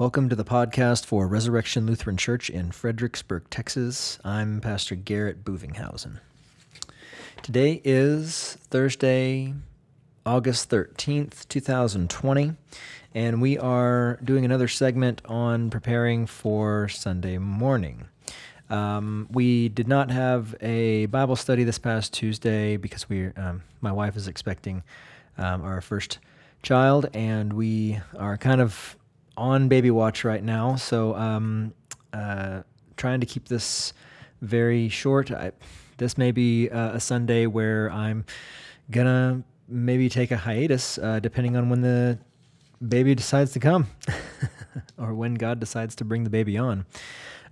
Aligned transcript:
Welcome 0.00 0.30
to 0.30 0.34
the 0.34 0.46
podcast 0.46 1.04
for 1.04 1.28
Resurrection 1.28 1.84
Lutheran 1.84 2.16
Church 2.16 2.48
in 2.48 2.70
Fredericksburg, 2.70 3.50
Texas. 3.50 4.18
I'm 4.24 4.62
Pastor 4.62 4.94
Garrett 4.94 5.44
Bovinghausen. 5.44 6.20
Today 7.42 7.82
is 7.84 8.56
Thursday, 8.70 9.52
August 10.24 10.70
13th, 10.70 11.46
2020, 11.48 12.54
and 13.14 13.42
we 13.42 13.58
are 13.58 14.18
doing 14.24 14.46
another 14.46 14.68
segment 14.68 15.20
on 15.26 15.68
preparing 15.68 16.24
for 16.24 16.88
Sunday 16.88 17.36
morning. 17.36 18.08
Um, 18.70 19.28
we 19.30 19.68
did 19.68 19.86
not 19.86 20.10
have 20.10 20.54
a 20.62 21.06
Bible 21.06 21.36
study 21.36 21.62
this 21.64 21.78
past 21.78 22.14
Tuesday 22.14 22.78
because 22.78 23.06
we, 23.10 23.26
um, 23.36 23.64
my 23.82 23.92
wife 23.92 24.16
is 24.16 24.28
expecting 24.28 24.82
um, 25.36 25.60
our 25.60 25.82
first 25.82 26.20
child, 26.62 27.10
and 27.12 27.52
we 27.52 28.00
are 28.16 28.38
kind 28.38 28.62
of 28.62 28.96
on 29.36 29.68
baby 29.68 29.90
watch 29.90 30.24
right 30.24 30.42
now. 30.42 30.76
So, 30.76 31.14
um, 31.14 31.72
uh, 32.12 32.62
trying 32.96 33.20
to 33.20 33.26
keep 33.26 33.48
this 33.48 33.92
very 34.42 34.88
short. 34.88 35.30
I, 35.30 35.52
this 35.98 36.18
may 36.18 36.32
be 36.32 36.68
a, 36.68 36.94
a 36.94 37.00
Sunday 37.00 37.46
where 37.46 37.90
I'm 37.90 38.24
gonna 38.90 39.42
maybe 39.68 40.08
take 40.08 40.30
a 40.30 40.36
hiatus, 40.36 40.98
uh, 40.98 41.20
depending 41.20 41.56
on 41.56 41.68
when 41.68 41.80
the 41.80 42.18
baby 42.86 43.14
decides 43.14 43.52
to 43.52 43.60
come, 43.60 43.86
or 44.98 45.14
when 45.14 45.34
God 45.34 45.60
decides 45.60 45.94
to 45.96 46.04
bring 46.04 46.24
the 46.24 46.30
baby 46.30 46.58
on. 46.58 46.86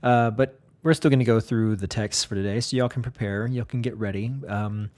Uh, 0.02 0.30
but 0.30 0.60
we're 0.82 0.94
still 0.94 1.10
going 1.10 1.18
to 1.18 1.24
go 1.24 1.40
through 1.40 1.76
the 1.76 1.86
text 1.86 2.26
for 2.26 2.34
today, 2.34 2.60
so 2.60 2.76
y'all 2.76 2.88
can 2.88 3.02
prepare, 3.02 3.46
y'all 3.46 3.64
can 3.64 3.82
get 3.82 3.96
ready. 3.96 4.32
Um, 4.46 4.90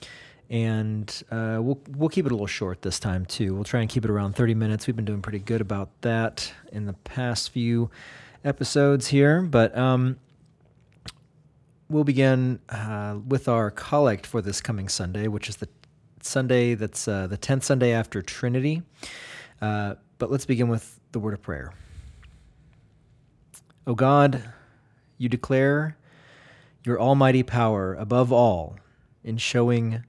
and 0.50 1.22
uh, 1.30 1.58
we'll 1.62 1.80
we'll 1.96 2.08
keep 2.08 2.26
it 2.26 2.32
a 2.32 2.34
little 2.34 2.46
short 2.48 2.82
this 2.82 2.98
time 2.98 3.24
too. 3.24 3.54
We'll 3.54 3.64
try 3.64 3.80
and 3.80 3.88
keep 3.88 4.04
it 4.04 4.10
around 4.10 4.34
30 4.34 4.54
minutes. 4.54 4.86
We've 4.86 4.96
been 4.96 5.04
doing 5.04 5.22
pretty 5.22 5.38
good 5.38 5.60
about 5.60 5.88
that 6.02 6.52
in 6.72 6.86
the 6.86 6.92
past 6.92 7.50
few 7.50 7.90
episodes 8.44 9.06
here, 9.06 9.42
but 9.42 9.76
um, 9.78 10.18
we'll 11.88 12.04
begin 12.04 12.58
uh, 12.68 13.18
with 13.26 13.48
our 13.48 13.70
collect 13.70 14.26
for 14.26 14.42
this 14.42 14.60
coming 14.60 14.88
Sunday, 14.88 15.28
which 15.28 15.48
is 15.48 15.56
the 15.56 15.68
Sunday 16.20 16.74
that's 16.74 17.06
uh, 17.06 17.28
the 17.28 17.38
10th 17.38 17.62
Sunday 17.62 17.92
after 17.92 18.20
Trinity. 18.20 18.82
Uh, 19.62 19.94
but 20.18 20.30
let's 20.30 20.46
begin 20.46 20.68
with 20.68 20.98
the 21.12 21.20
word 21.20 21.34
of 21.34 21.42
prayer. 21.42 21.72
O 23.86 23.94
God, 23.94 24.42
you 25.16 25.28
declare 25.28 25.96
your 26.84 27.00
almighty 27.00 27.42
power 27.42 27.94
above 27.94 28.32
all 28.32 28.76
in 29.22 29.36
showing 29.36 30.04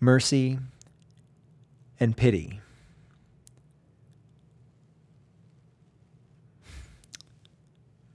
mercy, 0.00 0.58
and 1.98 2.16
pity. 2.16 2.60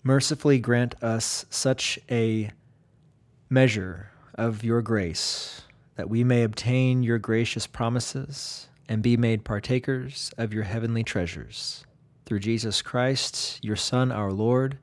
Mercifully 0.03 0.59
grant 0.59 1.02
us 1.03 1.45
such 1.49 1.99
a 2.09 2.52
measure 3.49 4.11
of 4.35 4.63
your 4.63 4.81
grace 4.81 5.61
that 5.95 6.09
we 6.09 6.23
may 6.23 6.43
obtain 6.43 7.03
your 7.03 7.19
gracious 7.19 7.67
promises 7.67 8.67
and 8.89 9.03
be 9.03 9.15
made 9.15 9.43
partakers 9.43 10.31
of 10.37 10.53
your 10.53 10.63
heavenly 10.63 11.03
treasures. 11.03 11.85
Through 12.25 12.39
Jesus 12.39 12.81
Christ, 12.81 13.59
your 13.63 13.75
Son, 13.75 14.11
our 14.11 14.31
Lord, 14.31 14.77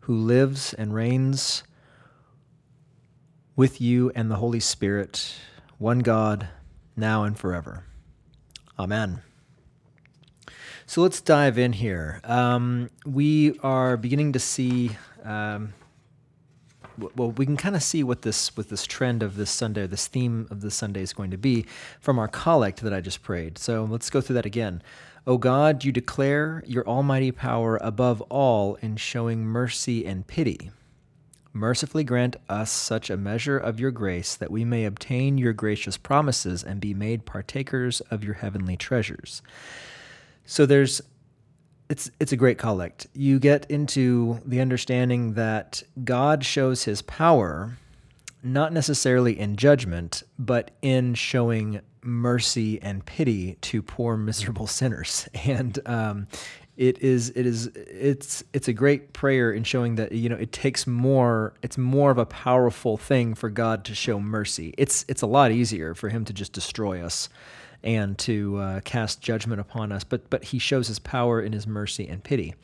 who 0.00 0.16
lives 0.16 0.74
and 0.74 0.92
reigns 0.92 1.62
with 3.54 3.80
you 3.80 4.10
and 4.14 4.30
the 4.30 4.36
Holy 4.36 4.60
Spirit 4.60 5.34
one 5.78 6.00
God, 6.00 6.48
now 6.96 7.22
and 7.22 7.38
forever. 7.38 7.84
Amen. 8.78 9.22
So 10.86 11.02
let's 11.02 11.20
dive 11.20 11.58
in 11.58 11.72
here. 11.74 12.20
Um, 12.24 12.90
we 13.06 13.58
are 13.60 13.96
beginning 13.96 14.32
to 14.32 14.38
see. 14.38 14.90
Um, 15.24 15.74
well, 17.14 17.30
we 17.30 17.46
can 17.46 17.56
kind 17.56 17.76
of 17.76 17.82
see 17.82 18.02
what 18.02 18.22
this 18.22 18.56
what 18.56 18.70
this 18.70 18.84
trend 18.84 19.22
of 19.22 19.36
this 19.36 19.50
Sunday, 19.50 19.86
this 19.86 20.08
theme 20.08 20.48
of 20.50 20.62
this 20.62 20.74
Sunday 20.74 21.02
is 21.02 21.12
going 21.12 21.30
to 21.30 21.36
be 21.38 21.64
from 22.00 22.18
our 22.18 22.26
collect 22.26 22.80
that 22.80 22.92
I 22.92 23.00
just 23.00 23.22
prayed. 23.22 23.58
So 23.58 23.84
let's 23.84 24.10
go 24.10 24.20
through 24.20 24.34
that 24.34 24.46
again. 24.46 24.82
O 25.26 25.38
God, 25.38 25.84
you 25.84 25.92
declare 25.92 26.64
your 26.66 26.88
almighty 26.88 27.30
power 27.30 27.78
above 27.82 28.20
all 28.22 28.76
in 28.76 28.96
showing 28.96 29.44
mercy 29.44 30.06
and 30.06 30.26
pity 30.26 30.70
mercifully 31.52 32.04
grant 32.04 32.36
us 32.48 32.70
such 32.70 33.10
a 33.10 33.16
measure 33.16 33.58
of 33.58 33.80
your 33.80 33.90
grace 33.90 34.36
that 34.36 34.50
we 34.50 34.64
may 34.64 34.84
obtain 34.84 35.38
your 35.38 35.52
gracious 35.52 35.96
promises 35.96 36.62
and 36.62 36.80
be 36.80 36.94
made 36.94 37.26
partakers 37.26 38.00
of 38.10 38.22
your 38.22 38.34
heavenly 38.34 38.76
treasures. 38.76 39.42
So 40.44 40.66
there's 40.66 41.00
it's 41.88 42.10
it's 42.20 42.32
a 42.32 42.36
great 42.36 42.58
collect. 42.58 43.06
You 43.14 43.38
get 43.38 43.70
into 43.70 44.40
the 44.44 44.60
understanding 44.60 45.34
that 45.34 45.82
God 46.04 46.44
shows 46.44 46.84
his 46.84 47.02
power 47.02 47.78
not 48.42 48.72
necessarily 48.72 49.38
in 49.38 49.56
judgment, 49.56 50.22
but 50.38 50.70
in 50.82 51.14
showing 51.14 51.80
mercy 52.02 52.80
and 52.82 53.04
pity 53.04 53.56
to 53.60 53.82
poor 53.82 54.16
miserable 54.16 54.66
sinners. 54.66 55.28
And 55.44 55.78
um, 55.86 56.26
it 56.78 57.00
is 57.00 57.30
it 57.30 57.44
is 57.44 57.66
it's 57.74 58.44
it's 58.52 58.68
a 58.68 58.72
great 58.72 59.12
prayer 59.12 59.50
in 59.50 59.64
showing 59.64 59.96
that 59.96 60.12
you 60.12 60.28
know 60.28 60.36
it 60.36 60.52
takes 60.52 60.86
more 60.86 61.52
it's 61.60 61.76
more 61.76 62.12
of 62.12 62.18
a 62.18 62.24
powerful 62.24 62.96
thing 62.96 63.34
for 63.34 63.50
God 63.50 63.84
to 63.86 63.96
show 63.96 64.20
mercy. 64.20 64.74
It's 64.78 65.04
it's 65.08 65.20
a 65.20 65.26
lot 65.26 65.50
easier 65.50 65.96
for 65.96 66.08
him 66.08 66.24
to 66.26 66.32
just 66.32 66.52
destroy 66.52 67.04
us 67.04 67.28
and 67.82 68.16
to 68.18 68.58
uh, 68.58 68.80
cast 68.80 69.20
judgment 69.20 69.60
upon 69.60 69.90
us, 69.90 70.04
but 70.04 70.30
but 70.30 70.44
he 70.44 70.60
shows 70.60 70.86
his 70.86 71.00
power 71.00 71.42
in 71.42 71.52
his 71.52 71.66
mercy 71.66 72.06
and 72.06 72.22
pity. 72.22 72.54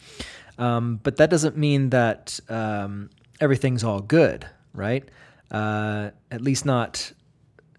Um, 0.58 1.00
but 1.02 1.16
that 1.16 1.28
doesn't 1.28 1.56
mean 1.56 1.90
that 1.90 2.38
um, 2.48 3.10
everything's 3.40 3.82
all 3.82 4.00
good, 4.00 4.46
right? 4.72 5.08
Uh, 5.50 6.10
at 6.30 6.40
least 6.40 6.64
not 6.64 7.12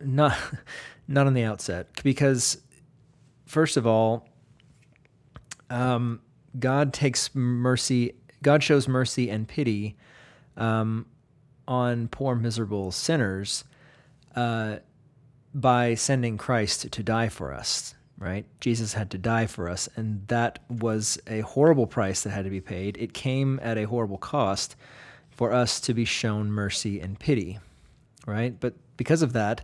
not 0.01 0.37
not 1.07 1.27
on 1.27 1.33
the 1.33 1.43
outset, 1.43 1.87
because 2.03 2.57
first 3.45 3.77
of 3.77 3.87
all, 3.87 4.27
um, 5.69 6.19
God 6.59 6.93
takes 6.93 7.33
mercy, 7.33 8.13
God 8.41 8.63
shows 8.63 8.87
mercy 8.87 9.29
and 9.29 9.47
pity 9.47 9.95
um, 10.57 11.05
on 11.67 12.07
poor, 12.07 12.35
miserable 12.35 12.91
sinners 12.91 13.63
uh, 14.35 14.77
by 15.53 15.95
sending 15.95 16.37
Christ 16.37 16.91
to 16.91 17.03
die 17.03 17.29
for 17.29 17.53
us, 17.53 17.95
right? 18.17 18.45
Jesus 18.59 18.93
had 18.93 19.09
to 19.11 19.17
die 19.17 19.47
for 19.47 19.69
us, 19.69 19.89
and 19.95 20.27
that 20.27 20.59
was 20.69 21.19
a 21.27 21.41
horrible 21.41 21.87
price 21.87 22.21
that 22.23 22.31
had 22.31 22.43
to 22.45 22.51
be 22.51 22.61
paid. 22.61 22.97
It 22.97 23.13
came 23.13 23.59
at 23.63 23.77
a 23.77 23.85
horrible 23.85 24.17
cost 24.17 24.75
for 25.31 25.51
us 25.51 25.79
to 25.81 25.93
be 25.93 26.05
shown 26.05 26.51
mercy 26.51 26.99
and 26.99 27.19
pity, 27.19 27.59
right? 28.25 28.57
But 28.59 28.73
because 28.97 29.21
of 29.21 29.33
that, 29.33 29.61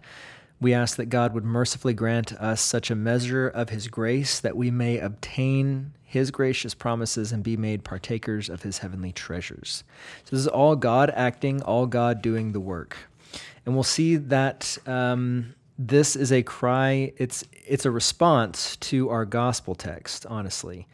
we 0.61 0.75
ask 0.75 0.95
that 0.97 1.07
God 1.07 1.33
would 1.33 1.43
mercifully 1.43 1.95
grant 1.95 2.31
us 2.33 2.61
such 2.61 2.91
a 2.91 2.95
measure 2.95 3.49
of 3.49 3.69
His 3.69 3.87
grace 3.87 4.39
that 4.39 4.55
we 4.55 4.69
may 4.69 4.99
obtain 4.99 5.93
His 6.03 6.29
gracious 6.29 6.75
promises 6.75 7.31
and 7.31 7.43
be 7.43 7.57
made 7.57 7.83
partakers 7.83 8.47
of 8.47 8.61
His 8.61 8.77
heavenly 8.77 9.11
treasures. 9.11 9.83
So, 10.23 10.35
this 10.35 10.39
is 10.39 10.47
all 10.47 10.75
God 10.75 11.11
acting, 11.15 11.63
all 11.63 11.87
God 11.87 12.21
doing 12.21 12.51
the 12.51 12.59
work. 12.59 12.95
And 13.65 13.73
we'll 13.73 13.83
see 13.83 14.17
that 14.17 14.77
um, 14.85 15.55
this 15.79 16.15
is 16.15 16.31
a 16.31 16.43
cry, 16.43 17.11
it's, 17.17 17.43
it's 17.65 17.85
a 17.85 17.91
response 17.91 18.75
to 18.77 19.09
our 19.09 19.25
gospel 19.25 19.73
text, 19.73 20.25
honestly. 20.27 20.87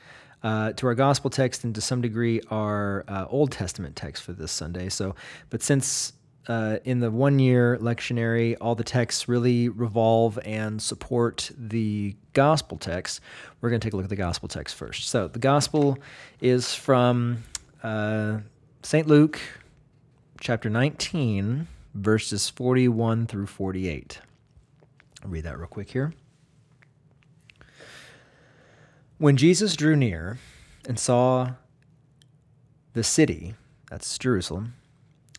Uh, 0.44 0.72
to 0.74 0.86
our 0.86 0.94
gospel 0.94 1.32
text 1.32 1.64
and 1.64 1.74
to 1.74 1.82
some 1.82 2.00
degree 2.00 2.40
our 2.52 3.04
uh, 3.08 3.26
Old 3.28 3.52
Testament 3.52 3.96
text 3.96 4.22
for 4.22 4.34
this 4.34 4.52
Sunday. 4.52 4.88
So, 4.88 5.16
but 5.50 5.64
since 5.64 6.14
uh, 6.48 6.78
in 6.86 7.00
the 7.00 7.12
one 7.12 7.40
year 7.40 7.78
lectionary, 7.82 8.56
all 8.62 8.76
the 8.76 8.84
texts 8.84 9.28
really 9.28 9.70
revolve 9.70 10.40
and 10.46 10.82
support 10.82 11.52
the 11.58 12.16
gospel 12.34 12.78
text. 12.78 13.20
We're 13.60 13.70
going 13.70 13.82
to 13.82 13.86
take 13.86 13.94
a 13.94 13.98
look 13.98 14.06
at 14.06 14.10
the 14.10 14.16
gospel 14.16 14.48
text 14.48 14.76
first. 14.76 15.10
So 15.10 15.28
the 15.28 15.40
gospel 15.40 15.98
is 16.40 16.74
from 16.74 17.44
uh, 17.84 18.40
St. 18.82 19.08
Luke 19.08 19.40
chapter 20.40 20.70
19, 20.70 21.68
verses 21.94 22.50
41 22.50 23.28
through 23.28 23.48
48. 23.48 24.22
I'll 25.24 25.30
read 25.30 25.44
that 25.44 25.58
real 25.58 25.68
quick 25.68 25.92
here. 25.92 26.14
When 29.18 29.36
Jesus 29.36 29.76
drew 29.76 29.96
near 29.96 30.38
and 30.88 31.00
saw 31.00 31.54
the 32.94 33.04
city, 33.04 33.56
that's 33.90 34.18
Jerusalem, 34.18 34.76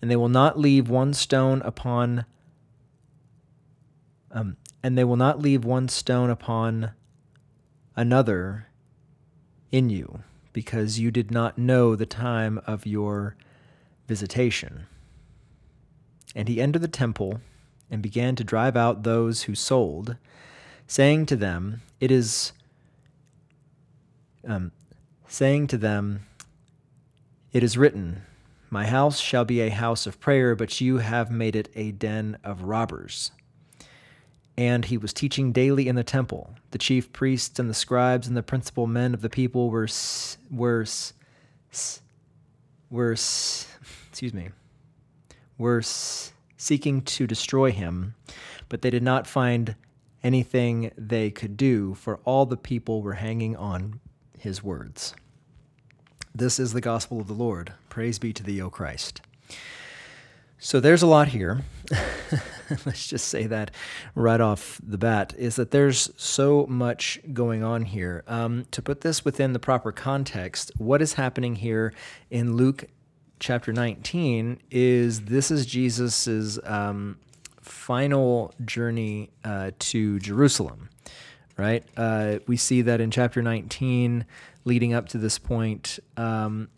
And 0.00 0.10
they 0.10 0.16
will 0.16 0.28
not 0.28 0.58
leave 0.58 0.88
one 0.88 1.12
stone 1.12 1.62
upon 1.62 2.24
um, 4.30 4.56
and 4.82 4.96
they 4.96 5.04
will 5.04 5.16
not 5.16 5.40
leave 5.40 5.64
one 5.64 5.88
stone 5.88 6.30
upon 6.30 6.92
another 7.96 8.66
in 9.72 9.90
you, 9.90 10.22
because 10.52 10.98
you 10.98 11.10
did 11.10 11.30
not 11.30 11.58
know 11.58 11.94
the 11.94 12.06
time 12.06 12.60
of 12.66 12.86
your 12.86 13.36
visitation. 14.06 14.86
And 16.34 16.48
he 16.48 16.60
entered 16.60 16.82
the 16.82 16.88
temple 16.88 17.40
and 17.90 18.02
began 18.02 18.36
to 18.36 18.44
drive 18.44 18.76
out 18.76 19.02
those 19.02 19.42
who 19.42 19.54
sold, 19.54 20.16
saying 20.86 21.26
to 21.26 21.36
them, 21.36 21.82
It 22.00 22.10
is 22.10 22.52
um, 24.46 24.72
saying 25.26 25.66
to 25.68 25.78
them, 25.78 26.20
It 27.52 27.62
is 27.62 27.76
written, 27.76 28.22
My 28.70 28.86
house 28.86 29.18
shall 29.18 29.44
be 29.44 29.60
a 29.60 29.70
house 29.70 30.06
of 30.06 30.20
prayer, 30.20 30.54
but 30.54 30.80
you 30.80 30.98
have 30.98 31.30
made 31.30 31.56
it 31.56 31.70
a 31.74 31.92
den 31.92 32.38
of 32.44 32.62
robbers. 32.62 33.30
And 34.56 34.84
he 34.84 34.98
was 34.98 35.12
teaching 35.12 35.52
daily 35.52 35.88
in 35.88 35.94
the 35.94 36.04
temple. 36.04 36.54
The 36.72 36.78
chief 36.78 37.12
priests 37.12 37.58
and 37.58 37.70
the 37.70 37.74
scribes 37.74 38.26
and 38.26 38.36
the 38.36 38.42
principal 38.42 38.86
men 38.86 39.14
of 39.14 39.22
the 39.22 39.30
people 39.30 39.70
were 39.70 39.88
were 40.50 40.84
were 42.90 43.12
excuse 43.12 44.34
me 44.34 44.50
were 45.58 45.82
seeking 45.82 47.02
to 47.02 47.26
destroy 47.26 47.72
him, 47.72 48.14
but 48.68 48.82
they 48.82 48.90
did 48.90 49.02
not 49.02 49.26
find 49.26 49.74
anything 50.22 50.92
they 50.96 51.30
could 51.30 51.56
do, 51.56 51.94
for 51.94 52.20
all 52.24 52.46
the 52.46 52.56
people 52.56 53.02
were 53.02 53.14
hanging 53.14 53.56
on 53.56 54.00
his 54.38 54.62
words. 54.62 55.14
This 56.38 56.60
is 56.60 56.72
the 56.72 56.80
gospel 56.80 57.20
of 57.20 57.26
the 57.26 57.32
Lord. 57.32 57.72
Praise 57.88 58.20
be 58.20 58.32
to 58.32 58.44
thee, 58.44 58.62
O 58.62 58.70
Christ. 58.70 59.20
So 60.56 60.78
there's 60.78 61.02
a 61.02 61.06
lot 61.08 61.26
here. 61.26 61.62
Let's 62.86 63.08
just 63.08 63.26
say 63.26 63.48
that 63.48 63.72
right 64.14 64.40
off 64.40 64.80
the 64.80 64.98
bat 64.98 65.34
is 65.36 65.56
that 65.56 65.72
there's 65.72 66.12
so 66.16 66.64
much 66.68 67.18
going 67.32 67.64
on 67.64 67.82
here. 67.82 68.22
Um, 68.28 68.66
to 68.70 68.80
put 68.80 69.00
this 69.00 69.24
within 69.24 69.52
the 69.52 69.58
proper 69.58 69.90
context, 69.90 70.70
what 70.78 71.02
is 71.02 71.14
happening 71.14 71.56
here 71.56 71.92
in 72.30 72.54
Luke 72.54 72.84
chapter 73.40 73.72
19 73.72 74.60
is 74.70 75.22
this 75.22 75.50
is 75.50 75.66
Jesus's 75.66 76.60
um, 76.62 77.18
final 77.60 78.54
journey 78.64 79.30
uh, 79.42 79.72
to 79.80 80.20
Jerusalem 80.20 80.88
right? 81.58 81.84
Uh, 81.96 82.38
we 82.46 82.56
see 82.56 82.82
that 82.82 83.00
in 83.00 83.10
chapter 83.10 83.42
19, 83.42 84.24
leading 84.64 84.92
up 84.92 85.08
to 85.10 85.18
this 85.18 85.38
point, 85.38 85.98
um, 86.16 86.68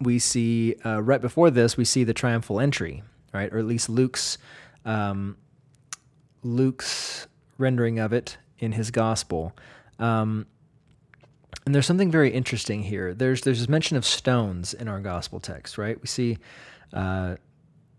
we 0.00 0.18
see 0.18 0.76
uh, 0.84 1.02
right 1.02 1.20
before 1.20 1.50
this, 1.50 1.76
we 1.76 1.84
see 1.84 2.04
the 2.04 2.14
triumphal 2.14 2.60
entry, 2.60 3.02
right? 3.32 3.52
Or 3.52 3.58
at 3.58 3.64
least 3.64 3.88
Luke's 3.88 4.38
um, 4.84 5.36
Luke's 6.42 7.28
rendering 7.58 7.98
of 7.98 8.12
it 8.12 8.36
in 8.58 8.72
his 8.72 8.90
gospel. 8.90 9.56
Um, 9.98 10.46
and 11.64 11.74
there's 11.74 11.86
something 11.86 12.10
very 12.10 12.30
interesting 12.30 12.82
here. 12.82 13.14
There's 13.14 13.42
there's 13.42 13.60
this 13.60 13.68
mention 13.68 13.96
of 13.96 14.04
stones 14.04 14.74
in 14.74 14.88
our 14.88 15.00
gospel 15.00 15.38
text, 15.38 15.78
right? 15.78 16.00
We 16.00 16.08
see 16.08 16.38
uh, 16.92 17.36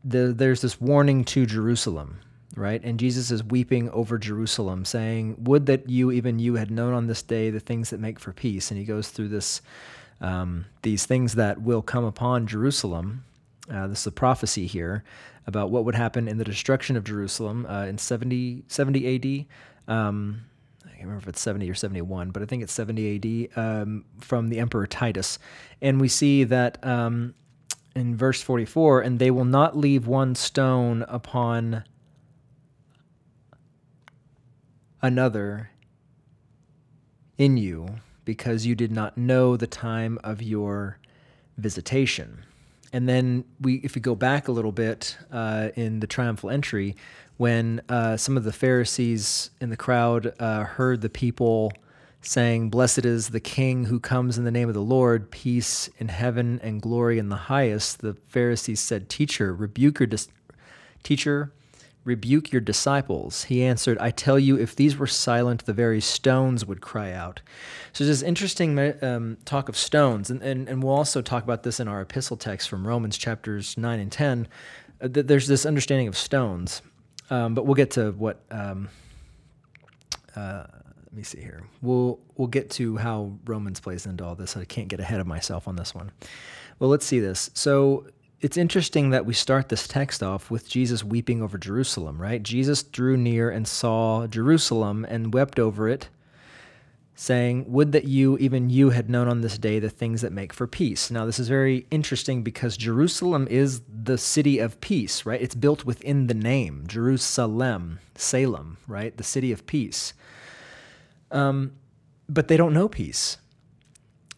the, 0.04 0.34
there's 0.34 0.62
this 0.62 0.82
warning 0.82 1.24
to 1.26 1.46
Jerusalem, 1.46 2.20
right? 2.56 2.84
And 2.84 3.00
Jesus 3.00 3.32
is 3.32 3.44
weeping 3.44 3.90
over 3.90 4.18
Jerusalem, 4.18 4.86
saying, 4.86 5.36
Would 5.40 5.66
that 5.66 5.90
you, 5.90 6.12
even 6.12 6.40
you, 6.40 6.56
had 6.56 6.72
known 6.72 6.94
on 6.94 7.08
this 7.08 7.22
day 7.22 7.50
the 7.50 7.60
things 7.60 7.90
that 7.90 8.00
make 8.00 8.20
for 8.20 8.34
peace. 8.34 8.70
And 8.70 8.78
he 8.78 8.86
goes 8.86 9.10
through 9.10 9.30
this, 9.30 9.62
um, 10.22 10.66
these 10.82 11.06
things 11.06 11.36
that 11.36 11.62
will 11.62 11.82
come 11.82 12.04
upon 12.04 12.48
Jerusalem. 12.48 13.24
Uh, 13.72 13.88
this 13.88 14.02
is 14.02 14.08
a 14.08 14.12
prophecy 14.12 14.68
here 14.68 15.04
about 15.48 15.72
what 15.72 15.86
would 15.86 15.96
happen 15.96 16.28
in 16.28 16.38
the 16.38 16.44
destruction 16.44 16.96
of 16.96 17.04
Jerusalem 17.04 17.66
uh, 17.68 17.86
in 17.86 17.98
70, 17.98 18.64
70 18.68 19.48
AD. 19.88 19.94
Um, 19.94 20.42
I 20.86 20.90
can't 20.90 21.02
remember 21.02 21.24
if 21.24 21.28
it's 21.28 21.42
70 21.42 21.70
or 21.70 21.76
71, 21.76 22.32
but 22.32 22.44
I 22.44 22.46
think 22.46 22.64
it's 22.64 22.74
70 22.74 23.52
AD 23.56 23.58
um, 23.58 24.06
from 24.20 24.50
the 24.50 24.60
Emperor 24.60 24.88
Titus. 24.88 25.40
And 25.82 26.00
we 26.00 26.08
see 26.08 26.44
that 26.46 26.84
um, 26.86 27.34
in 27.96 28.16
verse 28.16 28.42
44 28.42 29.02
and 29.02 29.20
they 29.20 29.32
will 29.32 29.46
not 29.46 29.78
leave 29.78 30.08
one 30.08 30.36
stone 30.36 31.04
upon 31.08 31.84
another 35.04 35.70
in 37.38 37.58
you 37.58 37.88
because 38.26 38.66
you 38.66 38.74
did 38.74 38.92
not 38.92 39.18
know 39.18 39.58
the 39.58 39.68
time 39.68 40.18
of 40.24 40.42
your 40.42 40.98
visitation. 41.58 42.40
And 42.94 43.10
then 43.10 43.44
we, 43.60 43.76
if 43.78 43.96
we 43.96 44.02
go 44.02 44.16
back 44.16 44.48
a 44.48 44.52
little 44.52 44.72
bit 44.72 45.18
uh, 45.32 45.70
in 45.76 46.00
the 46.00 46.08
triumphal 46.08 46.50
entry, 46.50 46.96
when 47.38 47.82
uh, 47.90 48.16
some 48.16 48.38
of 48.38 48.44
the 48.44 48.54
Pharisees 48.54 49.50
in 49.60 49.70
the 49.70 49.78
crowd 49.78 50.34
uh, 50.40 50.64
heard 50.64 51.02
the 51.02 51.10
people 51.10 51.74
saying, 52.22 52.70
"Blessed 52.70 53.04
is 53.04 53.30
the 53.30 53.40
King 53.40 53.86
who 53.86 54.00
comes 54.00 54.38
in 54.38 54.46
the 54.46 54.52
name 54.52 54.70
of 54.70 54.76
the 54.76 54.82
Lord, 54.82 55.32
peace 55.32 55.90
in 55.98 56.08
heaven 56.08 56.60
and 56.64 56.82
glory 56.82 57.18
in 57.18 57.30
the 57.30 57.36
highest," 57.36 58.00
the 58.00 58.14
Pharisees 58.14 58.80
said, 58.80 59.10
"Teacher, 59.10 59.54
rebuke 59.54 60.00
your 60.00 60.08
dis- 60.08 60.30
teacher." 61.02 61.52
Rebuke 62.06 62.52
your 62.52 62.62
disciples. 62.62 63.46
He 63.46 63.64
answered, 63.64 63.98
I 64.00 64.12
tell 64.12 64.38
you, 64.38 64.58
if 64.58 64.76
these 64.76 64.98
were 64.98 65.08
silent, 65.08 65.66
the 65.66 65.74
very 65.74 66.02
stones 66.02 66.66
would 66.66 66.82
cry 66.82 67.12
out. 67.12 67.42
So 67.94 68.04
there's 68.04 68.20
this 68.20 68.28
interesting 68.28 68.78
um, 69.02 69.38
talk 69.46 69.70
of 69.70 69.78
stones, 69.78 70.30
and, 70.30 70.42
and, 70.42 70.68
and 70.68 70.84
we'll 70.84 70.94
also 70.94 71.22
talk 71.22 71.44
about 71.44 71.64
this 71.64 71.80
in 71.80 71.88
our 71.88 72.02
epistle 72.02 72.38
text 72.38 72.70
from 72.70 72.86
Romans 72.86 73.18
chapters 73.18 73.78
9 73.78 74.00
and 74.00 74.12
10. 74.12 74.48
Uh, 75.02 75.08
there's 75.12 75.48
this 75.48 75.66
understanding 75.66 76.08
of 76.08 76.18
stones, 76.18 76.82
um, 77.30 77.54
but 77.54 77.66
we'll 77.66 77.76
get 77.76 77.92
to 77.92 78.12
what. 78.12 78.44
Um, 78.52 78.90
uh, 80.36 80.66
let 81.14 81.18
me 81.18 81.24
see 81.24 81.40
here. 81.42 81.62
We'll 81.84 82.20
we'll 82.38 82.48
get 82.48 82.72
to 82.72 82.98
how 82.98 83.34
Romans 83.46 83.80
plays 83.80 84.08
into 84.08 84.26
all 84.26 84.34
this. 84.34 84.58
I 84.58 84.66
can't 84.66 84.88
get 84.88 85.00
ahead 85.00 85.20
of 85.20 85.28
myself 85.28 85.68
on 85.68 85.76
this 85.76 85.94
one. 85.94 86.12
Well, 86.80 86.90
let's 86.90 87.06
see 87.06 87.20
this. 87.20 87.52
So 87.54 88.08
it's 88.44 88.58
interesting 88.58 89.12
that 89.12 89.26
we 89.26 89.34
start 89.34 89.70
this 89.70 89.88
text 89.88 90.22
off 90.22 90.52
with 90.52 90.68
Jesus 90.68 91.02
weeping 91.02 91.42
over 91.42 91.58
Jerusalem, 91.58 92.22
right? 92.22 92.44
Jesus 92.44 92.84
drew 92.84 93.16
near 93.16 93.50
and 93.50 93.66
saw 93.66 94.28
Jerusalem 94.28 95.06
and 95.08 95.34
wept 95.34 95.60
over 95.60 95.88
it, 95.88 96.10
saying, 97.16 97.64
Would 97.70 97.94
that 97.94 98.04
you, 98.04 98.38
even 98.40 98.70
you, 98.70 98.90
had 98.90 99.10
known 99.10 99.30
on 99.30 99.40
this 99.40 99.58
day 99.58 99.80
the 99.80 99.90
things 99.90 100.20
that 100.20 100.34
make 100.34 100.52
for 100.52 100.68
peace. 100.68 101.10
Now, 101.10 101.26
this 101.26 101.40
is 101.40 101.48
very 101.48 101.88
interesting 101.90 102.44
because 102.44 102.76
Jerusalem 102.76 103.48
is 103.50 103.82
the 103.88 104.18
city 104.18 104.60
of 104.60 104.82
peace, 104.82 105.26
right? 105.26 105.42
It's 105.42 105.56
built 105.56 105.86
within 105.86 106.28
the 106.28 106.34
name, 106.34 106.84
Jerusalem, 106.86 108.00
Salem, 108.16 108.78
right? 108.88 109.16
The 109.16 109.24
city 109.24 109.54
of 109.54 109.66
peace. 109.66 110.14
Um, 111.32 111.72
but 112.28 112.50
they 112.50 112.58
don't 112.58 112.74
know 112.74 112.90
peace 112.90 113.38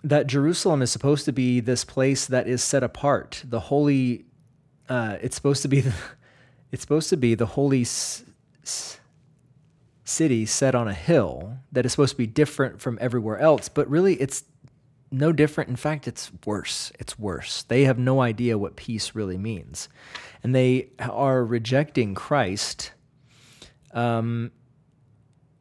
that 0.05 0.27
Jerusalem 0.27 0.83
is 0.83 0.91
supposed 0.91 1.25
to 1.25 1.31
be 1.33 1.59
this 1.59 1.83
place 1.83 2.27
that 2.27 2.47
is 2.47 2.63
set 2.63 2.83
apart, 2.83 3.43
the 3.47 3.59
holy. 3.59 4.25
Uh, 4.87 5.17
it's 5.19 5.35
supposed 5.35 5.63
to 5.63 5.67
be 5.67 5.81
the, 5.81 5.93
it's 6.71 6.83
supposed 6.83 7.09
to 7.09 7.17
be 7.17 7.33
the 7.33 7.47
holy 7.47 7.81
s- 7.81 8.23
s- 8.63 8.99
city 10.03 10.45
set 10.45 10.75
on 10.75 10.87
a 10.87 10.93
hill 10.93 11.57
that 11.71 11.85
is 11.87 11.91
supposed 11.91 12.11
to 12.11 12.17
be 12.17 12.27
different 12.27 12.79
from 12.79 12.99
everywhere 13.01 13.39
else, 13.39 13.67
but 13.67 13.89
really 13.89 14.13
it's 14.21 14.43
no 15.11 15.31
different. 15.31 15.71
In 15.71 15.75
fact, 15.75 16.07
it's 16.07 16.31
worse. 16.45 16.91
It's 16.99 17.17
worse. 17.17 17.63
They 17.63 17.85
have 17.85 17.97
no 17.97 18.21
idea 18.21 18.59
what 18.59 18.75
peace 18.75 19.15
really 19.15 19.39
means, 19.39 19.89
and 20.43 20.53
they 20.53 20.89
are 20.99 21.43
rejecting 21.43 22.13
Christ. 22.13 22.91
Um, 23.91 24.51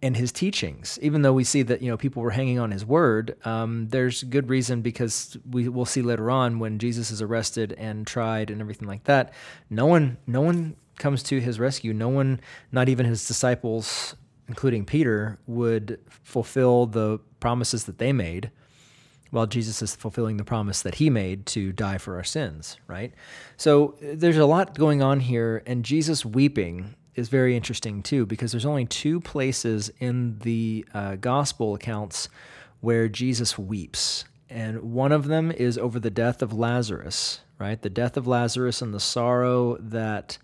and 0.05 0.19
his 0.19 0.31
teachings. 0.31 0.99
Even 1.01 1.23
though 1.23 1.33
we 1.33 1.45
see 1.45 1.63
that 1.63 1.81
you 1.81 1.91
know 1.91 1.97
people 1.97 2.23
were 2.23 2.31
hanging 2.31 2.59
on 2.59 2.71
his 2.71 2.85
word, 2.85 3.37
um, 3.47 3.89
there's 3.89 4.23
good 4.25 4.51
reason 4.51 4.83
because 4.83 5.39
we 5.51 5.67
will 5.67 5.87
see 5.87 6.03
later 6.03 6.31
on 6.31 6.59
when 6.59 6.79
Jesus 6.79 7.11
is 7.11 7.23
arrested 7.23 7.73
and 7.79 8.07
tried 8.07 8.51
and 8.51 8.61
everything 8.61 8.87
like 8.87 9.05
that. 9.05 9.33
No 9.71 9.87
one, 9.87 10.19
no 10.27 10.43
one 10.43 10.77
comes 10.99 11.23
to 11.25 11.41
his 11.41 11.59
rescue. 11.59 11.95
No 11.95 12.11
one, 12.11 12.39
not 12.71 12.91
even 12.91 13.07
his 13.07 13.27
disciples, 13.27 14.15
including 14.47 14.85
Peter, 14.85 15.39
would 15.47 15.99
fulfill 16.11 16.85
the 16.85 17.19
promises 17.41 17.85
that 17.85 17.97
they 17.97 18.13
made. 18.13 18.51
While 19.31 19.47
Jesus 19.47 19.83
is 19.83 19.97
fulfilling 19.97 20.37
the 20.37 20.45
promise 20.45 20.83
that 20.83 20.97
he 20.97 21.11
made 21.11 21.47
to 21.47 21.73
die 21.73 21.99
for 21.99 22.15
our 22.15 22.23
sins, 22.23 22.77
right? 22.87 23.13
So 23.57 23.97
there's 24.01 24.37
a 24.37 24.47
lot 24.47 24.79
going 24.79 25.03
on 25.03 25.19
here, 25.19 25.63
and 25.67 25.85
Jesus 25.85 26.25
weeping 26.25 26.95
is 27.15 27.29
very 27.29 27.57
interesting 27.57 28.03
too 28.03 28.27
because 28.27 28.53
there's 28.53 28.67
only 28.67 28.87
two 28.87 29.21
places 29.21 29.91
in 30.01 30.39
the 30.41 30.85
uh, 30.95 31.17
gospel 31.17 31.75
accounts 31.75 32.29
where 32.81 33.09
Jesus 33.09 33.59
weeps. 33.59 34.25
And 34.51 34.93
one 34.93 35.13
of 35.13 35.27
them 35.27 35.51
is 35.51 35.79
over 35.79 35.99
the 35.99 36.11
death 36.11 36.43
of 36.43 36.53
Lazarus, 36.53 37.41
right? 37.59 37.81
The 37.81 37.91
death 37.91 38.17
of 38.17 38.27
Lazarus 38.27 38.83
and 38.83 38.93
the 38.93 39.01
sorrow 39.01 39.77
that 39.79 40.39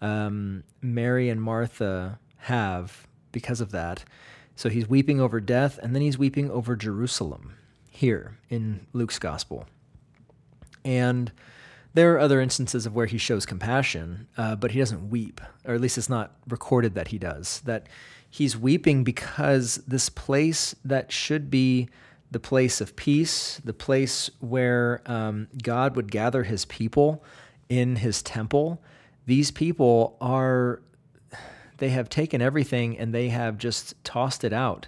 um, 0.00 0.64
Mary 0.80 1.28
and 1.28 1.42
Martha 1.42 2.18
have 2.38 3.06
because 3.32 3.60
of 3.60 3.70
that. 3.72 4.04
So 4.54 4.68
he's 4.68 4.88
weeping 4.88 5.20
over 5.20 5.40
death, 5.40 5.78
and 5.82 5.94
then 5.94 6.02
he's 6.02 6.18
weeping 6.18 6.50
over 6.50 6.74
Jerusalem. 6.76 7.54
here 7.90 8.38
in 8.48 8.86
Luke's 8.92 9.18
gospel. 9.18 9.66
And 10.84 11.32
there 11.98 12.14
are 12.14 12.20
other 12.20 12.40
instances 12.40 12.86
of 12.86 12.94
where 12.94 13.06
he 13.06 13.18
shows 13.18 13.44
compassion, 13.44 14.28
uh, 14.36 14.54
but 14.54 14.70
he 14.70 14.78
doesn't 14.78 15.10
weep, 15.10 15.40
or 15.64 15.74
at 15.74 15.80
least 15.80 15.98
it's 15.98 16.08
not 16.08 16.36
recorded 16.46 16.94
that 16.94 17.08
he 17.08 17.18
does. 17.18 17.60
That 17.64 17.88
he's 18.30 18.56
weeping 18.56 19.02
because 19.02 19.82
this 19.84 20.08
place 20.08 20.76
that 20.84 21.10
should 21.10 21.50
be 21.50 21.88
the 22.30 22.38
place 22.38 22.80
of 22.80 22.94
peace, 22.94 23.60
the 23.64 23.72
place 23.72 24.30
where 24.38 25.02
um, 25.06 25.48
God 25.60 25.96
would 25.96 26.12
gather 26.12 26.44
his 26.44 26.64
people 26.66 27.24
in 27.68 27.96
his 27.96 28.22
temple, 28.22 28.80
these 29.26 29.50
people 29.50 30.16
are, 30.20 30.80
they 31.78 31.88
have 31.88 32.08
taken 32.08 32.40
everything 32.40 32.96
and 32.96 33.12
they 33.12 33.30
have 33.30 33.58
just 33.58 34.02
tossed 34.04 34.44
it 34.44 34.52
out. 34.52 34.86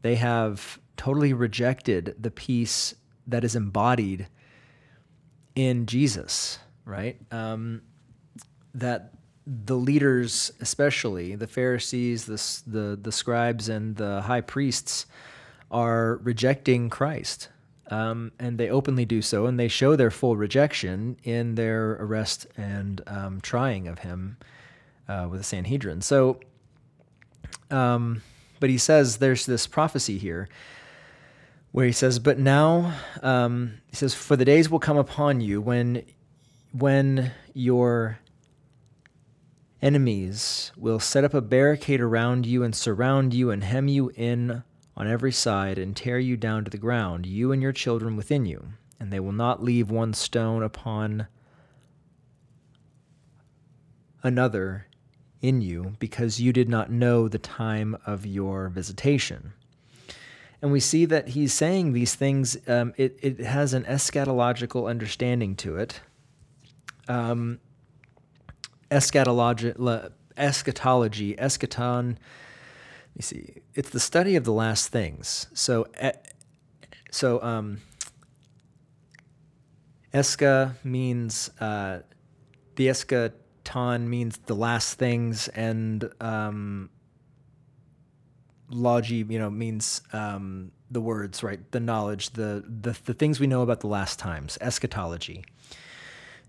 They 0.00 0.16
have 0.16 0.80
totally 0.96 1.34
rejected 1.34 2.16
the 2.18 2.32
peace 2.32 2.96
that 3.28 3.44
is 3.44 3.54
embodied 3.54 4.26
in 5.54 5.86
Jesus, 5.86 6.58
right? 6.84 7.16
Um, 7.30 7.82
that 8.74 9.12
the 9.46 9.76
leaders, 9.76 10.52
especially 10.60 11.34
the 11.34 11.46
Pharisees, 11.46 12.26
the, 12.26 12.70
the, 12.70 12.98
the 13.00 13.12
scribes, 13.12 13.68
and 13.68 13.96
the 13.96 14.22
high 14.22 14.40
priests, 14.40 15.06
are 15.70 16.16
rejecting 16.22 16.90
Christ. 16.90 17.48
Um, 17.90 18.32
and 18.38 18.56
they 18.56 18.70
openly 18.70 19.04
do 19.04 19.20
so, 19.20 19.46
and 19.46 19.58
they 19.58 19.68
show 19.68 19.96
their 19.96 20.10
full 20.10 20.36
rejection 20.36 21.16
in 21.24 21.56
their 21.56 21.92
arrest 21.92 22.46
and 22.56 23.02
um, 23.06 23.40
trying 23.42 23.88
of 23.88 23.98
him 23.98 24.38
uh, 25.08 25.26
with 25.30 25.40
the 25.40 25.44
Sanhedrin. 25.44 26.00
So, 26.00 26.40
um, 27.70 28.22
but 28.60 28.70
he 28.70 28.78
says 28.78 29.18
there's 29.18 29.44
this 29.44 29.66
prophecy 29.66 30.16
here 30.18 30.48
where 31.72 31.86
he 31.86 31.92
says, 31.92 32.18
"But 32.18 32.38
now," 32.38 32.94
um, 33.22 33.78
he 33.86 33.96
says, 33.96 34.14
"For 34.14 34.36
the 34.36 34.44
days 34.44 34.70
will 34.70 34.78
come 34.78 34.98
upon 34.98 35.40
you 35.40 35.60
when, 35.60 36.04
when 36.70 37.32
your 37.54 38.18
enemies 39.80 40.70
will 40.76 41.00
set 41.00 41.24
up 41.24 41.34
a 41.34 41.40
barricade 41.40 42.00
around 42.00 42.46
you 42.46 42.62
and 42.62 42.74
surround 42.74 43.34
you 43.34 43.50
and 43.50 43.64
hem 43.64 43.88
you 43.88 44.10
in 44.14 44.62
on 44.96 45.08
every 45.08 45.32
side 45.32 45.78
and 45.78 45.96
tear 45.96 46.18
you 46.18 46.36
down 46.36 46.62
to 46.64 46.70
the 46.70 46.76
ground, 46.76 47.26
you 47.26 47.50
and 47.50 47.62
your 47.62 47.72
children 47.72 48.14
within 48.16 48.44
you, 48.44 48.74
and 49.00 49.10
they 49.10 49.18
will 49.18 49.32
not 49.32 49.64
leave 49.64 49.90
one 49.90 50.12
stone 50.12 50.62
upon 50.62 51.26
another 54.22 54.86
in 55.40 55.60
you, 55.60 55.96
because 55.98 56.40
you 56.40 56.52
did 56.52 56.68
not 56.68 56.92
know 56.92 57.26
the 57.26 57.38
time 57.38 57.96
of 58.06 58.26
your 58.26 58.68
visitation." 58.68 59.54
And 60.62 60.70
we 60.70 60.78
see 60.78 61.04
that 61.06 61.30
he's 61.30 61.52
saying 61.52 61.92
these 61.92 62.14
things, 62.14 62.56
um, 62.68 62.94
it, 62.96 63.18
it 63.20 63.40
has 63.40 63.74
an 63.74 63.82
eschatological 63.82 64.88
understanding 64.88 65.56
to 65.56 65.76
it. 65.76 66.00
Um, 67.08 67.58
eschatology, 68.88 69.72
eschatology, 70.36 71.34
eschaton, 71.34 72.16
let 73.14 73.16
me 73.16 73.22
see, 73.22 73.62
it's 73.74 73.90
the 73.90 74.00
study 74.00 74.36
of 74.36 74.44
the 74.44 74.52
last 74.52 74.88
things. 74.88 75.48
So, 75.52 75.86
so 77.10 77.42
um, 77.42 77.80
means, 80.84 81.50
uh, 81.60 82.00
the 82.76 82.86
eschaton 82.86 84.06
means 84.06 84.38
the 84.46 84.54
last 84.54 84.98
things, 84.98 85.48
and 85.48 86.08
um, 86.20 86.88
logi, 88.72 89.24
you 89.28 89.38
know, 89.38 89.50
means 89.50 90.02
um, 90.12 90.72
the 90.90 91.00
words, 91.00 91.42
right? 91.42 91.60
The 91.72 91.80
knowledge, 91.80 92.30
the, 92.30 92.64
the 92.66 92.98
the 93.04 93.14
things 93.14 93.40
we 93.40 93.46
know 93.46 93.62
about 93.62 93.80
the 93.80 93.86
last 93.88 94.18
times, 94.18 94.58
eschatology. 94.60 95.44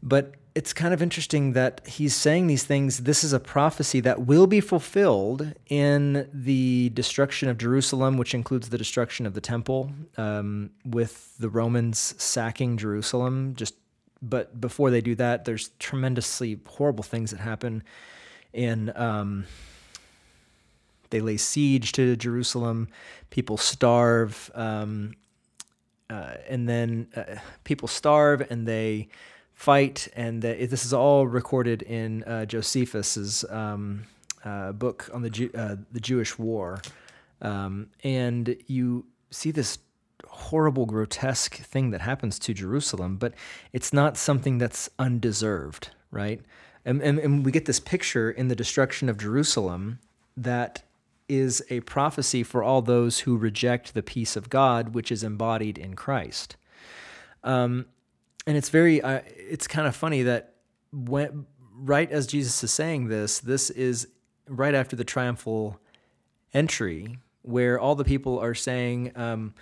But 0.01 0.35
it's 0.55 0.73
kind 0.73 0.93
of 0.93 1.01
interesting 1.01 1.53
that 1.53 1.81
he's 1.87 2.15
saying 2.15 2.47
these 2.47 2.63
things. 2.63 2.99
This 2.99 3.23
is 3.23 3.33
a 3.33 3.39
prophecy 3.39 4.01
that 4.01 4.25
will 4.25 4.47
be 4.47 4.59
fulfilled 4.59 5.53
in 5.67 6.29
the 6.33 6.89
destruction 6.89 7.49
of 7.49 7.57
Jerusalem, 7.57 8.17
which 8.17 8.35
includes 8.35 8.69
the 8.69 8.77
destruction 8.77 9.25
of 9.25 9.33
the 9.33 9.41
temple, 9.41 9.91
um, 10.17 10.69
with 10.85 11.35
the 11.37 11.49
Romans 11.49 12.13
sacking 12.21 12.77
Jerusalem. 12.77 13.55
Just, 13.55 13.75
but 14.21 14.59
before 14.59 14.91
they 14.91 15.01
do 15.01 15.15
that, 15.15 15.45
there's 15.45 15.69
tremendously 15.79 16.59
horrible 16.67 17.03
things 17.03 17.31
that 17.31 17.39
happen 17.39 17.83
in 18.51 18.91
um, 18.95 19.45
they 21.13 21.21
lay 21.21 21.37
siege 21.37 21.91
to 21.91 22.15
Jerusalem. 22.15 22.87
People 23.29 23.55
starve, 23.55 24.49
um, 24.55 25.13
uh, 26.09 26.33
and 26.49 26.67
then 26.67 27.07
uh, 27.15 27.35
people 27.63 27.87
starve 27.87 28.41
and 28.49 28.67
they 28.67 29.09
fight. 29.53 30.07
And 30.15 30.41
this 30.41 30.83
is 30.83 30.91
all 30.91 31.27
recorded 31.27 31.83
in 31.83 32.23
uh, 32.23 32.45
Josephus's 32.45 33.45
um, 33.49 34.05
uh, 34.43 34.71
book 34.71 35.07
on 35.13 35.21
the 35.21 35.29
Jew, 35.29 35.51
uh, 35.55 35.75
the 35.91 35.99
Jewish 35.99 36.39
War. 36.39 36.81
Um, 37.43 37.91
and 38.03 38.57
you 38.65 39.05
see 39.29 39.51
this 39.51 39.77
horrible, 40.27 40.87
grotesque 40.87 41.57
thing 41.57 41.91
that 41.91 42.01
happens 42.01 42.39
to 42.39 42.55
Jerusalem, 42.55 43.17
but 43.17 43.35
it's 43.71 43.93
not 43.93 44.17
something 44.17 44.57
that's 44.57 44.89
undeserved, 44.97 45.91
right? 46.09 46.41
And, 46.85 47.03
and, 47.03 47.19
and 47.19 47.45
we 47.45 47.51
get 47.51 47.65
this 47.65 47.79
picture 47.79 48.31
in 48.31 48.47
the 48.47 48.55
destruction 48.55 49.09
of 49.09 49.19
Jerusalem 49.19 49.99
that 50.35 50.81
is 51.27 51.63
a 51.69 51.79
prophecy 51.81 52.43
for 52.43 52.63
all 52.63 52.81
those 52.81 53.21
who 53.21 53.37
reject 53.37 53.93
the 53.93 54.03
peace 54.03 54.35
of 54.35 54.49
God, 54.49 54.93
which 54.93 55.11
is 55.11 55.23
embodied 55.23 55.77
in 55.77 55.95
Christ. 55.95 56.55
Um, 57.43 57.85
and 58.45 58.57
it's 58.57 58.69
very, 58.69 59.01
uh, 59.01 59.21
it's 59.25 59.67
kind 59.67 59.87
of 59.87 59.95
funny 59.95 60.23
that 60.23 60.55
when 60.91 61.45
right 61.75 62.11
as 62.11 62.27
Jesus 62.27 62.63
is 62.63 62.71
saying 62.71 63.07
this, 63.07 63.39
this 63.39 63.69
is 63.69 64.07
right 64.47 64.75
after 64.75 64.95
the 64.95 65.03
triumphal 65.03 65.79
entry, 66.53 67.17
where 67.41 67.79
all 67.79 67.95
the 67.95 68.03
people 68.03 68.39
are 68.39 68.53
saying, 68.53 69.11
um, 69.15 69.53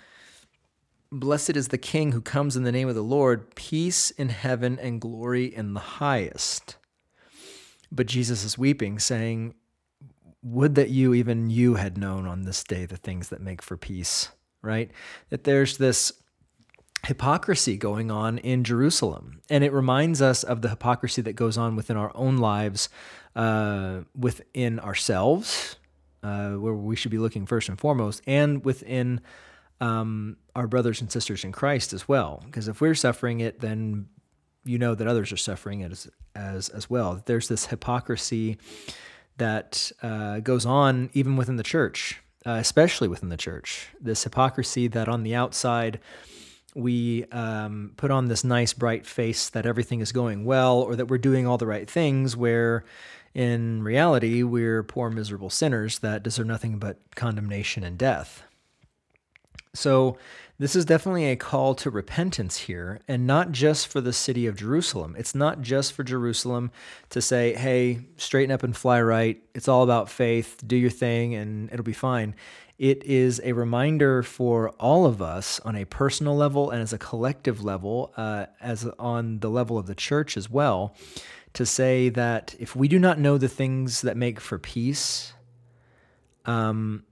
Blessed 1.10 1.56
is 1.56 1.68
the 1.68 1.78
King 1.78 2.12
who 2.12 2.22
comes 2.22 2.56
in 2.56 2.62
the 2.62 2.72
name 2.72 2.88
of 2.88 2.94
the 2.94 3.02
Lord, 3.02 3.54
peace 3.54 4.10
in 4.12 4.30
heaven 4.30 4.78
and 4.78 4.98
glory 4.98 5.44
in 5.44 5.74
the 5.74 5.80
highest. 5.80 6.76
But 7.90 8.06
Jesus 8.06 8.44
is 8.44 8.56
weeping, 8.56 8.98
saying, 8.98 9.54
would 10.42 10.74
that 10.74 10.90
you, 10.90 11.14
even 11.14 11.50
you, 11.50 11.76
had 11.76 11.96
known 11.96 12.26
on 12.26 12.42
this 12.42 12.64
day 12.64 12.84
the 12.84 12.96
things 12.96 13.28
that 13.28 13.40
make 13.40 13.62
for 13.62 13.76
peace, 13.76 14.30
right? 14.60 14.90
That 15.30 15.44
there's 15.44 15.78
this 15.78 16.12
hypocrisy 17.06 17.76
going 17.76 18.10
on 18.10 18.38
in 18.38 18.64
Jerusalem. 18.64 19.40
And 19.50 19.64
it 19.64 19.72
reminds 19.72 20.22
us 20.22 20.42
of 20.42 20.62
the 20.62 20.68
hypocrisy 20.68 21.22
that 21.22 21.34
goes 21.34 21.58
on 21.58 21.76
within 21.76 21.96
our 21.96 22.12
own 22.14 22.38
lives, 22.38 22.88
uh, 23.34 24.00
within 24.16 24.78
ourselves, 24.78 25.76
uh, 26.22 26.50
where 26.50 26.74
we 26.74 26.96
should 26.96 27.10
be 27.10 27.18
looking 27.18 27.46
first 27.46 27.68
and 27.68 27.78
foremost, 27.78 28.22
and 28.26 28.64
within 28.64 29.20
um, 29.80 30.36
our 30.54 30.68
brothers 30.68 31.00
and 31.00 31.10
sisters 31.10 31.42
in 31.44 31.50
Christ 31.50 31.92
as 31.92 32.08
well. 32.08 32.42
Because 32.46 32.68
if 32.68 32.80
we're 32.80 32.94
suffering 32.94 33.40
it, 33.40 33.60
then 33.60 34.06
you 34.64 34.78
know 34.78 34.94
that 34.94 35.08
others 35.08 35.32
are 35.32 35.36
suffering 35.36 35.80
it 35.80 35.90
as, 35.90 36.08
as, 36.36 36.68
as 36.68 36.88
well. 36.88 37.20
There's 37.26 37.48
this 37.48 37.66
hypocrisy 37.66 38.58
that 39.38 39.92
uh, 40.02 40.40
goes 40.40 40.66
on 40.66 41.10
even 41.14 41.36
within 41.36 41.56
the 41.56 41.62
church, 41.62 42.20
uh, 42.46 42.52
especially 42.52 43.08
within 43.08 43.28
the 43.28 43.36
church. 43.36 43.88
This 44.00 44.24
hypocrisy 44.24 44.88
that 44.88 45.08
on 45.08 45.22
the 45.22 45.34
outside 45.34 46.00
we 46.74 47.24
um, 47.26 47.92
put 47.96 48.10
on 48.10 48.28
this 48.28 48.44
nice, 48.44 48.72
bright 48.72 49.06
face 49.06 49.50
that 49.50 49.66
everything 49.66 50.00
is 50.00 50.12
going 50.12 50.44
well 50.44 50.80
or 50.80 50.96
that 50.96 51.06
we're 51.06 51.18
doing 51.18 51.46
all 51.46 51.58
the 51.58 51.66
right 51.66 51.88
things, 51.88 52.36
where 52.36 52.84
in 53.34 53.82
reality 53.82 54.42
we're 54.42 54.82
poor, 54.82 55.10
miserable 55.10 55.50
sinners 55.50 55.98
that 56.00 56.22
deserve 56.22 56.46
nothing 56.46 56.78
but 56.78 56.98
condemnation 57.14 57.84
and 57.84 57.98
death. 57.98 58.42
So, 59.74 60.18
this 60.62 60.76
is 60.76 60.84
definitely 60.84 61.28
a 61.28 61.34
call 61.34 61.74
to 61.74 61.90
repentance 61.90 62.56
here, 62.56 63.00
and 63.08 63.26
not 63.26 63.50
just 63.50 63.88
for 63.88 64.00
the 64.00 64.12
city 64.12 64.46
of 64.46 64.54
Jerusalem. 64.54 65.16
It's 65.18 65.34
not 65.34 65.60
just 65.60 65.92
for 65.92 66.04
Jerusalem 66.04 66.70
to 67.10 67.20
say, 67.20 67.52
hey, 67.54 68.02
straighten 68.16 68.52
up 68.52 68.62
and 68.62 68.76
fly 68.76 69.02
right. 69.02 69.42
It's 69.56 69.66
all 69.66 69.82
about 69.82 70.08
faith. 70.08 70.62
Do 70.64 70.76
your 70.76 70.88
thing, 70.88 71.34
and 71.34 71.68
it'll 71.72 71.82
be 71.82 71.92
fine. 71.92 72.36
It 72.78 73.02
is 73.02 73.40
a 73.42 73.54
reminder 73.54 74.22
for 74.22 74.70
all 74.78 75.04
of 75.04 75.20
us 75.20 75.58
on 75.64 75.74
a 75.74 75.84
personal 75.84 76.36
level 76.36 76.70
and 76.70 76.80
as 76.80 76.92
a 76.92 76.98
collective 76.98 77.64
level, 77.64 78.12
uh, 78.16 78.46
as 78.60 78.86
on 79.00 79.40
the 79.40 79.50
level 79.50 79.78
of 79.78 79.88
the 79.88 79.96
church 79.96 80.36
as 80.36 80.48
well, 80.48 80.94
to 81.54 81.66
say 81.66 82.08
that 82.10 82.54
if 82.60 82.76
we 82.76 82.86
do 82.86 83.00
not 83.00 83.18
know 83.18 83.36
the 83.36 83.48
things 83.48 84.02
that 84.02 84.16
make 84.16 84.38
for 84.38 84.60
peace, 84.60 85.32
um, 86.44 87.02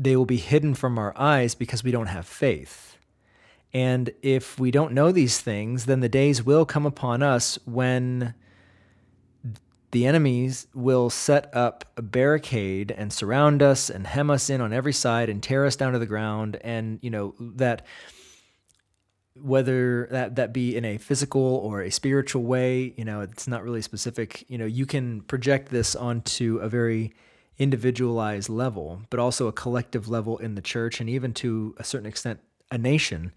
they 0.00 0.16
will 0.16 0.24
be 0.24 0.38
hidden 0.38 0.74
from 0.74 0.98
our 0.98 1.12
eyes 1.16 1.54
because 1.54 1.84
we 1.84 1.90
don't 1.90 2.06
have 2.06 2.26
faith. 2.26 2.96
And 3.72 4.10
if 4.22 4.58
we 4.58 4.70
don't 4.70 4.94
know 4.94 5.12
these 5.12 5.40
things, 5.40 5.84
then 5.84 6.00
the 6.00 6.08
days 6.08 6.42
will 6.42 6.64
come 6.64 6.86
upon 6.86 7.22
us 7.22 7.58
when 7.66 8.34
the 9.90 10.06
enemies 10.06 10.66
will 10.72 11.10
set 11.10 11.54
up 11.54 11.84
a 11.96 12.02
barricade 12.02 12.90
and 12.90 13.12
surround 13.12 13.62
us 13.62 13.90
and 13.90 14.06
hem 14.06 14.30
us 14.30 14.48
in 14.48 14.62
on 14.62 14.72
every 14.72 14.92
side 14.92 15.28
and 15.28 15.42
tear 15.42 15.66
us 15.66 15.76
down 15.76 15.92
to 15.92 15.98
the 15.98 16.06
ground. 16.06 16.56
And, 16.62 16.98
you 17.02 17.10
know, 17.10 17.34
that 17.38 17.84
whether 19.34 20.08
that 20.10 20.36
that 20.36 20.52
be 20.52 20.76
in 20.76 20.84
a 20.84 20.98
physical 20.98 21.42
or 21.42 21.82
a 21.82 21.90
spiritual 21.90 22.42
way, 22.42 22.94
you 22.96 23.04
know, 23.04 23.20
it's 23.20 23.46
not 23.46 23.62
really 23.62 23.82
specific. 23.82 24.48
You 24.48 24.56
know, 24.56 24.66
you 24.66 24.86
can 24.86 25.20
project 25.22 25.68
this 25.68 25.94
onto 25.94 26.58
a 26.58 26.68
very 26.68 27.12
individualized 27.60 28.48
level, 28.48 29.02
but 29.10 29.20
also 29.20 29.46
a 29.46 29.52
collective 29.52 30.08
level 30.08 30.38
in 30.38 30.54
the 30.56 30.62
church, 30.62 30.98
and 30.98 31.08
even 31.08 31.32
to 31.34 31.74
a 31.78 31.84
certain 31.84 32.06
extent, 32.06 32.40
a 32.70 32.78
nation. 32.78 33.32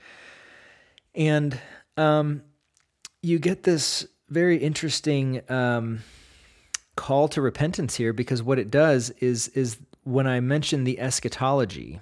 And 1.13 1.59
um, 1.97 2.41
you 3.21 3.37
get 3.37 3.63
this 3.63 4.07
very 4.29 4.57
interesting 4.57 5.41
um, 5.51 5.99
call 6.95 7.27
to 7.27 7.41
repentance 7.41 7.95
here 7.95 8.13
because 8.13 8.41
what 8.41 8.57
it 8.57 8.71
does 8.71 9.09
is 9.19 9.49
is 9.49 9.77
when 10.03 10.25
I 10.25 10.39
mention 10.39 10.85
the 10.85 10.99
eschatology, 10.99 11.99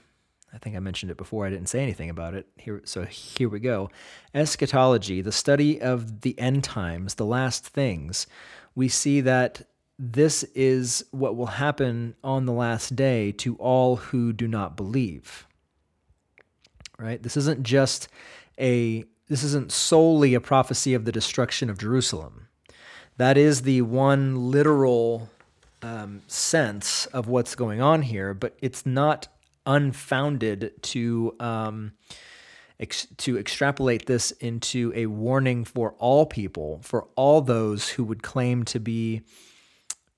I 0.54 0.58
think 0.60 0.76
I 0.76 0.80
mentioned 0.80 1.12
it 1.12 1.18
before. 1.18 1.46
I 1.46 1.50
didn't 1.50 1.70
say 1.70 1.82
anything 1.82 2.10
about 2.10 2.34
it. 2.34 2.48
Here, 2.58 2.82
so 2.86 3.04
here 3.04 3.50
we 3.50 3.60
go. 3.60 3.90
Eschatology, 4.34 5.22
the 5.22 5.32
study 5.32 5.82
of 5.82 6.22
the 6.22 6.38
end 6.40 6.64
times, 6.64 7.16
the 7.16 7.26
last 7.26 7.68
things. 7.68 8.28
We 8.76 8.90
see 8.90 9.22
that 9.22 9.64
this 10.04 10.42
is 10.56 11.06
what 11.12 11.36
will 11.36 11.46
happen 11.46 12.16
on 12.24 12.48
the 12.48 12.52
last 12.52 12.96
day 12.96 13.32
to 13.34 13.56
all 13.58 13.98
who 13.98 14.34
do 14.34 14.48
not 14.48 14.76
believe. 14.76 15.46
Right? 16.98 17.22
This 17.22 17.38
isn't 17.38 17.62
just 17.62 18.08
a 18.60 19.06
this 19.28 19.44
isn't 19.44 19.72
solely 19.72 20.34
a 20.34 20.42
prophecy 20.42 20.96
of 20.96 21.06
the 21.06 21.12
destruction 21.12 21.70
of 21.70 21.78
Jerusalem. 21.78 22.48
That 23.18 23.38
is 23.38 23.62
the 23.62 23.84
one 23.84 24.50
literal 24.50 25.30
um, 25.84 26.24
sense 26.28 27.06
of 27.08 27.28
what's 27.28 27.54
going 27.54 27.80
on 27.80 28.02
here, 28.02 28.34
but 28.34 28.58
it's 28.60 28.86
not 28.86 29.28
unfounded 29.68 30.74
to 30.82 31.36
um, 31.40 31.92
ex- 32.80 33.08
to 33.18 33.38
extrapolate 33.38 34.08
this 34.08 34.32
into 34.32 34.92
a 34.96 35.06
warning 35.06 35.64
for 35.64 35.94
all 36.00 36.26
people, 36.26 36.80
for 36.82 37.08
all 37.16 37.42
those 37.42 37.90
who 37.90 38.04
would 38.04 38.24
claim 38.24 38.66
to 38.66 38.80
be 38.80 39.22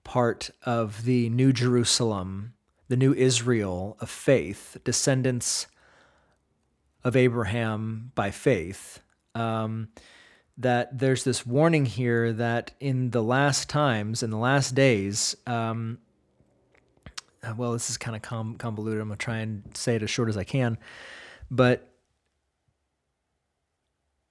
part 0.03 0.50
of 0.63 1.05
the 1.05 1.29
New 1.29 1.53
Jerusalem, 1.53 2.53
the 2.88 2.98
New 2.98 3.13
Israel 3.13 3.98
of 4.00 4.10
faith, 4.10 4.77
descendants 4.83 5.67
of 7.03 7.15
Abraham 7.15 8.12
by 8.15 8.31
faith. 8.31 9.01
Um, 9.36 9.89
that 10.57 11.00
there's 11.00 11.24
this 11.24 11.45
warning 11.45 11.86
here 11.86 12.31
that 12.33 12.72
in 12.79 13.10
the 13.10 13.24
last 13.24 13.69
times, 13.69 14.22
in 14.22 14.29
the 14.29 14.38
last 14.38 14.75
days, 14.75 15.36
um, 15.48 15.98
uh, 17.43 17.53
well, 17.57 17.74
this 17.74 17.89
is 17.89 17.98
kind 17.98 18.15
of 18.15 18.22
com- 18.22 18.55
convoluted. 18.57 19.01
I'm 19.01 19.07
going 19.07 19.17
to 19.17 19.24
try 19.24 19.38
and 19.38 19.63
say 19.75 19.95
it 19.95 20.03
as 20.03 20.10
short 20.10 20.29
as 20.29 20.38
I 20.38 20.43
can. 20.43 20.77
But 21.50 21.89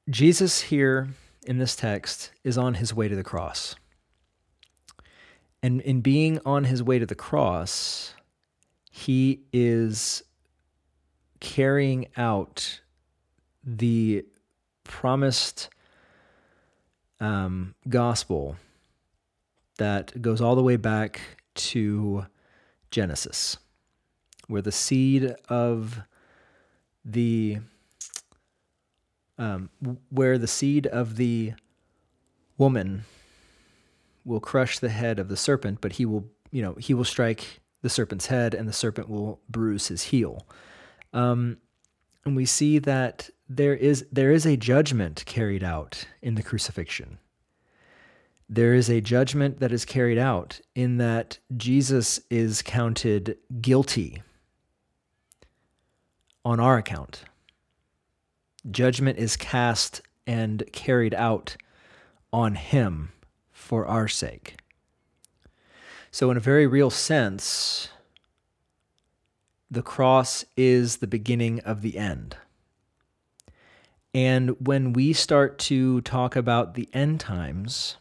Jesus 0.08 0.62
here 0.62 1.08
in 1.44 1.58
this 1.58 1.76
text 1.76 2.30
is 2.44 2.56
on 2.56 2.74
his 2.74 2.94
way 2.94 3.08
to 3.08 3.16
the 3.16 3.24
cross. 3.24 3.74
And 5.62 5.80
in 5.82 6.00
being 6.00 6.40
on 6.44 6.64
his 6.64 6.82
way 6.82 6.98
to 6.98 7.06
the 7.06 7.14
cross, 7.14 8.14
he 8.90 9.42
is 9.52 10.24
carrying 11.40 12.08
out 12.16 12.80
the 13.64 14.24
promised 14.84 15.68
um, 17.20 17.74
gospel 17.88 18.56
that 19.78 20.20
goes 20.20 20.40
all 20.40 20.56
the 20.56 20.62
way 20.62 20.76
back 20.76 21.20
to 21.54 22.26
Genesis, 22.90 23.56
where 24.48 24.62
the 24.62 24.72
seed 24.72 25.34
of 25.48 26.02
the 27.04 27.58
um, 29.38 29.70
where 30.10 30.38
the 30.38 30.46
seed 30.46 30.86
of 30.86 31.16
the 31.16 31.54
woman 32.58 33.04
will 34.24 34.40
crush 34.40 34.78
the 34.78 34.88
head 34.88 35.18
of 35.18 35.28
the 35.28 35.36
serpent, 35.36 35.80
but 35.80 35.92
he 35.92 36.06
will, 36.06 36.26
you 36.50 36.62
know, 36.62 36.74
he 36.74 36.94
will 36.94 37.04
strike 37.04 37.60
the 37.82 37.90
serpent's 37.90 38.26
head, 38.26 38.54
and 38.54 38.68
the 38.68 38.72
serpent 38.72 39.08
will 39.08 39.40
bruise 39.48 39.88
his 39.88 40.04
heel. 40.04 40.46
Um, 41.12 41.58
and 42.24 42.36
we 42.36 42.46
see 42.46 42.78
that 42.78 43.30
there 43.48 43.74
is 43.74 44.06
there 44.12 44.30
is 44.30 44.46
a 44.46 44.56
judgment 44.56 45.24
carried 45.26 45.64
out 45.64 46.06
in 46.22 46.36
the 46.36 46.42
crucifixion 46.42 47.18
there 48.52 48.74
is 48.74 48.90
a 48.90 49.00
judgment 49.00 49.60
that 49.60 49.72
is 49.72 49.86
carried 49.86 50.18
out 50.18 50.60
in 50.74 50.98
that 50.98 51.38
Jesus 51.56 52.20
is 52.28 52.60
counted 52.60 53.38
guilty 53.62 54.22
on 56.44 56.60
our 56.60 56.76
account. 56.76 57.24
Judgment 58.70 59.18
is 59.18 59.38
cast 59.38 60.02
and 60.26 60.62
carried 60.70 61.14
out 61.14 61.56
on 62.30 62.54
him 62.54 63.12
for 63.72 63.86
our 63.86 64.06
sake. 64.06 64.56
So, 66.10 66.30
in 66.30 66.36
a 66.36 66.40
very 66.40 66.66
real 66.66 66.90
sense, 66.90 67.88
the 69.70 69.80
cross 69.80 70.44
is 70.58 70.98
the 70.98 71.06
beginning 71.06 71.60
of 71.60 71.80
the 71.80 71.96
end. 71.96 72.36
And 74.12 74.50
when 74.60 74.92
we 74.92 75.14
start 75.14 75.58
to 75.60 76.02
talk 76.02 76.36
about 76.36 76.74
the 76.74 76.86
end 76.92 77.18
times, 77.20 77.96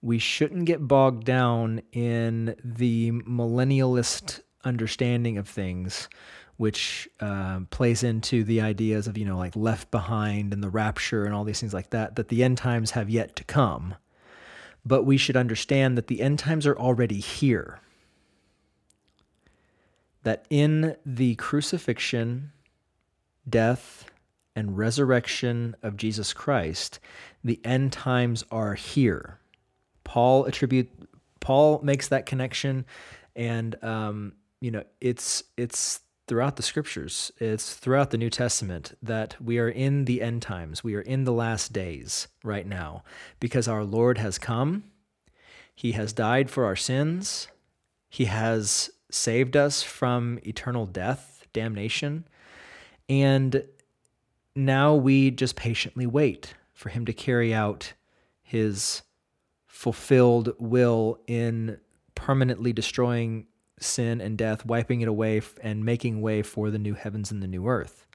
we 0.00 0.18
shouldn't 0.18 0.64
get 0.64 0.88
bogged 0.88 1.24
down 1.24 1.82
in 1.92 2.56
the 2.64 3.10
millennialist 3.10 4.40
understanding 4.64 5.36
of 5.36 5.46
things, 5.46 6.08
which 6.56 7.06
uh, 7.20 7.60
plays 7.68 8.02
into 8.02 8.44
the 8.44 8.62
ideas 8.62 9.06
of, 9.06 9.18
you 9.18 9.26
know, 9.26 9.36
like 9.36 9.54
left 9.54 9.90
behind 9.90 10.54
and 10.54 10.62
the 10.62 10.70
rapture 10.70 11.26
and 11.26 11.34
all 11.34 11.44
these 11.44 11.60
things 11.60 11.74
like 11.74 11.90
that, 11.90 12.16
that 12.16 12.28
the 12.28 12.42
end 12.42 12.56
times 12.56 12.92
have 12.92 13.10
yet 13.10 13.36
to 13.36 13.44
come. 13.44 13.94
But 14.88 15.04
we 15.04 15.18
should 15.18 15.36
understand 15.36 15.98
that 15.98 16.06
the 16.06 16.22
end 16.22 16.38
times 16.38 16.66
are 16.66 16.76
already 16.76 17.20
here. 17.20 17.80
That 20.22 20.46
in 20.48 20.96
the 21.04 21.34
crucifixion, 21.34 22.52
death, 23.46 24.10
and 24.56 24.78
resurrection 24.78 25.76
of 25.82 25.98
Jesus 25.98 26.32
Christ, 26.32 27.00
the 27.44 27.60
end 27.64 27.92
times 27.92 28.44
are 28.50 28.74
here. 28.74 29.38
Paul 30.04 30.46
attribute 30.46 30.88
Paul 31.40 31.80
makes 31.82 32.08
that 32.08 32.24
connection, 32.24 32.86
and 33.36 33.76
um, 33.84 34.32
you 34.60 34.70
know 34.70 34.84
it's 35.02 35.44
it's 35.58 36.00
throughout 36.28 36.56
the 36.56 36.62
scriptures, 36.62 37.32
it's 37.38 37.74
throughout 37.74 38.10
the 38.10 38.18
New 38.18 38.30
Testament 38.30 38.96
that 39.02 39.36
we 39.42 39.58
are 39.58 39.68
in 39.68 40.04
the 40.04 40.22
end 40.22 40.42
times. 40.42 40.84
We 40.84 40.94
are 40.94 41.00
in 41.00 41.24
the 41.24 41.32
last 41.32 41.72
days 41.72 42.28
right 42.44 42.66
now 42.66 43.02
because 43.40 43.66
our 43.66 43.82
Lord 43.82 44.18
has 44.18 44.38
come. 44.38 44.84
He 45.74 45.92
has 45.92 46.12
died 46.12 46.50
for 46.50 46.64
our 46.66 46.76
sins. 46.76 47.48
He 48.08 48.26
has 48.26 48.90
saved 49.10 49.56
us 49.56 49.82
from 49.82 50.38
eternal 50.44 50.86
death, 50.86 51.46
damnation. 51.52 52.28
And 53.08 53.64
now 54.54 54.94
we 54.94 55.30
just 55.30 55.56
patiently 55.56 56.06
wait 56.06 56.54
for 56.74 56.90
him 56.90 57.06
to 57.06 57.12
carry 57.12 57.54
out 57.54 57.94
his 58.42 59.02
fulfilled 59.66 60.52
will 60.58 61.20
in 61.26 61.78
permanently 62.14 62.72
destroying 62.72 63.46
sin 63.80 64.20
and 64.20 64.36
death, 64.36 64.64
wiping 64.64 65.00
it 65.00 65.08
away, 65.08 65.40
and 65.60 65.84
making 65.84 66.20
way 66.20 66.42
for 66.42 66.70
the 66.70 66.78
new 66.78 66.94
heavens 66.94 67.30
and 67.30 67.42
the 67.42 67.46
new 67.46 67.66
earth. 67.66 68.06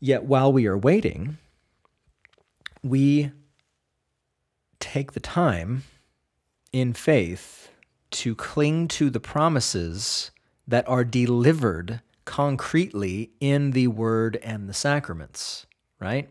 Yet 0.00 0.24
while 0.24 0.52
we 0.52 0.66
are 0.66 0.78
waiting, 0.78 1.38
we 2.82 3.30
take 4.80 5.12
the 5.12 5.20
time 5.20 5.84
in 6.72 6.92
faith 6.92 7.70
to 8.10 8.34
cling 8.34 8.88
to 8.88 9.10
the 9.10 9.20
promises 9.20 10.30
that 10.66 10.88
are 10.88 11.04
delivered 11.04 12.00
concretely 12.24 13.30
in 13.40 13.72
the 13.72 13.88
word 13.88 14.38
and 14.42 14.68
the 14.68 14.74
sacraments, 14.74 15.66
right? 16.00 16.28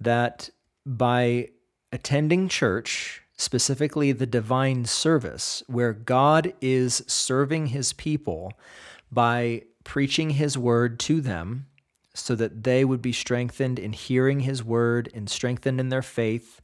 That 0.00 0.50
by 0.84 1.50
attending 1.92 2.48
church 2.48 3.22
specifically 3.36 4.12
the 4.12 4.26
divine 4.26 4.84
service, 4.84 5.62
where 5.66 5.92
God 5.92 6.54
is 6.60 7.02
serving 7.06 7.68
his 7.68 7.92
people 7.92 8.52
by 9.12 9.62
preaching 9.84 10.30
his 10.30 10.58
word 10.58 10.98
to 11.00 11.20
them 11.20 11.66
so 12.14 12.34
that 12.34 12.64
they 12.64 12.84
would 12.84 13.02
be 13.02 13.12
strengthened 13.12 13.78
in 13.78 13.92
hearing 13.92 14.40
his 14.40 14.64
word 14.64 15.10
and 15.14 15.28
strengthened 15.28 15.78
in 15.78 15.90
their 15.90 16.02
faith 16.02 16.60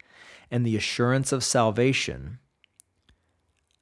and 0.50 0.66
the 0.66 0.76
assurance 0.76 1.30
of 1.30 1.44
salvation. 1.44 2.38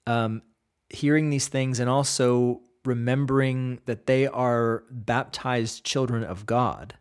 Um, 0.07 0.42
hearing 0.88 1.31
these 1.31 1.48
things 1.48 1.79
and 1.79 1.88
also 1.88 2.61
remembering 2.85 3.81
that 3.87 4.07
they 4.07 4.26
are 4.26 4.85
baptized 4.90 5.85
children 5.85 6.24
of 6.24 6.46
God 6.46 6.94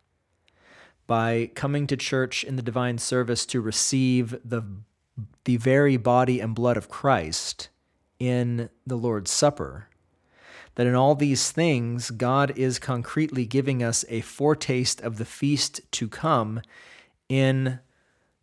by 1.06 1.50
coming 1.54 1.88
to 1.88 1.96
church 1.96 2.44
in 2.44 2.54
the 2.54 2.62
divine 2.62 2.98
service 2.98 3.44
to 3.46 3.60
receive 3.60 4.38
the 4.44 4.62
the 5.44 5.56
very 5.56 5.96
body 5.96 6.40
and 6.40 6.54
blood 6.54 6.76
of 6.76 6.88
Christ 6.88 7.68
in 8.18 8.68
the 8.86 8.96
Lord's 8.96 9.30
Supper, 9.30 9.88
that 10.74 10.86
in 10.86 10.94
all 10.94 11.14
these 11.14 11.50
things, 11.50 12.10
God 12.10 12.52
is 12.56 12.78
concretely 12.78 13.46
giving 13.46 13.82
us 13.82 14.04
a 14.08 14.20
foretaste 14.20 15.00
of 15.00 15.16
the 15.18 15.24
feast 15.24 15.80
to 15.92 16.08
come 16.08 16.60
in 17.28 17.80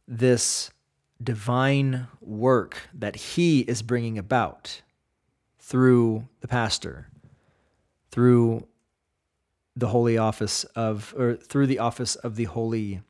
this 0.07 0.71
divine 1.21 2.07
work 2.21 2.89
that 2.93 3.15
He 3.15 3.61
is 3.61 3.81
bringing 3.81 4.17
about 4.17 4.81
through 5.59 6.27
the 6.41 6.47
pastor, 6.47 7.07
through 8.11 8.67
the 9.75 9.89
holy 9.89 10.17
office 10.17 10.63
of, 10.75 11.13
or 11.17 11.35
through 11.35 11.67
the 11.67 11.79
office 11.79 12.15
of 12.15 12.35
the 12.35 12.45
holy 12.45 13.01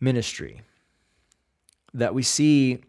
ministry. 0.00 0.62
That 1.94 2.14
we 2.14 2.22
see 2.22 2.82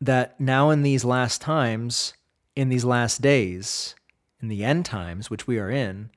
that 0.00 0.38
now 0.40 0.70
in 0.70 0.82
these 0.82 1.04
last 1.04 1.40
times, 1.40 2.14
in 2.54 2.68
these 2.68 2.84
last 2.84 3.22
days, 3.22 3.94
in 4.40 4.48
the 4.48 4.64
end 4.64 4.84
times, 4.84 5.30
which 5.30 5.46
we 5.46 5.58
are 5.58 5.70
in, 5.70 6.10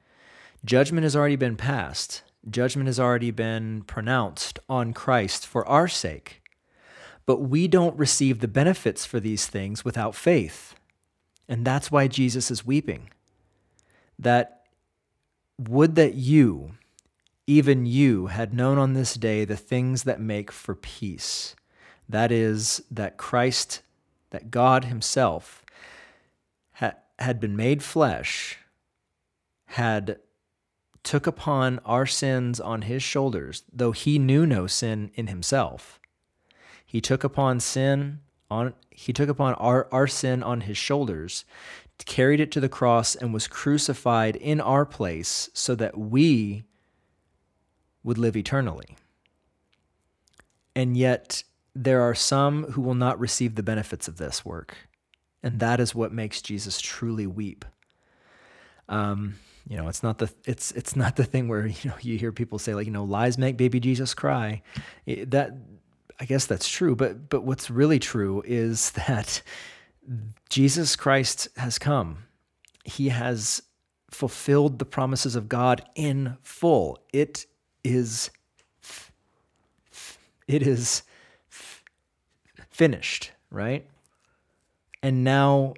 judgment 0.66 1.04
has 1.04 1.16
already 1.16 1.36
been 1.36 1.56
passed. 1.56 2.24
Judgment 2.50 2.88
has 2.88 3.00
already 3.00 3.32
been 3.32 3.84
pronounced 3.84 4.60
on 4.70 4.94
Christ 4.94 5.46
for 5.46 5.68
our 5.68 5.88
sake. 5.88 6.42
But 7.26 7.42
we 7.42 7.68
don't 7.68 7.98
receive 7.98 8.40
the 8.40 8.48
benefits 8.48 9.06
for 9.06 9.20
these 9.20 9.46
things 9.48 9.86
without 9.86 10.16
faith. 10.16 10.76
And 11.48 11.66
that's 11.66 11.92
why 11.92 12.08
Jesus 12.08 12.50
is 12.50 12.66
weeping. 12.66 13.10
That 14.18 14.64
would 15.58 15.96
that 15.96 16.16
you, 16.16 16.72
even 17.48 17.86
you, 17.86 18.28
had 18.28 18.54
known 18.54 18.78
on 18.78 18.94
this 18.94 19.16
day 19.16 19.46
the 19.46 19.58
things 19.58 20.04
that 20.04 20.20
make 20.20 20.52
for 20.52 20.76
peace. 20.76 21.56
That 22.10 22.32
is, 22.32 22.82
that 22.90 23.18
Christ, 23.18 23.84
that 24.32 24.50
God 24.52 24.86
Himself, 24.86 25.64
ha- 26.74 26.96
had 27.20 27.40
been 27.40 27.56
made 27.56 27.84
flesh, 27.84 28.58
had 29.68 30.18
took 31.04 31.28
upon 31.28 31.80
our 31.86 32.06
sins 32.06 32.60
on 32.60 32.84
his 32.84 33.02
shoulders, 33.04 33.64
though 33.72 33.92
he 33.92 34.20
knew 34.20 34.46
no 34.46 34.68
sin 34.68 35.12
in 35.16 35.28
himself. 35.28 36.00
He 36.86 37.02
took 37.02 37.24
upon 37.24 37.60
sin 37.60 38.20
on 38.50 38.74
he 38.92 39.14
took 39.14 39.30
upon 39.30 39.54
our, 39.56 39.88
our 39.92 40.08
sin 40.08 40.44
on 40.44 40.62
his 40.62 40.78
shoulders, 40.78 41.46
carried 42.06 42.40
it 42.40 42.52
to 42.52 42.60
the 42.60 42.68
cross, 42.68 43.16
and 43.16 43.34
was 43.34 43.48
crucified 43.48 44.36
in 44.36 44.60
our 44.60 44.86
place 44.86 45.50
so 45.54 45.74
that 45.76 45.98
we 45.98 46.64
would 48.04 48.18
live 48.18 48.36
eternally. 48.36 48.98
And 50.76 50.98
yet 50.98 51.44
there 51.76 52.02
are 52.02 52.16
some 52.16 52.64
who 52.72 52.82
will 52.82 52.96
not 52.96 53.20
receive 53.20 53.56
the 53.56 53.64
benefits 53.64 54.08
of 54.08 54.18
this 54.18 54.44
work. 54.44 54.76
And 55.42 55.60
that 55.60 55.80
is 55.80 55.96
what 55.96 56.12
makes 56.12 56.42
Jesus 56.42 56.82
truly 56.82 57.28
weep. 57.28 57.66
Um, 58.90 59.36
you 59.68 59.78
know, 59.78 59.88
it's 59.88 60.04
not 60.04 60.18
the 60.18 60.32
it's 60.46 60.72
it's 60.72 60.96
not 60.96 61.16
the 61.16 61.24
thing 61.24 61.48
where 61.48 61.68
you 61.68 61.90
know 61.90 61.96
you 62.02 62.18
hear 62.18 62.32
people 62.32 62.60
say 62.60 62.74
like 62.74 62.88
you 62.88 62.92
know 62.92 63.04
lies 63.04 63.38
make 63.38 63.56
baby 63.56 63.80
Jesus 63.80 64.14
cry. 64.14 64.62
It, 65.06 65.32
that 65.32 65.52
I 66.20 66.26
guess 66.26 66.46
that's 66.46 66.68
true, 66.68 66.96
but 66.96 67.30
but 67.30 67.44
what's 67.44 67.70
really 67.70 68.00
true 68.00 68.44
is 68.46 68.92
that 69.08 69.42
Jesus 70.50 70.96
Christ 70.96 71.48
has 71.58 71.78
come. 71.78 72.26
He 72.84 73.10
has 73.10 73.62
fulfilled 74.10 74.80
the 74.80 74.86
promises 74.86 75.36
of 75.36 75.48
God 75.48 75.84
in 75.96 76.38
full. 76.42 76.98
It 77.14 77.46
is 77.84 78.32
it 80.48 80.64
is 80.64 81.04
finished, 82.80 83.34
right? 83.52 83.86
And 85.04 85.22
now 85.22 85.74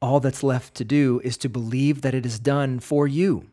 all 0.00 0.20
that's 0.20 0.44
left 0.44 0.76
to 0.76 0.84
do 0.84 1.20
is 1.24 1.36
to 1.38 1.48
believe 1.48 2.02
that 2.02 2.14
it 2.14 2.24
is 2.24 2.38
done 2.38 2.78
for 2.78 3.08
you 3.08 3.50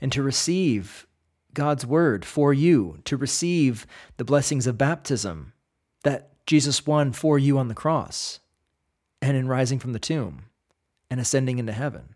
and 0.00 0.10
to 0.10 0.22
receive 0.22 1.06
God's 1.52 1.84
word 1.84 2.24
for 2.24 2.54
you, 2.54 2.96
to 3.04 3.18
receive 3.18 3.86
the 4.16 4.24
blessings 4.24 4.66
of 4.66 4.78
baptism 4.78 5.52
that 6.02 6.30
Jesus 6.46 6.86
won 6.86 7.12
for 7.12 7.38
you 7.38 7.58
on 7.58 7.68
the 7.68 7.74
cross 7.74 8.40
and 9.20 9.36
in 9.36 9.46
rising 9.46 9.78
from 9.78 9.92
the 9.92 9.98
tomb 9.98 10.46
and 11.10 11.20
ascending 11.20 11.58
into 11.58 11.72
heaven. 11.72 12.14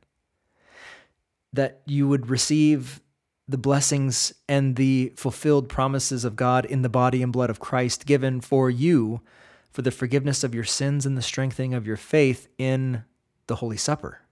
That 1.52 1.82
you 1.84 2.08
would 2.08 2.30
receive 2.30 3.02
the 3.46 3.58
blessings 3.58 4.32
and 4.48 4.76
the 4.76 5.12
fulfilled 5.16 5.68
promises 5.68 6.24
of 6.24 6.34
God 6.34 6.64
in 6.64 6.80
the 6.80 6.88
body 6.88 7.22
and 7.22 7.30
blood 7.30 7.50
of 7.50 7.60
Christ 7.60 8.06
given 8.06 8.40
for 8.40 8.70
you 8.70 9.20
for 9.76 9.82
the 9.82 9.90
forgiveness 9.90 10.42
of 10.42 10.54
your 10.54 10.64
sins 10.64 11.04
and 11.04 11.18
the 11.18 11.22
strengthening 11.22 11.74
of 11.74 11.86
your 11.86 11.98
faith 11.98 12.48
in 12.56 13.04
the 13.46 13.56
Holy 13.56 13.76
Supper. 13.76 14.22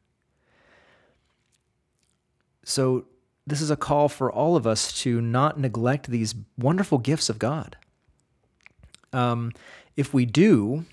So, 2.65 3.05
this 3.47 3.61
is 3.61 3.71
a 3.71 3.77
call 3.77 4.09
for 4.09 4.33
all 4.33 4.57
of 4.57 4.67
us 4.67 4.99
to 5.03 5.21
not 5.21 5.61
neglect 5.61 6.07
these 6.07 6.35
wonderful 6.57 6.97
gifts 6.97 7.29
of 7.29 7.39
God. 7.39 7.77
Um, 9.13 9.53
if 9.99 10.15
we 10.15 10.25
do, 10.25 10.87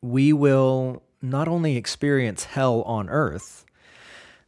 we 0.00 0.32
will 0.32 1.02
not 1.20 1.48
only 1.48 1.76
experience 1.76 2.44
hell 2.44 2.82
on 2.82 3.08
earth, 3.08 3.64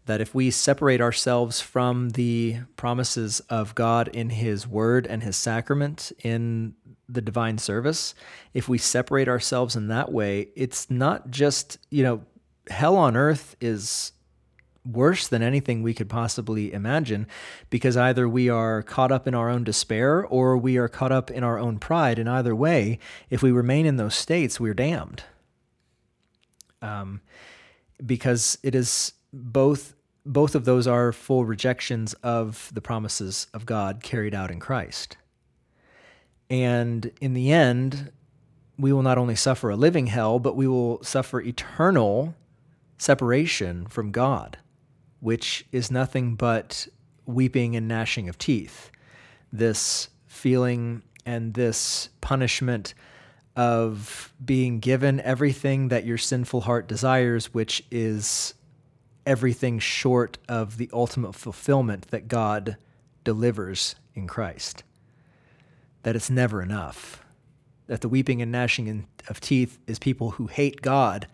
that 0.06 0.20
if 0.20 0.36
we 0.36 0.52
separate 0.52 1.00
ourselves 1.00 1.60
from 1.60 2.10
the 2.10 2.58
promises 2.76 3.40
of 3.50 3.74
God 3.74 4.06
in 4.06 4.30
His 4.30 4.68
Word 4.68 5.04
and 5.04 5.24
His 5.24 5.36
sacrament 5.36 6.12
in 6.22 6.76
the 7.14 7.22
divine 7.22 7.58
service, 7.58 8.14
if 8.52 8.68
we 8.68 8.78
separate 8.78 9.28
ourselves 9.28 9.76
in 9.76 9.88
that 9.88 10.12
way, 10.12 10.48
it's 10.54 10.90
not 10.90 11.30
just, 11.30 11.78
you 11.90 12.02
know, 12.02 12.22
hell 12.68 12.96
on 12.96 13.16
earth 13.16 13.56
is 13.60 14.12
worse 14.84 15.28
than 15.28 15.42
anything 15.42 15.82
we 15.82 15.94
could 15.94 16.08
possibly 16.08 16.72
imagine 16.72 17.26
because 17.70 17.96
either 17.96 18.28
we 18.28 18.48
are 18.50 18.82
caught 18.82 19.10
up 19.10 19.26
in 19.26 19.34
our 19.34 19.48
own 19.48 19.64
despair 19.64 20.24
or 20.26 20.56
we 20.58 20.76
are 20.76 20.88
caught 20.88 21.12
up 21.12 21.30
in 21.30 21.42
our 21.42 21.58
own 21.58 21.78
pride. 21.78 22.18
And 22.18 22.28
either 22.28 22.54
way, 22.54 22.98
if 23.30 23.42
we 23.42 23.50
remain 23.50 23.86
in 23.86 23.96
those 23.96 24.14
states, 24.14 24.60
we're 24.60 24.74
damned. 24.74 25.24
Um, 26.82 27.22
because 28.04 28.58
it 28.62 28.74
is 28.74 29.12
both 29.32 29.94
both 30.26 30.54
of 30.54 30.64
those 30.64 30.86
are 30.86 31.12
full 31.12 31.44
rejections 31.44 32.14
of 32.22 32.70
the 32.72 32.80
promises 32.80 33.46
of 33.52 33.66
God 33.66 34.02
carried 34.02 34.34
out 34.34 34.50
in 34.50 34.58
Christ. 34.58 35.18
And 36.54 37.10
in 37.20 37.34
the 37.34 37.50
end, 37.50 38.12
we 38.78 38.92
will 38.92 39.02
not 39.02 39.18
only 39.18 39.34
suffer 39.34 39.70
a 39.70 39.76
living 39.76 40.06
hell, 40.06 40.38
but 40.38 40.54
we 40.54 40.68
will 40.68 41.02
suffer 41.02 41.40
eternal 41.40 42.36
separation 42.96 43.86
from 43.86 44.12
God, 44.12 44.58
which 45.18 45.66
is 45.72 45.90
nothing 45.90 46.36
but 46.36 46.86
weeping 47.26 47.74
and 47.74 47.88
gnashing 47.88 48.28
of 48.28 48.38
teeth. 48.38 48.92
This 49.52 50.10
feeling 50.28 51.02
and 51.26 51.54
this 51.54 52.10
punishment 52.20 52.94
of 53.56 54.32
being 54.44 54.78
given 54.78 55.18
everything 55.22 55.88
that 55.88 56.04
your 56.04 56.18
sinful 56.18 56.60
heart 56.60 56.86
desires, 56.86 57.52
which 57.52 57.84
is 57.90 58.54
everything 59.26 59.80
short 59.80 60.38
of 60.48 60.76
the 60.76 60.88
ultimate 60.92 61.34
fulfillment 61.34 62.12
that 62.12 62.28
God 62.28 62.76
delivers 63.24 63.96
in 64.14 64.28
Christ. 64.28 64.84
That 66.04 66.16
it's 66.16 66.30
never 66.30 66.62
enough. 66.62 67.22
That 67.86 68.00
the 68.00 68.08
weeping 68.08 68.40
and 68.40 68.50
gnashing 68.50 69.06
of 69.28 69.40
teeth 69.40 69.78
is 69.86 69.98
people 69.98 70.32
who 70.32 70.46
hate 70.46 70.80
God 70.80 71.26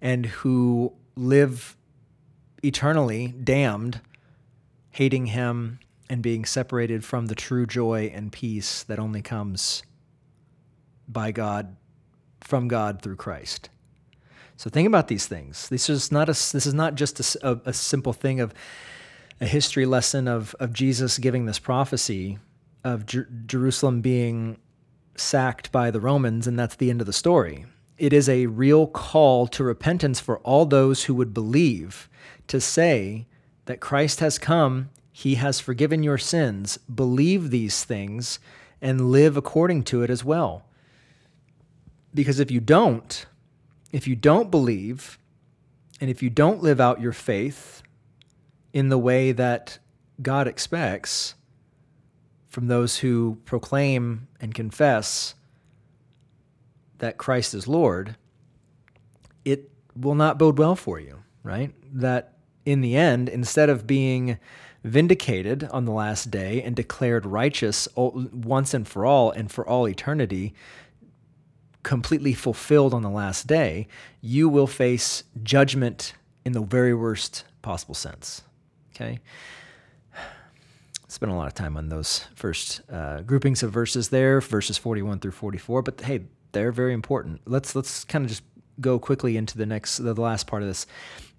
and 0.00 0.26
who 0.26 0.92
live 1.16 1.76
eternally 2.62 3.34
damned, 3.42 4.00
hating 4.90 5.26
Him 5.26 5.80
and 6.08 6.22
being 6.22 6.44
separated 6.44 7.04
from 7.04 7.26
the 7.26 7.34
true 7.34 7.66
joy 7.66 8.10
and 8.14 8.32
peace 8.32 8.82
that 8.82 8.98
only 8.98 9.22
comes 9.22 9.82
by 11.08 11.32
God, 11.32 11.76
from 12.40 12.68
God 12.68 13.02
through 13.02 13.16
Christ. 13.16 13.68
So 14.56 14.70
think 14.70 14.86
about 14.86 15.08
these 15.08 15.26
things. 15.26 15.68
This 15.68 15.88
is 15.88 16.12
not 16.12 16.28
a, 16.28 16.32
this 16.32 16.66
is 16.66 16.74
not 16.74 16.94
just 16.94 17.36
a, 17.42 17.60
a, 17.64 17.72
simple 17.72 18.12
thing 18.12 18.40
of 18.40 18.52
a 19.40 19.46
history 19.46 19.86
lesson 19.86 20.28
of, 20.28 20.54
of 20.60 20.72
Jesus 20.72 21.18
giving 21.18 21.46
this 21.46 21.58
prophecy 21.58 22.38
of 22.84 23.06
Jer- 23.06 23.28
Jerusalem 23.46 24.00
being 24.00 24.58
sacked 25.14 25.70
by 25.72 25.90
the 25.90 26.00
Romans, 26.00 26.46
and 26.46 26.58
that's 26.58 26.76
the 26.76 26.90
end 26.90 27.00
of 27.00 27.06
the 27.06 27.12
story 27.12 27.66
it 28.02 28.12
is 28.12 28.28
a 28.28 28.46
real 28.46 28.88
call 28.88 29.46
to 29.46 29.62
repentance 29.62 30.18
for 30.18 30.38
all 30.38 30.66
those 30.66 31.04
who 31.04 31.14
would 31.14 31.32
believe 31.32 32.08
to 32.48 32.60
say 32.60 33.28
that 33.66 33.78
Christ 33.78 34.18
has 34.18 34.38
come, 34.38 34.90
he 35.12 35.36
has 35.36 35.60
forgiven 35.60 36.02
your 36.02 36.18
sins, 36.18 36.78
believe 36.92 37.50
these 37.50 37.84
things, 37.84 38.40
and 38.80 39.12
live 39.12 39.36
according 39.36 39.84
to 39.84 40.02
it 40.02 40.10
as 40.10 40.24
well. 40.24 40.64
Because 42.12 42.40
if 42.40 42.50
you 42.50 42.58
don't, 42.58 43.24
if 43.92 44.08
you 44.08 44.16
don't 44.16 44.50
believe, 44.50 45.16
and 46.00 46.10
if 46.10 46.24
you 46.24 46.28
don't 46.28 46.60
live 46.60 46.80
out 46.80 47.00
your 47.00 47.12
faith 47.12 47.84
in 48.72 48.88
the 48.88 48.98
way 48.98 49.30
that 49.30 49.78
God 50.20 50.48
expects 50.48 51.36
from 52.52 52.66
those 52.66 52.98
who 52.98 53.38
proclaim 53.46 54.28
and 54.38 54.54
confess 54.54 55.34
that 56.98 57.16
Christ 57.16 57.54
is 57.54 57.66
Lord, 57.66 58.14
it 59.42 59.70
will 59.96 60.14
not 60.14 60.38
bode 60.38 60.58
well 60.58 60.76
for 60.76 61.00
you. 61.00 61.22
right? 61.42 61.72
That 61.92 62.34
in 62.66 62.82
the 62.82 62.94
end, 62.94 63.30
instead 63.30 63.70
of 63.70 63.86
being 63.86 64.38
vindicated 64.84 65.64
on 65.70 65.86
the 65.86 65.92
last 65.92 66.30
day 66.30 66.62
and 66.62 66.76
declared 66.76 67.24
righteous 67.24 67.88
once 67.96 68.74
and 68.74 68.86
for 68.86 69.06
all 69.06 69.30
and 69.30 69.50
for 69.50 69.66
all 69.66 69.88
eternity, 69.88 70.52
completely 71.82 72.34
fulfilled 72.34 72.92
on 72.92 73.00
the 73.00 73.10
last 73.10 73.46
day, 73.46 73.88
you 74.20 74.46
will 74.48 74.66
face 74.66 75.24
judgment 75.42 76.12
in 76.44 76.52
the 76.52 76.60
very 76.60 76.92
worst 76.92 77.44
possible 77.62 77.94
sense. 77.94 78.42
Okay? 78.94 79.20
Spent 81.12 81.30
a 81.30 81.34
lot 81.34 81.46
of 81.46 81.52
time 81.52 81.76
on 81.76 81.90
those 81.90 82.24
first 82.34 82.80
uh, 82.90 83.20
groupings 83.20 83.62
of 83.62 83.70
verses 83.70 84.08
there, 84.08 84.40
verses 84.40 84.78
41 84.78 85.18
through 85.18 85.32
44, 85.32 85.82
but 85.82 86.00
hey, 86.00 86.22
they're 86.52 86.72
very 86.72 86.94
important. 86.94 87.42
Let's 87.44 87.76
let's 87.76 88.02
kind 88.04 88.24
of 88.24 88.30
just 88.30 88.42
go 88.80 88.98
quickly 88.98 89.36
into 89.36 89.58
the 89.58 89.66
next 89.66 89.98
the 89.98 90.14
last 90.14 90.46
part 90.46 90.62
of 90.62 90.68
this. 90.68 90.86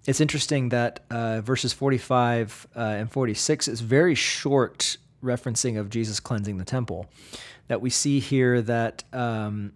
It's 0.06 0.20
interesting 0.20 0.68
that 0.68 1.00
uh, 1.10 1.40
verses 1.40 1.72
45 1.72 2.68
uh, 2.76 2.78
and 2.78 3.10
46 3.10 3.66
is 3.66 3.80
very 3.80 4.14
short 4.14 4.96
referencing 5.24 5.76
of 5.76 5.90
Jesus 5.90 6.20
cleansing 6.20 6.56
the 6.58 6.64
temple. 6.64 7.06
That 7.66 7.80
we 7.80 7.90
see 7.90 8.20
here 8.20 8.62
that 8.62 9.02
um, 9.12 9.72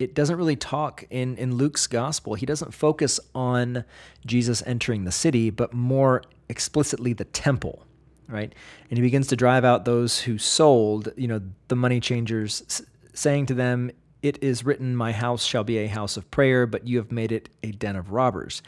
it 0.00 0.16
doesn't 0.16 0.38
really 0.38 0.56
talk 0.56 1.04
in, 1.08 1.36
in 1.36 1.54
Luke's 1.54 1.86
gospel. 1.86 2.34
He 2.34 2.46
doesn't 2.46 2.74
focus 2.74 3.20
on 3.32 3.84
Jesus 4.26 4.60
entering 4.66 5.04
the 5.04 5.12
city, 5.12 5.50
but 5.50 5.72
more 5.72 6.24
explicitly 6.48 7.12
the 7.12 7.26
temple, 7.26 7.85
right? 8.28 8.52
And 8.90 8.98
he 8.98 9.02
begins 9.02 9.28
to 9.28 9.36
drive 9.36 9.64
out 9.64 9.84
those 9.84 10.20
who 10.20 10.38
sold, 10.38 11.12
you 11.16 11.28
know, 11.28 11.40
the 11.68 11.76
money 11.76 12.00
changers, 12.00 12.82
saying 13.14 13.46
to 13.46 13.54
them, 13.54 13.90
It 14.22 14.42
is 14.42 14.64
written, 14.64 14.96
My 14.96 15.12
house 15.12 15.44
shall 15.44 15.64
be 15.64 15.78
a 15.78 15.86
house 15.86 16.16
of 16.16 16.30
prayer, 16.30 16.66
but 16.66 16.86
you 16.86 16.98
have 16.98 17.12
made 17.12 17.32
it 17.32 17.48
a 17.62 17.72
den 17.72 17.96
of 17.96 18.10
robbers. 18.12 18.62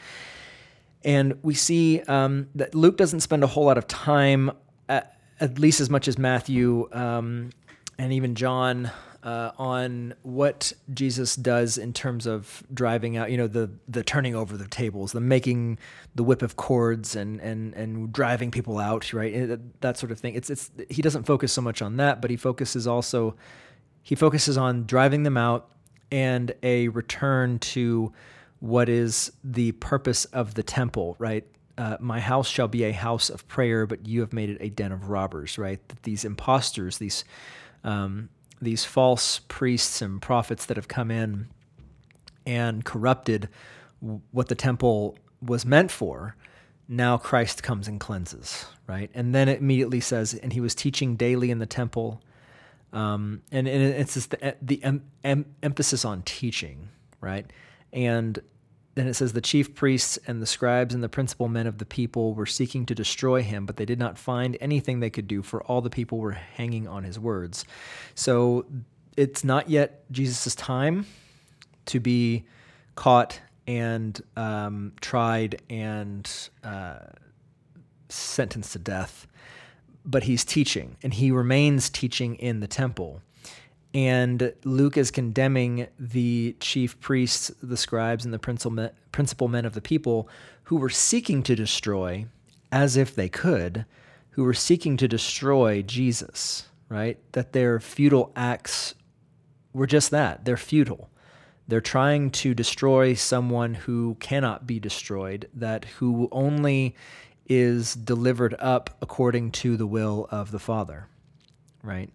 And 1.03 1.39
we 1.43 1.53
see 1.53 2.01
um, 2.01 2.47
that 2.55 2.75
Luke 2.75 2.97
doesn't 2.97 3.21
spend 3.21 3.43
a 3.43 3.47
whole 3.47 3.65
lot 3.65 3.77
of 3.77 3.87
time, 3.87 4.51
at, 4.89 5.17
at 5.39 5.57
least 5.57 5.79
as 5.79 5.89
much 5.89 6.07
as 6.07 6.17
Matthew 6.17 6.89
um, 6.91 7.51
and 7.97 8.11
even 8.11 8.35
John 8.35 8.91
uh, 9.23 9.51
on 9.57 10.13
what 10.21 10.71
Jesus 10.93 11.35
does 11.35 11.77
in 11.77 11.93
terms 11.93 12.25
of 12.25 12.63
driving 12.73 13.17
out, 13.17 13.31
you 13.31 13.37
know, 13.37 13.47
the 13.47 13.69
the 13.87 14.03
turning 14.03 14.35
over 14.35 14.55
the 14.55 14.67
tables, 14.67 15.11
the 15.11 15.19
making 15.19 15.77
the 16.15 16.23
whip 16.23 16.41
of 16.41 16.55
cords, 16.55 17.15
and 17.15 17.39
and 17.41 17.73
and 17.73 18.13
driving 18.13 18.51
people 18.51 18.79
out, 18.79 19.11
right? 19.13 19.59
That 19.81 19.97
sort 19.97 20.11
of 20.11 20.19
thing. 20.19 20.35
It's 20.35 20.49
it's 20.49 20.71
he 20.89 21.01
doesn't 21.01 21.23
focus 21.23 21.51
so 21.51 21.61
much 21.61 21.81
on 21.81 21.97
that, 21.97 22.21
but 22.21 22.31
he 22.31 22.37
focuses 22.37 22.87
also 22.87 23.35
he 24.01 24.15
focuses 24.15 24.57
on 24.57 24.85
driving 24.85 25.23
them 25.23 25.37
out 25.37 25.71
and 26.11 26.53
a 26.63 26.87
return 26.89 27.59
to 27.59 28.11
what 28.59 28.89
is 28.89 29.31
the 29.43 29.71
purpose 29.73 30.25
of 30.25 30.53
the 30.53 30.63
temple, 30.63 31.15
right? 31.19 31.45
Uh, 31.77 31.95
my 31.99 32.19
house 32.19 32.47
shall 32.49 32.67
be 32.67 32.83
a 32.83 32.91
house 32.91 33.29
of 33.29 33.47
prayer, 33.47 33.85
but 33.85 34.05
you 34.05 34.19
have 34.19 34.33
made 34.33 34.49
it 34.49 34.57
a 34.59 34.69
den 34.69 34.91
of 34.91 35.09
robbers, 35.09 35.57
right? 35.57 35.85
That 35.87 36.03
these 36.03 36.25
imposters, 36.25 36.97
these 36.97 37.23
um, 37.83 38.29
these 38.61 38.85
false 38.85 39.39
priests 39.47 40.01
and 40.01 40.21
prophets 40.21 40.65
that 40.65 40.77
have 40.77 40.87
come 40.87 41.11
in 41.11 41.47
and 42.45 42.83
corrupted 42.83 43.49
what 44.31 44.47
the 44.47 44.55
temple 44.55 45.17
was 45.41 45.65
meant 45.65 45.91
for, 45.91 46.35
now 46.87 47.17
Christ 47.17 47.61
comes 47.63 47.87
and 47.87 47.99
cleanses, 47.99 48.65
right? 48.87 49.09
And 49.13 49.33
then 49.35 49.47
it 49.47 49.59
immediately 49.59 49.99
says, 49.99 50.33
and 50.33 50.51
he 50.51 50.59
was 50.59 50.73
teaching 50.73 51.15
daily 51.15 51.51
in 51.51 51.59
the 51.59 51.65
temple. 51.65 52.21
Um, 52.91 53.43
and, 53.51 53.67
and 53.67 53.83
it's 53.83 54.15
just 54.15 54.31
the, 54.31 54.55
the 54.61 54.83
em, 54.83 55.03
em, 55.23 55.45
emphasis 55.61 56.03
on 56.03 56.23
teaching, 56.23 56.89
right? 57.21 57.45
And 57.93 58.39
then 58.95 59.07
it 59.07 59.13
says 59.13 59.33
the 59.33 59.41
chief 59.41 59.75
priests 59.75 60.17
and 60.27 60.41
the 60.41 60.45
scribes 60.45 60.93
and 60.93 61.03
the 61.03 61.09
principal 61.09 61.47
men 61.47 61.67
of 61.67 61.77
the 61.77 61.85
people 61.85 62.33
were 62.33 62.45
seeking 62.45 62.85
to 62.87 62.95
destroy 62.95 63.41
him, 63.41 63.65
but 63.65 63.77
they 63.77 63.85
did 63.85 63.99
not 63.99 64.17
find 64.17 64.57
anything 64.59 64.99
they 64.99 65.09
could 65.09 65.27
do, 65.27 65.41
for 65.41 65.63
all 65.63 65.81
the 65.81 65.89
people 65.89 66.17
were 66.17 66.31
hanging 66.31 66.87
on 66.87 67.03
his 67.03 67.19
words. 67.19 67.65
So 68.15 68.65
it's 69.15 69.43
not 69.43 69.69
yet 69.69 70.09
Jesus' 70.11 70.55
time 70.55 71.05
to 71.85 71.99
be 71.99 72.45
caught 72.95 73.39
and 73.67 74.19
um, 74.35 74.93
tried 74.99 75.61
and 75.69 76.29
uh, 76.63 76.99
sentenced 78.09 78.73
to 78.73 78.79
death, 78.79 79.27
but 80.03 80.23
he's 80.23 80.43
teaching, 80.43 80.97
and 81.03 81.13
he 81.13 81.31
remains 81.31 81.89
teaching 81.89 82.35
in 82.35 82.59
the 82.59 82.67
temple 82.67 83.21
and 83.93 84.53
Luke 84.63 84.97
is 84.97 85.11
condemning 85.11 85.87
the 85.97 86.55
chief 86.59 86.99
priests, 86.99 87.51
the 87.61 87.77
scribes, 87.77 88.25
and 88.25 88.33
the 88.33 88.91
principal 89.11 89.47
men 89.47 89.65
of 89.65 89.73
the 89.73 89.81
people 89.81 90.29
who 90.63 90.77
were 90.77 90.89
seeking 90.89 91.41
to 91.43 91.55
destroy, 91.55 92.25
as 92.71 92.95
if 92.95 93.15
they 93.15 93.29
could, 93.29 93.85
who 94.31 94.43
were 94.43 94.53
seeking 94.53 94.95
to 94.97 95.07
destroy 95.07 95.81
Jesus, 95.81 96.67
right? 96.87 97.17
That 97.31 97.53
their 97.53 97.79
futile 97.79 98.31
acts 98.35 98.93
were 99.73 99.87
just 99.87 100.11
that 100.11 100.45
they're 100.45 100.57
futile. 100.57 101.09
They're 101.67 101.81
trying 101.81 102.31
to 102.31 102.53
destroy 102.53 103.13
someone 103.13 103.73
who 103.73 104.17
cannot 104.19 104.65
be 104.65 104.79
destroyed, 104.79 105.47
that 105.53 105.85
who 105.85 106.27
only 106.31 106.95
is 107.47 107.95
delivered 107.95 108.55
up 108.59 108.95
according 109.01 109.51
to 109.51 109.77
the 109.77 109.87
will 109.87 110.27
of 110.29 110.51
the 110.51 110.59
Father, 110.59 111.07
right? 111.83 112.11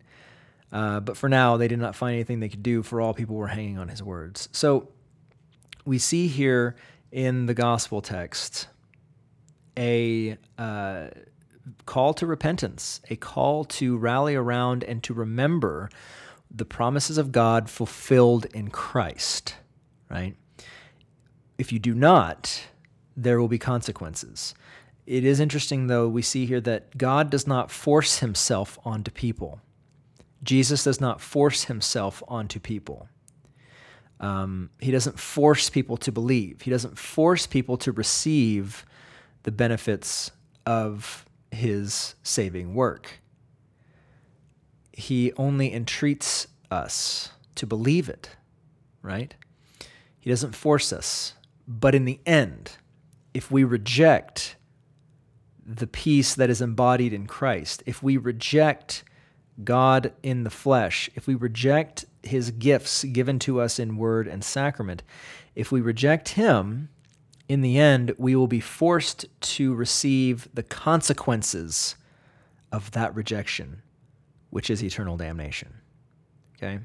Uh, 0.75 0.99
but 0.99 1.17
for 1.17 1.29
now, 1.29 1.57
they 1.57 1.69
did 1.69 1.79
not 1.79 1.95
find 1.95 2.15
anything 2.15 2.41
they 2.41 2.49
could 2.49 2.63
do, 2.65 2.83
for 2.83 3.01
all 3.01 3.15
people 3.15 3.37
were 3.37 3.47
hanging 3.47 3.79
on 3.79 3.89
his 3.89 4.03
words. 4.03 4.49
So 4.51 4.89
we 5.85 5.99
see 5.99 6.27
here 6.27 6.75
in 7.13 7.47
the 7.47 7.55
gospel 7.55 8.03
text 8.03 8.67
a 9.79 10.37
uh, 10.59 11.07
call 11.87 12.13
to 12.15 12.27
repentance, 12.27 13.01
a 13.09 13.15
call 13.15 13.65
to 13.65 13.97
rally 13.97 14.35
around 14.35 14.83
and 14.83 15.01
to 15.05 15.15
remember 15.15 15.91
the 16.51 16.65
promises 16.65 17.19
of 17.19 17.31
God 17.31 17.71
fulfilled 17.71 18.47
in 18.47 18.69
Christ, 18.69 19.55
right? 20.11 20.35
If 21.57 21.73
you 21.73 21.79
do 21.79 21.95
not, 21.95 22.67
there 23.17 23.41
will 23.41 23.49
be 23.49 23.59
consequences. 23.59 24.55
It 25.07 25.25
is 25.25 25.39
interesting, 25.39 25.87
though, 25.87 26.09
we 26.09 26.23
see 26.23 26.47
here 26.47 26.61
that 26.63 26.99
God 26.99 27.31
does 27.31 27.47
not 27.47 27.71
force 27.71 28.19
himself 28.19 28.77
onto 28.85 29.13
people. 29.13 29.61
Jesus 30.45 30.85
does 30.85 31.01
not 31.01 31.21
force 31.21 31.65
himself 31.65 32.23
onto 32.29 32.61
people. 32.61 33.09
Um, 34.21 34.71
he 34.79 34.91
doesn't 34.91 35.19
force 35.19 35.71
people 35.71 35.97
to 35.99 36.13
believe. 36.13 36.63
He 36.63 36.71
doesn't 36.71 36.99
force 36.99 37.47
people 37.47 37.77
to 37.79 37.93
receive 37.93 38.87
the 39.43 39.51
benefits 39.51 40.31
of 40.67 41.25
his 41.51 42.15
saving 42.23 42.75
work. 42.75 43.21
He 44.93 45.33
only 45.35 45.75
entreats 45.75 46.47
us 46.71 47.31
to 47.57 47.67
believe 47.67 48.09
it, 48.09 48.31
right? 49.03 49.35
He 50.21 50.31
doesn't 50.31 50.55
force 50.55 50.93
us. 50.93 51.35
But 51.67 51.95
in 51.95 52.05
the 52.05 52.21
end, 52.25 52.73
if 53.33 53.51
we 53.51 53.65
reject 53.65 54.57
the 55.67 55.87
peace 55.87 56.35
that 56.35 56.51
is 56.51 56.61
embodied 56.61 57.13
in 57.13 57.27
Christ, 57.27 57.83
if 57.87 58.03
we 58.03 58.17
reject 58.17 59.03
God 59.63 60.13
in 60.23 60.45
the 60.45 60.51
flesh, 60.51 61.11
if 61.15 61.27
we 61.27 61.35
reject 61.35 62.05
his 62.23 62.51
gifts 62.51 63.05
given 63.05 63.39
to 63.41 63.61
us 63.61 63.79
in 63.79 63.97
word 63.97 64.27
and 64.27 64.43
sacrament, 64.43 65.03
if 65.55 65.71
we 65.71 65.81
reject 65.81 66.31
him, 66.31 66.89
in 67.49 67.61
the 67.61 67.79
end, 67.79 68.15
we 68.17 68.35
will 68.35 68.47
be 68.47 68.61
forced 68.61 69.27
to 69.41 69.75
receive 69.75 70.49
the 70.55 70.63
consequences 70.63 71.95
of 72.73 72.91
that 72.93 73.15
rejection, 73.15 73.83
which 74.51 74.71
is 74.71 74.83
eternal 74.83 75.17
damnation. 75.17 75.75
Okay? 76.57 76.81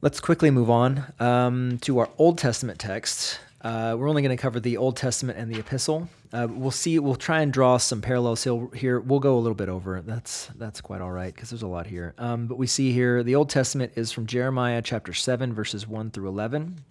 Let's 0.00 0.18
quickly 0.18 0.50
move 0.50 0.68
on 0.68 1.04
um, 1.20 1.78
to 1.82 1.98
our 1.98 2.10
Old 2.18 2.38
Testament 2.38 2.80
texts. 2.80 3.38
Uh, 3.60 3.94
we're 3.96 4.08
only 4.08 4.22
going 4.22 4.36
to 4.36 4.40
cover 4.40 4.58
the 4.58 4.76
Old 4.76 4.96
Testament 4.96 5.38
and 5.38 5.48
the 5.48 5.60
Epistle. 5.60 6.08
Uh, 6.32 6.48
we'll 6.50 6.70
see. 6.70 6.98
We'll 6.98 7.14
try 7.14 7.42
and 7.42 7.52
draw 7.52 7.76
some 7.76 8.00
parallels 8.00 8.44
here. 8.74 9.00
We'll 9.00 9.20
go 9.20 9.36
a 9.36 9.40
little 9.40 9.54
bit 9.54 9.68
over. 9.68 10.00
That's 10.00 10.46
that's 10.56 10.80
quite 10.80 11.02
all 11.02 11.12
right 11.12 11.34
because 11.34 11.50
there's 11.50 11.62
a 11.62 11.66
lot 11.66 11.86
here. 11.86 12.14
Um, 12.16 12.46
but 12.46 12.56
we 12.56 12.66
see 12.66 12.92
here 12.92 13.22
the 13.22 13.34
Old 13.34 13.50
Testament 13.50 13.92
is 13.96 14.12
from 14.12 14.26
Jeremiah 14.26 14.80
chapter 14.80 15.12
seven, 15.12 15.52
verses 15.52 15.86
one 15.86 16.10
through 16.10 16.28
eleven, 16.28 16.84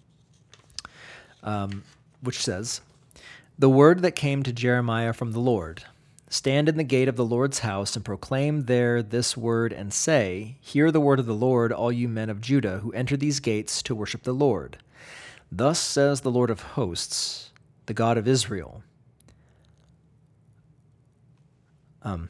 um, 1.42 1.82
which 2.20 2.38
says, 2.38 2.82
"The 3.58 3.68
word 3.68 4.02
that 4.02 4.12
came 4.12 4.44
to 4.44 4.52
Jeremiah 4.52 5.12
from 5.12 5.32
the 5.32 5.40
Lord." 5.40 5.82
Stand 6.28 6.66
in 6.66 6.78
the 6.78 6.82
gate 6.82 7.08
of 7.08 7.16
the 7.16 7.26
Lord's 7.26 7.58
house 7.58 7.94
and 7.94 8.02
proclaim 8.02 8.62
there 8.62 9.02
this 9.02 9.36
word 9.36 9.70
and 9.70 9.92
say, 9.92 10.56
Hear 10.62 10.90
the 10.90 10.98
word 10.98 11.18
of 11.18 11.26
the 11.26 11.34
Lord, 11.34 11.72
all 11.72 11.92
you 11.92 12.08
men 12.08 12.30
of 12.30 12.40
Judah 12.40 12.78
who 12.78 12.90
enter 12.94 13.18
these 13.18 13.38
gates 13.38 13.82
to 13.82 13.94
worship 13.94 14.22
the 14.22 14.32
Lord. 14.32 14.78
Thus 15.50 15.78
says 15.78 16.22
the 16.22 16.30
Lord 16.30 16.48
of 16.48 16.62
hosts, 16.62 17.50
the 17.84 17.92
God 17.92 18.16
of 18.16 18.26
Israel. 18.26 18.82
Um, 22.02 22.28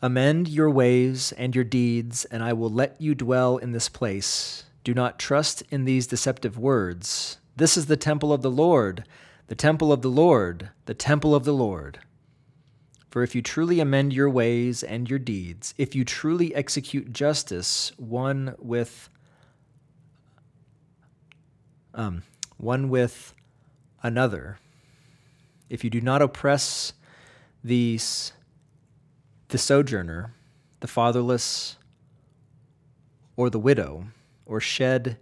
Amend 0.00 0.46
your 0.46 0.70
ways 0.70 1.32
and 1.32 1.56
your 1.56 1.64
deeds, 1.64 2.24
and 2.26 2.42
I 2.42 2.52
will 2.52 2.70
let 2.70 3.00
you 3.00 3.16
dwell 3.16 3.56
in 3.56 3.72
this 3.72 3.88
place. 3.88 4.64
Do 4.84 4.94
not 4.94 5.18
trust 5.18 5.64
in 5.70 5.84
these 5.84 6.06
deceptive 6.06 6.56
words. 6.56 7.38
This 7.56 7.76
is 7.76 7.86
the 7.86 7.96
temple 7.96 8.32
of 8.32 8.42
the 8.42 8.50
Lord, 8.50 9.04
the 9.48 9.56
temple 9.56 9.92
of 9.92 10.02
the 10.02 10.10
Lord, 10.10 10.70
the 10.86 10.94
temple 10.94 11.34
of 11.34 11.42
the 11.42 11.52
Lord. 11.52 11.98
For 13.10 13.24
if 13.24 13.34
you 13.34 13.42
truly 13.42 13.80
amend 13.80 14.12
your 14.12 14.30
ways 14.30 14.84
and 14.84 15.10
your 15.10 15.18
deeds, 15.18 15.74
if 15.76 15.96
you 15.96 16.04
truly 16.04 16.54
execute 16.54 17.12
justice 17.12 17.90
one 17.96 18.54
with 18.58 19.08
um, 21.92 22.22
one 22.56 22.88
with 22.88 23.34
another, 24.04 24.58
if 25.68 25.82
you 25.82 25.90
do 25.90 26.00
not 26.00 26.22
oppress 26.22 26.92
these 27.64 28.32
the 29.48 29.58
sojourner, 29.58 30.34
the 30.80 30.86
fatherless, 30.86 31.76
or 33.36 33.50
the 33.50 33.58
widow, 33.58 34.04
or 34.46 34.60
shed 34.60 35.16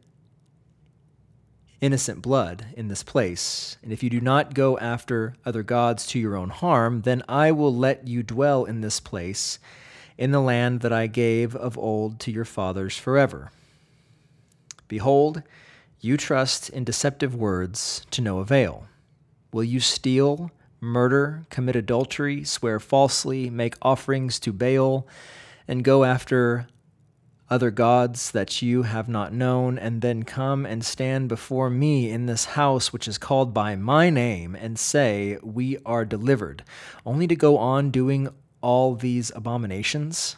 innocent 1.81 2.23
blood 2.23 2.67
in 2.77 2.89
this 2.89 3.03
place, 3.03 3.77
and 3.83 3.93
if 3.93 4.03
you 4.03 4.11
do 4.11 4.21
not 4.21 4.55
go 4.55 4.79
after 4.79 5.35
other 5.45 5.63
gods 5.63 6.07
to 6.07 6.19
your 6.19 6.35
own 6.35 6.49
harm, 6.49 7.03
then 7.03 7.23
I 7.29 7.53
will 7.53 7.75
let 7.75 8.09
you 8.09 8.23
dwell 8.23 8.65
in 8.65 8.81
this 8.81 8.99
place, 8.99 9.59
in 10.17 10.31
the 10.31 10.41
land 10.41 10.81
that 10.81 10.93
I 10.93 11.07
gave 11.07 11.55
of 11.55 11.77
old 11.77 12.19
to 12.21 12.33
your 12.33 12.47
fathers 12.47 12.97
forever. 12.97 13.51
Behold, 14.89 15.43
you 16.01 16.17
trust 16.17 16.71
in 16.71 16.85
deceptive 16.85 17.35
words 17.35 18.07
to 18.11 18.23
no 18.23 18.39
avail. 18.39 18.87
Will 19.53 19.65
you 19.65 19.81
steal, 19.81 20.51
murder, 20.81 21.47
commit 21.51 21.77
adultery, 21.77 22.45
swear 22.45 22.79
falsely, 22.79 23.51
make 23.51 23.75
offerings 23.83 24.39
to 24.41 24.53
Baal, 24.53 25.07
and 25.67 25.85
go 25.85 26.05
after 26.05 26.67
other 27.49 27.71
gods 27.71 28.33
that 28.33 28.61
you 28.61 28.83
have 28.83 29.09
not 29.09 29.33
known, 29.33 29.79
and 29.79 30.03
then 30.03 30.25
come 30.25 30.67
and 30.67 30.85
stand 30.85 31.29
before 31.29 31.71
me 31.71 32.11
in 32.11 32.27
this 32.27 32.45
house 32.45 32.93
which 32.93 33.07
is 33.07 33.19
called 33.19 33.55
by 33.55 33.77
my 33.77 34.11
name, 34.11 34.57
and 34.57 34.79
say, 34.79 35.39
We 35.43 35.79
are 35.87 36.05
delivered, 36.05 36.65
only 37.05 37.27
to 37.29 37.37
go 37.37 37.57
on 37.59 37.91
doing 37.91 38.29
all 38.61 38.97
these 38.97 39.31
abominations? 39.37 40.37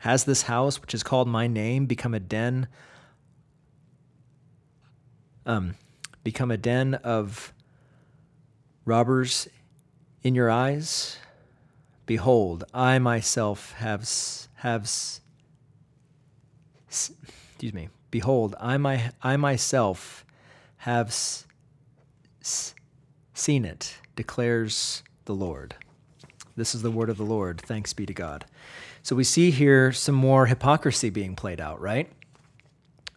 Has 0.00 0.24
this 0.24 0.42
house 0.42 0.80
which 0.80 0.94
is 0.94 1.02
called 1.02 1.28
my 1.28 1.46
name 1.46 1.84
become 1.84 2.14
a 2.14 2.20
den? 2.20 2.66
Um, 5.44 5.74
become 6.24 6.50
a 6.50 6.56
den 6.56 6.94
of 6.94 7.52
robbers 8.84 9.48
in 10.22 10.34
your 10.34 10.50
eyes? 10.50 11.18
Behold, 12.06 12.64
I 12.72 12.98
myself 12.98 13.72
have 13.74 14.08
have 14.56 14.88
excuse 16.88 17.74
me, 17.74 17.88
behold, 18.10 18.54
I, 18.60 18.76
my, 18.76 19.10
I 19.22 19.36
myself 19.36 20.24
have 20.78 21.12
seen 22.40 23.64
it, 23.64 23.96
declares 24.16 25.02
the 25.24 25.34
Lord. 25.34 25.74
This 26.56 26.74
is 26.74 26.82
the 26.82 26.90
word 26.90 27.10
of 27.10 27.16
the 27.16 27.24
Lord. 27.24 27.60
Thanks 27.60 27.92
be 27.92 28.06
to 28.06 28.14
God. 28.14 28.44
So 29.02 29.16
we 29.16 29.24
see 29.24 29.50
here 29.50 29.92
some 29.92 30.14
more 30.14 30.46
hypocrisy 30.46 31.10
being 31.10 31.34
played 31.36 31.60
out, 31.60 31.80
right? 31.80 32.10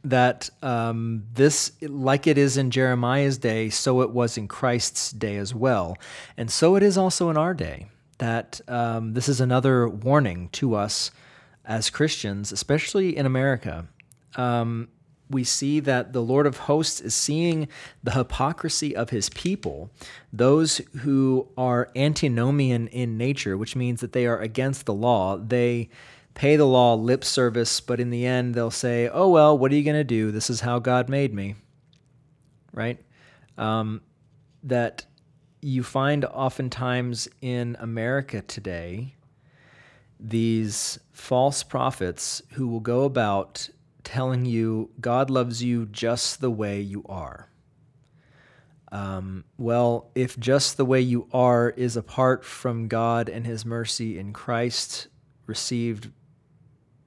That 0.03 0.49
um, 0.63 1.25
this, 1.33 1.71
like 1.81 2.25
it 2.25 2.37
is 2.37 2.57
in 2.57 2.71
Jeremiah's 2.71 3.37
day, 3.37 3.69
so 3.69 4.01
it 4.01 4.09
was 4.11 4.37
in 4.37 4.47
Christ's 4.47 5.11
day 5.11 5.37
as 5.37 5.53
well. 5.53 5.97
And 6.37 6.49
so 6.49 6.75
it 6.75 6.83
is 6.83 6.97
also 6.97 7.29
in 7.29 7.37
our 7.37 7.53
day. 7.53 7.87
That 8.17 8.61
um, 8.67 9.13
this 9.13 9.29
is 9.29 9.41
another 9.41 9.87
warning 9.87 10.49
to 10.53 10.75
us 10.75 11.11
as 11.65 11.89
Christians, 11.89 12.51
especially 12.51 13.15
in 13.15 13.25
America, 13.25 13.87
um, 14.35 14.89
we 15.29 15.43
see 15.43 15.79
that 15.79 16.13
the 16.13 16.21
Lord 16.21 16.45
of 16.45 16.57
hosts 16.57 16.99
is 16.99 17.15
seeing 17.15 17.67
the 18.03 18.11
hypocrisy 18.11 18.95
of 18.95 19.09
his 19.09 19.29
people, 19.29 19.89
those 20.33 20.79
who 20.99 21.47
are 21.57 21.89
antinomian 21.95 22.87
in 22.89 23.17
nature, 23.17 23.57
which 23.57 23.75
means 23.75 24.01
that 24.01 24.11
they 24.11 24.25
are 24.25 24.39
against 24.39 24.85
the 24.85 24.93
law. 24.93 25.37
They 25.37 25.89
pay 26.33 26.55
the 26.55 26.65
law 26.65 26.95
lip 26.95 27.23
service, 27.23 27.81
but 27.81 27.99
in 27.99 28.09
the 28.09 28.25
end, 28.25 28.55
they'll 28.55 28.71
say, 28.71 29.09
Oh, 29.09 29.29
well, 29.29 29.57
what 29.57 29.71
are 29.71 29.75
you 29.75 29.83
going 29.83 29.95
to 29.95 30.03
do? 30.03 30.31
This 30.31 30.49
is 30.49 30.61
how 30.61 30.79
God 30.79 31.09
made 31.09 31.33
me. 31.33 31.55
Right? 32.73 32.99
Um, 33.57 34.01
that 34.63 35.05
you 35.61 35.83
find 35.83 36.25
oftentimes 36.25 37.27
in 37.41 37.77
America 37.79 38.41
today 38.41 39.15
these 40.19 40.99
false 41.11 41.63
prophets 41.63 42.41
who 42.53 42.67
will 42.67 42.79
go 42.79 43.03
about 43.03 43.69
telling 44.03 44.45
you 44.45 44.91
God 44.99 45.29
loves 45.29 45.63
you 45.63 45.85
just 45.87 46.41
the 46.41 46.51
way 46.51 46.79
you 46.79 47.03
are. 47.07 47.49
Um, 48.91 49.45
well, 49.57 50.11
if 50.15 50.37
just 50.37 50.77
the 50.77 50.85
way 50.85 50.99
you 51.01 51.27
are 51.31 51.69
is 51.71 51.95
apart 51.95 52.43
from 52.43 52.87
God 52.87 53.29
and 53.29 53.45
His 53.45 53.65
mercy 53.65 54.19
in 54.19 54.33
Christ 54.33 55.07
received 55.47 56.11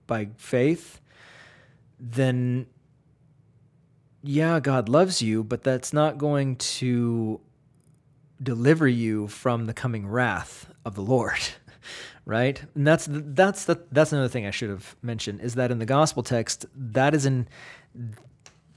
by 0.06 0.28
faith, 0.36 1.00
then 1.98 2.66
yeah, 4.22 4.58
God 4.58 4.88
loves 4.88 5.20
you, 5.20 5.44
but 5.44 5.62
that's 5.62 5.92
not 5.92 6.16
going 6.18 6.56
to 6.56 7.40
deliver 8.42 8.88
you 8.88 9.28
from 9.28 9.66
the 9.66 9.74
coming 9.74 10.06
wrath 10.06 10.70
of 10.84 10.94
the 10.94 11.02
Lord. 11.02 11.38
right? 12.24 12.62
And 12.74 12.86
that's 12.86 13.06
that's 13.10 13.66
the, 13.66 13.82
that's 13.92 14.12
another 14.12 14.28
thing 14.28 14.46
I 14.46 14.50
should 14.50 14.70
have 14.70 14.96
mentioned 15.02 15.40
is 15.40 15.54
that 15.56 15.70
in 15.70 15.78
the 15.78 15.86
gospel 15.86 16.22
text, 16.22 16.64
that 16.74 17.14
is 17.14 17.26
in 17.26 17.46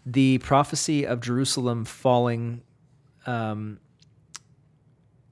the 0.05 0.37
prophecy 0.39 1.05
of 1.05 1.21
Jerusalem 1.21 1.85
falling 1.85 2.61
um, 3.25 3.79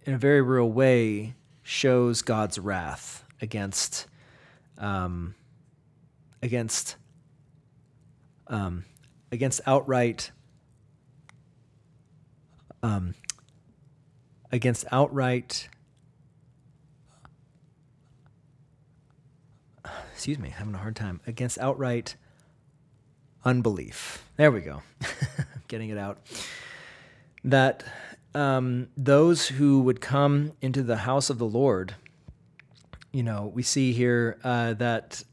in 0.06 0.14
a 0.14 0.18
very 0.18 0.42
real 0.42 0.70
way 0.70 1.36
shows 1.64 2.22
God's 2.22 2.60
wrath 2.60 3.24
against 3.42 4.08
um, 4.78 5.36
against 6.46 6.96
um, 8.48 8.86
against 9.32 9.60
outright 9.66 10.32
um, 12.82 13.16
against 14.52 14.86
outright 14.92 15.68
excuse 20.14 20.40
me, 20.40 20.50
having 20.50 20.74
a 20.74 20.78
hard 20.78 20.96
time, 20.96 21.20
against 21.28 21.60
outright 21.60 22.16
unbelief. 23.44 24.24
There 24.38 24.52
we 24.52 24.62
go. 24.62 24.82
Getting 25.68 25.90
it 25.90 25.98
out. 25.98 26.20
That 27.44 27.84
um, 28.34 28.88
those 28.98 29.48
who 29.48 29.82
would 29.82 30.02
come 30.02 30.54
into 30.62 30.82
the 30.84 30.98
house 30.98 31.30
of 31.30 31.38
the 31.38 31.46
Lord, 31.46 31.96
you 33.12 33.24
know, 33.24 33.52
we 33.54 33.62
see 33.62 33.94
here 33.94 34.40
uh, 34.44 34.74
that 34.76 35.24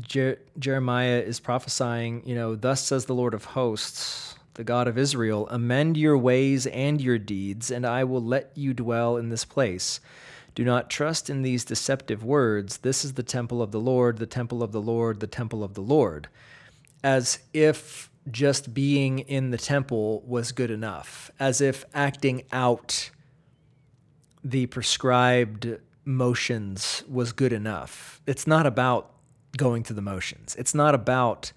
Jer- 0.00 0.38
Jeremiah 0.58 1.20
is 1.20 1.40
prophesying, 1.40 2.22
you 2.26 2.34
know, 2.34 2.54
thus 2.54 2.82
says 2.82 3.06
the 3.06 3.14
Lord 3.14 3.34
of 3.34 3.44
hosts, 3.44 4.34
the 4.54 4.64
God 4.64 4.88
of 4.88 4.98
Israel, 4.98 5.48
amend 5.50 5.96
your 5.96 6.18
ways 6.18 6.66
and 6.66 7.00
your 7.00 7.18
deeds, 7.18 7.70
and 7.70 7.86
I 7.86 8.04
will 8.04 8.22
let 8.22 8.50
you 8.54 8.74
dwell 8.74 9.16
in 9.16 9.28
this 9.28 9.44
place. 9.44 10.00
Do 10.54 10.64
not 10.64 10.88
trust 10.88 11.28
in 11.28 11.42
these 11.42 11.64
deceptive 11.64 12.24
words. 12.24 12.78
This 12.78 13.04
is 13.04 13.14
the 13.14 13.22
temple 13.22 13.60
of 13.60 13.72
the 13.72 13.80
Lord, 13.80 14.18
the 14.18 14.26
temple 14.26 14.62
of 14.62 14.72
the 14.72 14.80
Lord, 14.80 15.20
the 15.20 15.26
temple 15.26 15.62
of 15.62 15.74
the 15.74 15.82
Lord. 15.82 16.28
As 17.04 17.40
if 17.52 18.10
just 18.30 18.72
being 18.72 19.18
in 19.20 19.50
the 19.50 19.58
temple 19.58 20.22
was 20.26 20.52
good 20.52 20.70
enough, 20.70 21.30
as 21.38 21.60
if 21.60 21.84
acting 21.94 22.42
out 22.52 23.10
the 24.42 24.66
prescribed 24.66 25.78
motions 26.04 27.04
was 27.08 27.32
good 27.32 27.52
enough. 27.52 28.22
It's 28.26 28.46
not 28.46 28.64
about 28.64 29.15
going 29.56 29.84
through 29.84 29.96
the 29.96 30.02
motions. 30.02 30.54
It's 30.56 30.74
not 30.74 30.94
about 30.94 31.52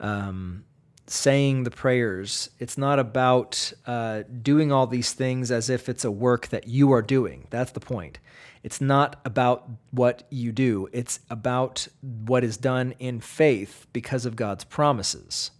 um, 0.00 0.64
saying 1.06 1.64
the 1.64 1.70
prayers. 1.70 2.50
It's 2.58 2.78
not 2.78 2.98
about 2.98 3.72
uh, 3.86 4.22
doing 4.42 4.72
all 4.72 4.86
these 4.86 5.12
things 5.12 5.50
as 5.50 5.68
if 5.68 5.88
it's 5.88 6.04
a 6.04 6.10
work 6.10 6.48
that 6.48 6.66
you 6.66 6.92
are 6.92 7.02
doing. 7.02 7.46
That's 7.50 7.72
the 7.72 7.80
point. 7.80 8.18
It's 8.62 8.80
not 8.80 9.20
about 9.24 9.68
what 9.90 10.22
you 10.30 10.52
do, 10.52 10.88
it's 10.92 11.20
about 11.28 11.88
what 12.00 12.44
is 12.44 12.56
done 12.56 12.94
in 12.98 13.20
faith 13.20 13.86
because 13.92 14.24
of 14.24 14.36
God's 14.36 14.64
promises. 14.64 15.50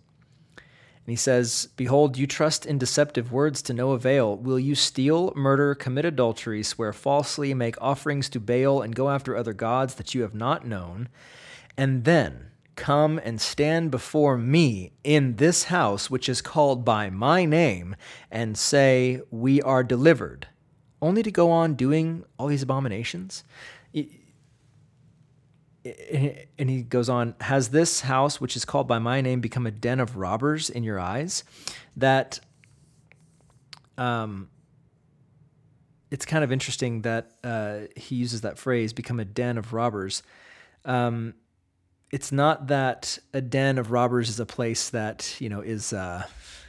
And 1.04 1.10
he 1.10 1.16
says, 1.16 1.68
Behold, 1.76 2.16
you 2.16 2.28
trust 2.28 2.64
in 2.64 2.78
deceptive 2.78 3.32
words 3.32 3.60
to 3.62 3.74
no 3.74 3.90
avail. 3.90 4.36
Will 4.36 4.60
you 4.60 4.76
steal, 4.76 5.32
murder, 5.34 5.74
commit 5.74 6.04
adultery, 6.04 6.62
swear 6.62 6.92
falsely, 6.92 7.54
make 7.54 7.74
offerings 7.80 8.28
to 8.28 8.40
Baal, 8.40 8.80
and 8.80 8.94
go 8.94 9.10
after 9.10 9.36
other 9.36 9.52
gods 9.52 9.96
that 9.96 10.14
you 10.14 10.22
have 10.22 10.34
not 10.34 10.64
known? 10.64 11.08
And 11.76 12.04
then, 12.04 12.52
come 12.76 13.20
and 13.22 13.40
stand 13.40 13.90
before 13.90 14.36
me 14.38 14.92
in 15.04 15.36
this 15.36 15.64
house, 15.64 16.10
which 16.10 16.28
is 16.28 16.40
called 16.40 16.84
by 16.84 17.10
my 17.10 17.44
name, 17.44 17.96
and 18.30 18.56
say, 18.56 19.20
We 19.30 19.60
are 19.62 19.84
delivered, 19.84 20.48
only 21.00 21.22
to 21.22 21.30
go 21.30 21.50
on 21.50 21.74
doing 21.74 22.24
all 22.38 22.48
these 22.48 22.62
abominations? 22.62 23.44
And 25.84 26.70
he 26.70 26.82
goes 26.82 27.08
on, 27.08 27.34
Has 27.40 27.68
this 27.70 28.00
house, 28.00 28.40
which 28.40 28.56
is 28.56 28.64
called 28.64 28.86
by 28.86 28.98
my 28.98 29.20
name, 29.20 29.40
become 29.40 29.66
a 29.66 29.70
den 29.70 30.00
of 30.00 30.16
robbers 30.16 30.70
in 30.70 30.84
your 30.84 31.00
eyes? 31.00 31.44
That 31.96 32.40
um, 33.98 34.48
it's 36.10 36.24
kind 36.24 36.44
of 36.44 36.52
interesting 36.52 37.02
that 37.02 37.32
uh, 37.42 37.80
he 37.96 38.16
uses 38.16 38.42
that 38.42 38.58
phrase, 38.58 38.92
become 38.92 39.18
a 39.18 39.24
den 39.24 39.58
of 39.58 39.72
robbers. 39.72 40.22
Um, 40.84 41.34
it's 42.12 42.30
not 42.30 42.68
that 42.68 43.18
a 43.32 43.40
den 43.40 43.78
of 43.78 43.90
robbers 43.90 44.28
is 44.28 44.38
a 44.38 44.46
place 44.46 44.90
that, 44.90 45.34
you 45.40 45.48
know, 45.48 45.60
is, 45.60 45.92
uh, 45.92 46.24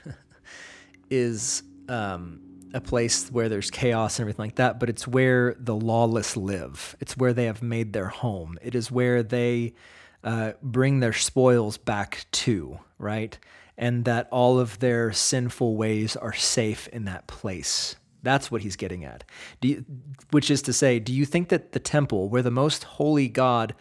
is, 1.09 1.63
um, 1.89 2.39
a 2.73 2.81
place 2.81 3.29
where 3.29 3.49
there's 3.49 3.69
chaos 3.69 4.17
and 4.17 4.23
everything 4.23 4.45
like 4.45 4.55
that, 4.55 4.79
but 4.79 4.89
it's 4.89 5.07
where 5.07 5.55
the 5.59 5.75
lawless 5.75 6.35
live. 6.35 6.95
It's 6.99 7.15
where 7.15 7.33
they 7.33 7.45
have 7.45 7.61
made 7.61 7.93
their 7.93 8.07
home. 8.07 8.57
It 8.61 8.73
is 8.73 8.91
where 8.91 9.21
they 9.21 9.75
uh, 10.23 10.53
bring 10.61 10.99
their 10.99 11.13
spoils 11.13 11.77
back 11.77 12.25
to, 12.31 12.79
right? 12.97 13.37
And 13.77 14.05
that 14.05 14.27
all 14.31 14.59
of 14.59 14.79
their 14.79 15.11
sinful 15.11 15.75
ways 15.75 16.15
are 16.15 16.33
safe 16.33 16.87
in 16.87 17.05
that 17.05 17.27
place. 17.27 17.95
That's 18.23 18.49
what 18.49 18.61
he's 18.61 18.75
getting 18.75 19.05
at. 19.05 19.23
You, 19.61 19.85
which 20.31 20.49
is 20.49 20.61
to 20.63 20.73
say, 20.73 20.99
do 20.99 21.13
you 21.13 21.25
think 21.25 21.49
that 21.49 21.73
the 21.73 21.79
temple, 21.79 22.29
where 22.29 22.41
the 22.41 22.51
most 22.51 22.85
holy 22.85 23.27
God, 23.27 23.75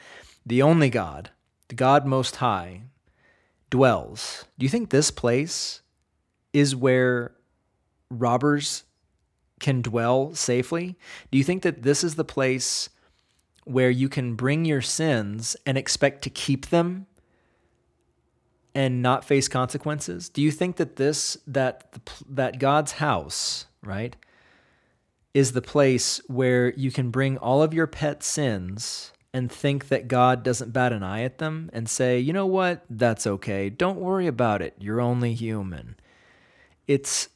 the 0.44 0.62
only 0.62 0.90
God, 0.90 1.30
the 1.72 1.76
God 1.76 2.04
most 2.04 2.36
high, 2.36 2.82
dwells, 3.70 4.44
do 4.58 4.66
you 4.66 4.68
think 4.68 4.90
this 4.90 5.10
place 5.10 5.80
is 6.52 6.76
where 6.76 7.32
robbers 8.10 8.84
can 9.58 9.80
dwell 9.80 10.34
safely? 10.34 10.98
Do 11.30 11.38
you 11.38 11.44
think 11.44 11.62
that 11.62 11.82
this 11.82 12.04
is 12.04 12.16
the 12.16 12.26
place 12.26 12.90
where 13.64 13.88
you 13.88 14.10
can 14.10 14.34
bring 14.34 14.66
your 14.66 14.82
sins 14.82 15.56
and 15.64 15.78
expect 15.78 16.20
to 16.24 16.28
keep 16.28 16.66
them 16.66 17.06
and 18.74 19.00
not 19.00 19.24
face 19.24 19.48
consequences? 19.48 20.28
Do 20.28 20.42
you 20.42 20.50
think 20.50 20.76
that 20.76 20.96
this 20.96 21.38
that 21.46 21.98
that 22.28 22.58
God's 22.58 22.92
house, 22.92 23.64
right, 23.82 24.14
is 25.32 25.52
the 25.52 25.62
place 25.62 26.20
where 26.26 26.74
you 26.74 26.90
can 26.90 27.10
bring 27.10 27.38
all 27.38 27.62
of 27.62 27.72
your 27.72 27.86
pet 27.86 28.22
sins 28.22 29.11
and 29.34 29.50
think 29.50 29.88
that 29.88 30.08
God 30.08 30.42
doesn't 30.42 30.72
bat 30.72 30.92
an 30.92 31.02
eye 31.02 31.22
at 31.22 31.38
them 31.38 31.70
and 31.72 31.88
say, 31.88 32.18
"You 32.18 32.32
know 32.32 32.46
what? 32.46 32.84
That's 32.90 33.26
okay. 33.26 33.70
Don't 33.70 33.98
worry 33.98 34.26
about 34.26 34.62
it. 34.62 34.74
You're 34.78 35.00
only 35.00 35.34
human." 35.34 35.96
It's 36.86 37.28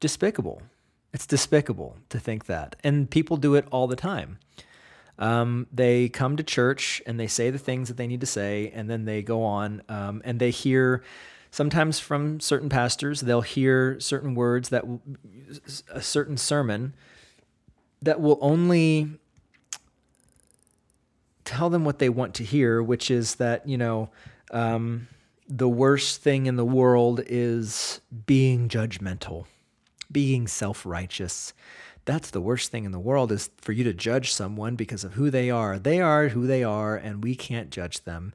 despicable. 0.00 0.62
It's 1.12 1.26
despicable 1.26 1.96
to 2.08 2.18
think 2.18 2.46
that. 2.46 2.76
And 2.82 3.10
people 3.10 3.36
do 3.36 3.54
it 3.54 3.66
all 3.70 3.86
the 3.86 3.96
time. 3.96 4.38
Um, 5.18 5.66
they 5.72 6.08
come 6.08 6.36
to 6.36 6.42
church 6.42 7.00
and 7.06 7.20
they 7.20 7.26
say 7.26 7.50
the 7.50 7.58
things 7.58 7.88
that 7.88 7.96
they 7.96 8.06
need 8.06 8.20
to 8.20 8.26
say, 8.26 8.72
and 8.74 8.90
then 8.90 9.04
they 9.04 9.22
go 9.22 9.44
on 9.44 9.82
um, 9.88 10.22
and 10.24 10.40
they 10.40 10.50
hear 10.50 11.04
sometimes 11.50 12.00
from 12.00 12.40
certain 12.40 12.68
pastors, 12.68 13.20
they'll 13.20 13.42
hear 13.42 14.00
certain 14.00 14.34
words 14.34 14.70
that 14.70 14.84
a 15.90 16.02
certain 16.02 16.36
sermon 16.36 16.94
that 18.00 18.20
will 18.20 18.38
only 18.40 19.20
tell 21.52 21.70
them 21.70 21.84
what 21.84 21.98
they 21.98 22.08
want 22.08 22.34
to 22.34 22.44
hear, 22.44 22.82
which 22.82 23.10
is 23.10 23.36
that, 23.36 23.68
you 23.68 23.78
know, 23.78 24.10
um, 24.50 25.08
the 25.48 25.68
worst 25.68 26.22
thing 26.22 26.46
in 26.46 26.56
the 26.56 26.64
world 26.64 27.20
is 27.26 28.00
being 28.26 28.68
judgmental 28.68 29.46
being 30.12 30.46
self 30.46 30.84
righteous. 30.84 31.54
That's 32.04 32.30
the 32.30 32.40
worst 32.40 32.70
thing 32.70 32.84
in 32.84 32.92
the 32.92 32.98
world 32.98 33.32
is 33.32 33.50
for 33.60 33.72
you 33.72 33.84
to 33.84 33.94
judge 33.94 34.32
someone 34.32 34.76
because 34.76 35.04
of 35.04 35.14
who 35.14 35.30
they 35.30 35.50
are. 35.50 35.78
They 35.78 36.00
are 36.00 36.28
who 36.28 36.46
they 36.46 36.62
are, 36.62 36.96
and 36.96 37.24
we 37.24 37.34
can't 37.34 37.70
judge 37.70 38.04
them. 38.04 38.34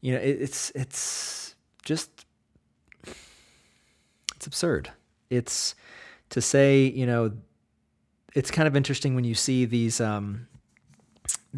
You 0.00 0.14
know, 0.14 0.20
it, 0.20 0.42
it's 0.42 0.70
it's 0.74 1.54
just 1.84 2.26
it's 4.36 4.46
absurd. 4.46 4.90
It's 5.30 5.74
to 6.30 6.40
say, 6.40 6.82
you 6.84 7.06
know, 7.06 7.32
it's 8.34 8.50
kind 8.50 8.68
of 8.68 8.76
interesting 8.76 9.14
when 9.14 9.24
you 9.24 9.34
see 9.34 9.64
these 9.64 10.00
um, 10.00 10.48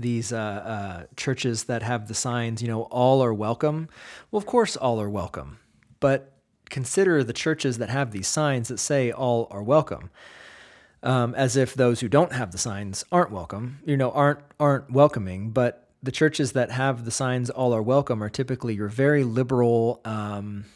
these 0.01 0.33
uh, 0.33 0.37
uh, 0.37 1.03
churches 1.17 1.65
that 1.65 1.83
have 1.83 2.09
the 2.09 2.15
signs, 2.15 2.63
you 2.63 2.69
know, 2.69 2.83
all 2.85 3.23
are 3.23 3.35
welcome. 3.35 3.89
Well, 4.31 4.39
of 4.39 4.47
course, 4.47 4.77
all 4.77 5.01
are 5.01 5.11
welcome, 5.11 5.59
but 6.01 6.33
consider 6.69 7.23
the 7.23 7.33
churches 7.33 7.79
that 7.79 7.91
have 7.91 8.13
these 8.13 8.29
signs 8.29 8.69
that 8.69 8.79
say 8.79 9.11
all 9.11 9.49
are 9.51 9.63
welcome. 9.63 10.11
Um, 11.03 11.35
as 11.35 11.57
if 11.57 11.73
those 11.75 12.01
who 12.01 12.09
don't 12.09 12.33
have 12.33 12.53
the 12.53 12.59
signs 12.59 13.05
aren't 13.11 13.31
welcome, 13.31 13.79
you 13.87 13.97
know, 13.97 14.11
aren't 14.11 14.41
aren't 14.59 14.91
welcoming. 14.91 15.51
But 15.51 15.89
the 16.03 16.13
churches 16.13 16.53
that 16.53 16.71
have 16.71 17.07
the 17.07 17.11
signs 17.11 17.49
"all 17.49 17.73
are 17.73 17.83
welcome" 17.83 18.23
are 18.23 18.29
typically 18.29 18.75
your 18.75 18.89
very 18.89 19.25
liberal, 19.25 20.03
um, 20.05 20.67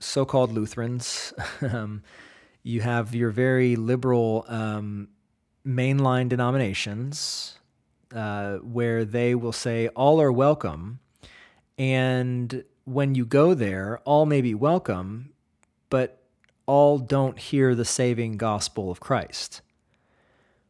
so-called 0.00 0.52
Lutherans. 0.52 1.32
um, 1.60 2.02
you 2.64 2.80
have 2.80 3.14
your 3.14 3.30
very 3.30 3.76
liberal 3.76 4.44
um, 4.48 5.08
mainline 5.64 6.28
denominations 6.28 7.56
uh, 8.14 8.56
where 8.56 9.04
they 9.04 9.34
will 9.34 9.52
say 9.52 9.88
"all 9.88 10.20
are 10.20 10.32
welcome," 10.32 11.00
and 11.78 12.64
when 12.84 13.14
you 13.14 13.26
go 13.26 13.52
there, 13.52 13.98
all 14.04 14.26
may 14.26 14.40
be 14.40 14.54
welcome, 14.54 15.32
but 15.90 16.22
all 16.66 16.98
don't 16.98 17.38
hear 17.38 17.74
the 17.74 17.84
saving 17.84 18.36
gospel 18.36 18.90
of 18.90 19.00
Christ. 19.00 19.60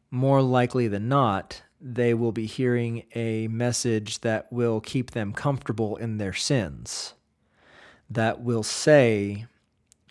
More 0.09 0.41
likely 0.41 0.87
than 0.87 1.07
not, 1.07 1.61
they 1.79 2.13
will 2.13 2.31
be 2.31 2.45
hearing 2.45 3.03
a 3.13 3.47
message 3.49 4.21
that 4.21 4.51
will 4.51 4.81
keep 4.81 5.11
them 5.11 5.31
comfortable 5.33 5.95
in 5.97 6.17
their 6.17 6.33
sins, 6.33 7.13
that 8.09 8.41
will 8.41 8.63
say, 8.63 9.45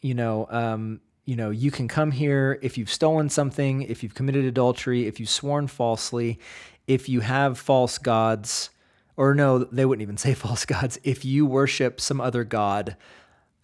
you 0.00 0.14
know, 0.14 0.46
um, 0.50 1.00
you 1.24 1.34
know, 1.34 1.50
you 1.50 1.72
can 1.72 1.88
come 1.88 2.12
here 2.12 2.58
if 2.62 2.78
you've 2.78 2.92
stolen 2.92 3.28
something, 3.28 3.82
if 3.82 4.02
you've 4.04 4.14
committed 4.14 4.44
adultery, 4.44 5.06
if 5.08 5.18
you've 5.18 5.28
sworn 5.28 5.66
falsely, 5.66 6.38
if 6.86 7.08
you 7.08 7.20
have 7.20 7.58
false 7.58 7.98
gods, 7.98 8.70
or 9.16 9.34
no, 9.34 9.58
they 9.58 9.84
wouldn't 9.84 10.02
even 10.02 10.16
say 10.16 10.34
false 10.34 10.64
gods. 10.64 10.98
If 11.02 11.24
you 11.24 11.46
worship 11.46 12.00
some 12.00 12.20
other 12.20 12.44
god, 12.44 12.96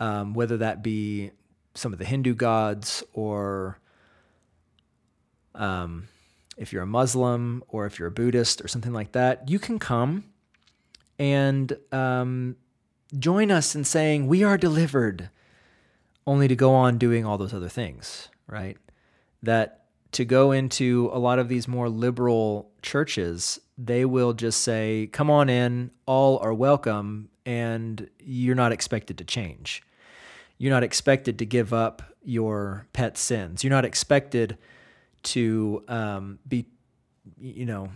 um, 0.01 0.35
whether 0.35 0.57
that 0.57 0.83
be 0.83 1.31
some 1.75 1.93
of 1.93 1.99
the 1.99 2.05
Hindu 2.05 2.35
gods 2.35 3.03
or 3.13 3.79
um, 5.55 6.09
if 6.57 6.73
you're 6.73 6.83
a 6.83 6.87
Muslim 6.87 7.63
or 7.69 7.87
if 7.87 7.99
you're 7.99 8.09
a 8.09 8.13
Buddhist 8.13 8.63
or 8.63 8.69
something 8.69 8.93
like 8.93 9.13
that, 9.13 9.49
you 9.49 9.59
can 9.59 9.79
come 9.79 10.25
and 11.19 11.77
um, 11.93 12.57
join 13.19 13.51
us 13.51 13.75
in 13.75 13.85
saying, 13.85 14.27
We 14.27 14.43
are 14.43 14.59
delivered, 14.59 15.31
only 16.27 16.49
to 16.49 16.57
go 16.57 16.75
on 16.75 16.99
doing 16.99 17.25
all 17.25 17.39
those 17.39 17.55
other 17.55 17.69
things, 17.69 18.29
right? 18.47 18.77
That 19.43 19.82
to 20.13 20.25
go 20.25 20.53
into 20.53 21.11
a 21.13 21.19
lot 21.19 21.39
of 21.39 21.49
these 21.49 21.67
more 21.67 21.89
liberal 21.89 22.71
churches, 22.83 23.59
they 23.79 24.05
will 24.05 24.33
just 24.35 24.63
say, 24.63 25.09
come 25.13 25.31
on 25.31 25.49
in, 25.49 25.91
all 26.07 26.39
are 26.39 26.55
welcome, 26.55 27.29
and 27.47 28.09
you're 28.21 28.55
not 28.55 28.73
expected 28.73 29.19
to 29.19 29.25
change. 29.25 29.83
You're 30.59 30.73
not 30.73 30.85
expected 30.85 31.39
to 31.39 31.47
give 31.47 31.73
up 31.73 32.03
your 32.23 32.87
pet 32.93 33.17
sins. 33.19 33.65
You're 33.65 33.73
not 33.73 33.85
expected 33.85 34.59
to 35.25 35.83
um, 35.89 36.39
be, 36.47 36.67
you 37.41 37.67
know, 37.67 37.89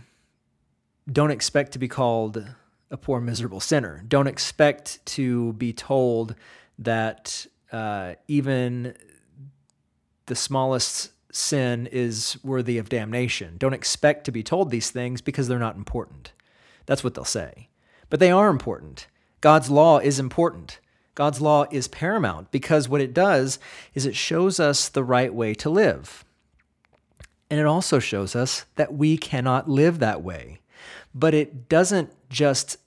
don't 1.09 1.31
expect 1.31 1.71
to 1.73 1.79
be 1.79 1.87
called 1.87 2.45
a 2.89 2.97
poor, 2.97 3.21
miserable 3.21 3.59
sinner. 3.59 4.03
Don't 4.07 4.27
expect 4.27 5.05
to 5.05 5.53
be 5.53 5.71
told 5.71 6.35
that 6.79 7.45
uh, 7.71 8.15
even 8.27 8.95
the 10.25 10.35
smallest 10.35 11.11
sin 11.37 11.87
is 11.91 12.37
worthy 12.43 12.77
of 12.77 12.89
damnation. 12.89 13.55
Don't 13.57 13.73
expect 13.73 14.25
to 14.25 14.31
be 14.31 14.43
told 14.43 14.69
these 14.69 14.89
things 14.89 15.21
because 15.21 15.47
they're 15.47 15.59
not 15.59 15.75
important. 15.75 16.31
That's 16.85 17.03
what 17.03 17.13
they'll 17.13 17.25
say. 17.25 17.69
But 18.09 18.19
they 18.19 18.31
are 18.31 18.49
important. 18.49 19.07
God's 19.41 19.69
law 19.69 19.99
is 19.99 20.19
important. 20.19 20.79
God's 21.15 21.41
law 21.41 21.65
is 21.71 21.87
paramount 21.87 22.51
because 22.51 22.89
what 22.89 23.01
it 23.01 23.13
does 23.13 23.59
is 23.93 24.05
it 24.05 24.15
shows 24.15 24.59
us 24.59 24.89
the 24.89 25.03
right 25.03 25.33
way 25.33 25.53
to 25.55 25.69
live. 25.69 26.23
And 27.49 27.59
it 27.59 27.65
also 27.65 27.99
shows 27.99 28.35
us 28.35 28.65
that 28.75 28.93
we 28.93 29.17
cannot 29.17 29.69
live 29.69 29.99
that 29.99 30.21
way. 30.21 30.59
But 31.13 31.33
it 31.33 31.69
doesn't 31.69 32.11
just, 32.29 32.77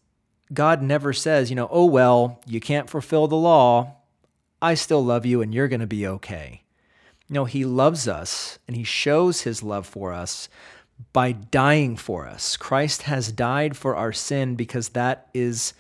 God 0.52 0.82
never 0.82 1.12
says, 1.12 1.50
you 1.50 1.56
know, 1.56 1.68
oh, 1.70 1.86
well, 1.86 2.40
you 2.46 2.60
can't 2.60 2.90
fulfill 2.90 3.26
the 3.26 3.36
law. 3.36 3.96
I 4.62 4.74
still 4.74 5.04
love 5.04 5.24
you 5.24 5.40
and 5.40 5.54
you're 5.54 5.68
going 5.68 5.80
to 5.80 5.86
be 5.86 6.06
okay. 6.06 6.62
No, 7.32 7.44
he 7.44 7.64
loves 7.64 8.08
us 8.08 8.58
and 8.66 8.76
he 8.76 8.82
shows 8.82 9.42
his 9.42 9.62
love 9.62 9.86
for 9.86 10.12
us 10.12 10.48
by 11.12 11.30
dying 11.30 11.96
for 11.96 12.26
us. 12.26 12.56
Christ 12.56 13.02
has 13.02 13.30
died 13.30 13.76
for 13.76 13.94
our 13.94 14.12
sin 14.12 14.56
because 14.56 14.90
that 14.90 15.28
is 15.32 15.72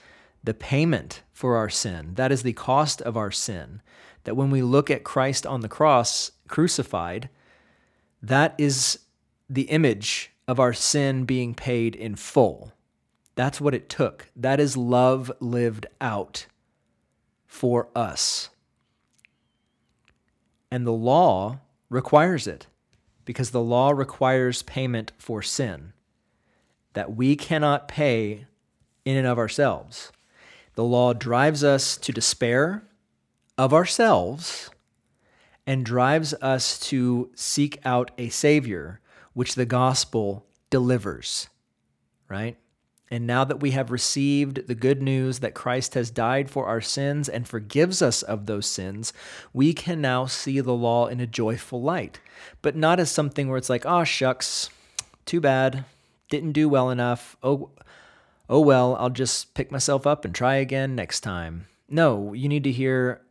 the 0.44 0.54
payment 0.54 1.22
for 1.32 1.56
our 1.56 1.68
sin. 1.68 2.12
That 2.14 2.30
is 2.30 2.44
the 2.44 2.52
cost 2.52 3.02
of 3.02 3.16
our 3.16 3.32
sin. 3.32 3.82
That 4.24 4.36
when 4.36 4.50
we 4.50 4.62
look 4.62 4.90
at 4.90 5.02
Christ 5.02 5.44
on 5.44 5.60
the 5.60 5.68
cross, 5.68 6.30
crucified, 6.46 7.28
that 8.22 8.54
is 8.56 9.00
the 9.48 9.62
image 9.62 10.30
of 10.46 10.60
our 10.60 10.72
sin 10.72 11.24
being 11.24 11.54
paid 11.54 11.96
in 11.96 12.14
full. 12.14 12.72
That's 13.34 13.60
what 13.60 13.74
it 13.74 13.88
took. 13.88 14.30
That 14.36 14.60
is 14.60 14.76
love 14.76 15.32
lived 15.40 15.86
out 16.00 16.46
for 17.48 17.88
us 17.96 18.49
and 20.70 20.86
the 20.86 20.92
law 20.92 21.58
requires 21.88 22.46
it. 22.46 22.66
because 23.26 23.50
the 23.50 23.60
law 23.62 23.90
requires 23.90 24.62
payment 24.62 25.12
for 25.16 25.40
sin 25.40 25.92
that 26.94 27.14
we 27.14 27.36
cannot 27.36 27.86
pay 27.86 28.46
in 29.04 29.16
and 29.16 29.26
of 29.26 29.38
ourselves. 29.38 30.10
The 30.74 30.82
law 30.82 31.12
drives 31.12 31.62
us 31.62 31.96
to 31.98 32.12
despair 32.12 32.82
of 33.56 33.72
ourselves 33.72 34.70
and 35.64 35.84
drives 35.84 36.34
us 36.42 36.80
to 36.88 37.30
seek 37.36 37.78
out 37.84 38.10
a 38.18 38.30
Savior, 38.30 39.00
which 39.32 39.54
the 39.54 39.66
gospel 39.66 40.46
delivers, 40.70 41.48
right? 42.28 42.56
And 43.10 43.26
now 43.26 43.42
that 43.44 43.60
we 43.60 43.72
have 43.72 43.90
received 43.90 44.68
the 44.68 44.74
good 44.74 45.02
news 45.02 45.40
that 45.40 45.54
Christ 45.54 45.94
has 45.94 46.12
died 46.12 46.48
for 46.48 46.66
our 46.66 46.80
sins 46.80 47.28
and 47.28 47.46
forgives 47.46 48.02
us 48.02 48.22
of 48.22 48.46
those 48.46 48.66
sins, 48.66 49.12
we 49.52 49.72
can 49.72 50.00
now 50.00 50.26
see 50.26 50.60
the 50.60 50.72
law 50.72 51.06
in 51.06 51.18
a 51.20 51.26
joyful 51.26 51.82
light, 51.82 52.20
but 52.62 52.76
not 52.76 53.00
as 53.00 53.10
something 53.10 53.48
where 53.48 53.58
it's 53.58 53.70
like, 53.70 53.84
oh, 53.84 54.04
shucks, 54.04 54.70
too 55.26 55.40
bad, 55.40 55.84
didn't 56.28 56.52
do 56.52 56.68
well 56.68 56.88
enough. 56.90 57.36
Oh, 57.42 57.70
oh 58.48 58.60
well, 58.60 58.94
I'll 58.94 59.10
just 59.10 59.54
pick 59.54 59.72
myself 59.72 60.06
up 60.06 60.24
and 60.24 60.32
try 60.32 60.54
again 60.54 60.94
next 60.94 61.22
time. 61.22 61.66
No, 61.88 62.32
you 62.32 62.48
need 62.48 62.62
to 62.64 62.72
hear, 62.72 63.22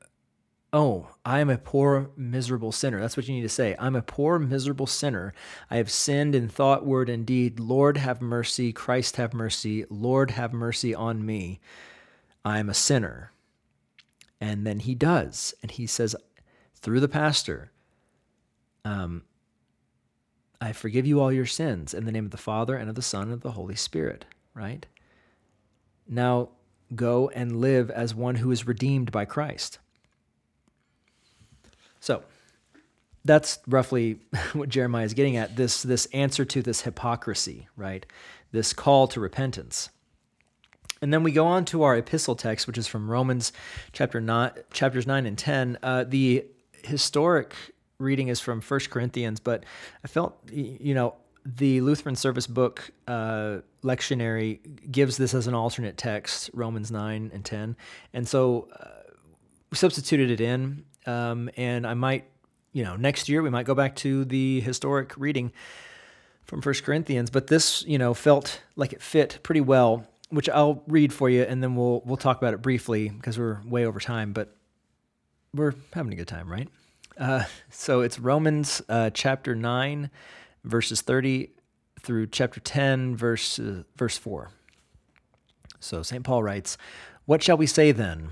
Oh, 0.72 1.10
I 1.26 1.40
am 1.40 1.50
a 1.50 1.58
poor, 1.58 2.12
miserable 2.16 2.72
sinner. 2.72 3.00
That's 3.00 3.18
what 3.18 3.28
you 3.28 3.34
need 3.34 3.42
to 3.42 3.50
say. 3.50 3.76
I'm 3.80 3.96
a 3.96 4.04
poor, 4.04 4.38
miserable 4.38 4.86
sinner. 4.86 5.34
I 5.72 5.78
have 5.78 5.90
sinned 5.90 6.36
in 6.36 6.48
thought, 6.48 6.86
word, 6.86 7.10
and 7.10 7.26
deed. 7.26 7.60
Lord, 7.60 7.98
have 7.98 8.22
mercy. 8.22 8.72
Christ, 8.72 9.16
have 9.16 9.34
mercy. 9.34 9.86
Lord, 9.90 10.32
have 10.32 10.54
mercy 10.54 10.94
on 10.94 11.26
me. 11.26 11.60
I 12.46 12.60
am 12.60 12.70
a 12.70 12.76
sinner. 12.76 13.32
And 14.40 14.66
then 14.66 14.80
he 14.80 14.94
does. 14.94 15.56
And 15.64 15.72
he 15.72 15.88
says, 15.88 16.16
through 16.76 17.00
the 17.00 17.08
pastor, 17.08 17.72
um, 18.86 19.24
I 20.62 20.72
forgive 20.72 21.08
you 21.08 21.20
all 21.20 21.32
your 21.32 21.46
sins 21.46 21.94
in 21.94 22.06
the 22.06 22.12
name 22.12 22.26
of 22.26 22.32
the 22.32 22.38
Father 22.38 22.76
and 22.76 22.90
of 22.90 22.96
the 22.96 23.02
Son 23.02 23.24
and 23.24 23.34
of 23.34 23.42
the 23.42 23.52
Holy 23.52 23.76
Spirit, 23.76 24.26
right? 24.54 24.86
Now 26.08 26.50
go 26.96 27.30
and 27.30 27.60
live 27.60 27.90
as 27.90 28.14
one 28.14 28.36
who 28.36 28.52
is 28.52 28.68
redeemed 28.68 29.12
by 29.12 29.26
Christ. 29.26 29.80
So 32.00 32.24
that's 33.26 33.60
roughly 33.68 34.20
what 34.54 34.70
Jeremiah 34.70 35.06
is 35.06 35.14
getting 35.14 35.38
at 35.38 35.56
this, 35.56 35.84
this 35.84 36.06
answer 36.08 36.46
to 36.46 36.62
this 36.62 36.82
hypocrisy, 36.82 37.68
right? 37.76 38.06
This 38.52 38.74
call 38.74 39.08
to 39.10 39.20
repentance. 39.20 39.90
And 41.02 41.14
then 41.14 41.24
we 41.24 41.32
go 41.32 41.46
on 41.46 41.66
to 41.66 41.84
our 41.84 41.96
epistle 41.96 42.36
text, 42.36 42.68
which 42.68 42.78
is 42.78 42.88
from 42.88 43.10
Romans 43.10 43.54
chapter 43.94 44.20
nine, 44.20 44.52
chapters 44.74 45.08
9 45.08 45.26
and 45.26 45.38
10. 45.38 45.78
Uh, 45.82 46.04
the 46.04 46.46
historic 46.84 47.54
reading 48.00 48.28
is 48.28 48.40
from 48.40 48.60
First 48.60 48.90
Corinthians, 48.90 49.40
but 49.40 49.64
I 50.04 50.08
felt, 50.08 50.38
you 50.52 50.94
know, 50.94 51.16
the 51.46 51.80
Lutheran 51.82 52.16
Service 52.16 52.48
Book 52.48 52.92
uh, 53.08 53.60
lectionary 53.82 54.60
gives 54.92 55.18
this 55.18 55.34
as 55.34 55.48
an 55.48 55.54
alternate 55.54 55.98
text, 55.98 56.50
Romans 56.54 56.92
9 56.92 57.32
and 57.34 57.46
10. 57.46 57.78
And 58.14 58.28
so 58.28 58.68
uh, 58.78 59.14
we 59.72 59.78
substituted 59.78 60.32
it 60.32 60.42
in 60.42 60.84
um, 61.06 61.50
and 61.58 61.86
I 61.86 61.94
might, 61.94 62.26
you 62.74 62.84
know, 62.84 62.96
next 62.96 63.30
year 63.30 63.42
we 63.42 63.50
might 63.50 63.66
go 63.66 63.76
back 63.76 63.96
to 63.98 64.26
the 64.26 64.62
historic 64.62 65.14
reading 65.18 65.52
from 66.44 66.62
First 66.62 66.84
Corinthians. 66.84 67.30
But 67.30 67.48
this, 67.48 67.84
you 67.84 67.98
know, 67.98 68.14
felt 68.14 68.62
like 68.76 68.94
it 68.94 69.02
fit 69.02 69.40
pretty 69.44 69.62
well, 69.62 70.06
which 70.30 70.50
I'll 70.50 70.84
read 70.88 71.14
for 71.14 71.30
you, 71.30 71.44
and 71.44 71.64
then 71.64 71.76
we'll 71.76 72.02
we'll 72.06 72.18
talk 72.18 72.38
about 72.38 72.54
it 72.54 72.62
briefly 72.62 73.10
because 73.10 73.38
we're 73.38 73.60
way 73.66 73.86
over 73.86 74.00
time. 74.00 74.34
But 74.34 74.56
we're 75.54 75.74
having 75.94 76.14
a 76.14 76.16
good 76.16 76.28
time, 76.28 76.50
right? 76.50 76.68
Uh, 77.18 77.44
so 77.70 78.02
it's 78.02 78.20
Romans 78.20 78.82
uh, 78.90 79.10
chapter 79.12 79.56
nine, 79.56 80.10
verses 80.64 81.02
thirty 81.02 81.52
through 82.02 82.28
chapter 82.28 82.60
ten, 82.60 83.16
verse 83.16 83.60
uh, 83.60 83.84
verse 83.98 84.18
four. 84.18 84.52
So 85.80 86.04
St. 86.04 86.24
Paul 86.24 86.44
writes, 86.44 86.78
"What 87.26 87.44
shall 87.44 87.58
we 87.58 87.68
say 87.68 87.92
then?" 87.92 88.32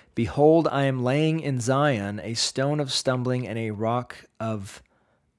Behold, 0.13 0.67
I 0.69 0.83
am 0.83 1.03
laying 1.03 1.39
in 1.39 1.59
Zion 1.59 2.19
a 2.23 2.33
stone 2.33 2.79
of 2.79 2.91
stumbling 2.91 3.47
and 3.47 3.57
a 3.57 3.71
rock 3.71 4.17
of 4.39 4.83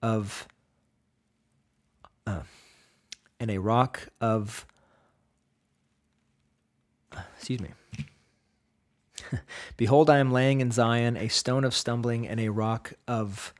of 0.02 0.48
uh, 2.26 2.40
and 3.38 3.50
a 3.50 3.58
rock 3.58 4.08
of 4.20 4.66
excuse 7.36 7.60
me. 7.60 7.68
Behold, 9.76 10.08
I 10.08 10.18
am 10.18 10.32
laying 10.32 10.60
in 10.60 10.70
Zion 10.70 11.16
a 11.16 11.28
stone 11.28 11.64
of 11.64 11.74
stumbling 11.74 12.26
and 12.26 12.40
a 12.40 12.48
rock 12.48 12.94
of 13.06 13.52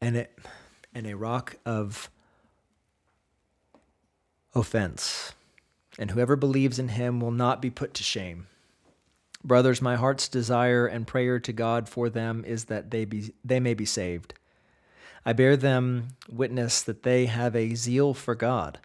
and 0.00 0.16
it 0.16 0.38
and 0.94 1.06
a 1.06 1.14
rock 1.14 1.56
of 1.66 2.08
offense 4.54 5.35
and 5.98 6.10
whoever 6.10 6.36
believes 6.36 6.78
in 6.78 6.88
him 6.88 7.20
will 7.20 7.30
not 7.30 7.62
be 7.62 7.70
put 7.70 7.94
to 7.94 8.02
shame. 8.02 8.46
Brothers, 9.44 9.80
my 9.80 9.96
heart's 9.96 10.28
desire 10.28 10.86
and 10.86 11.06
prayer 11.06 11.38
to 11.40 11.52
God 11.52 11.88
for 11.88 12.08
them 12.08 12.44
is 12.44 12.64
that 12.64 12.90
they, 12.90 13.04
be, 13.04 13.32
they 13.44 13.60
may 13.60 13.74
be 13.74 13.84
saved. 13.84 14.34
I 15.24 15.32
bear 15.32 15.56
them 15.56 16.08
witness 16.28 16.82
that 16.82 17.02
they 17.02 17.26
have 17.26 17.54
a 17.56 17.74
zeal 17.74 18.14
for 18.14 18.34
God, 18.34 18.78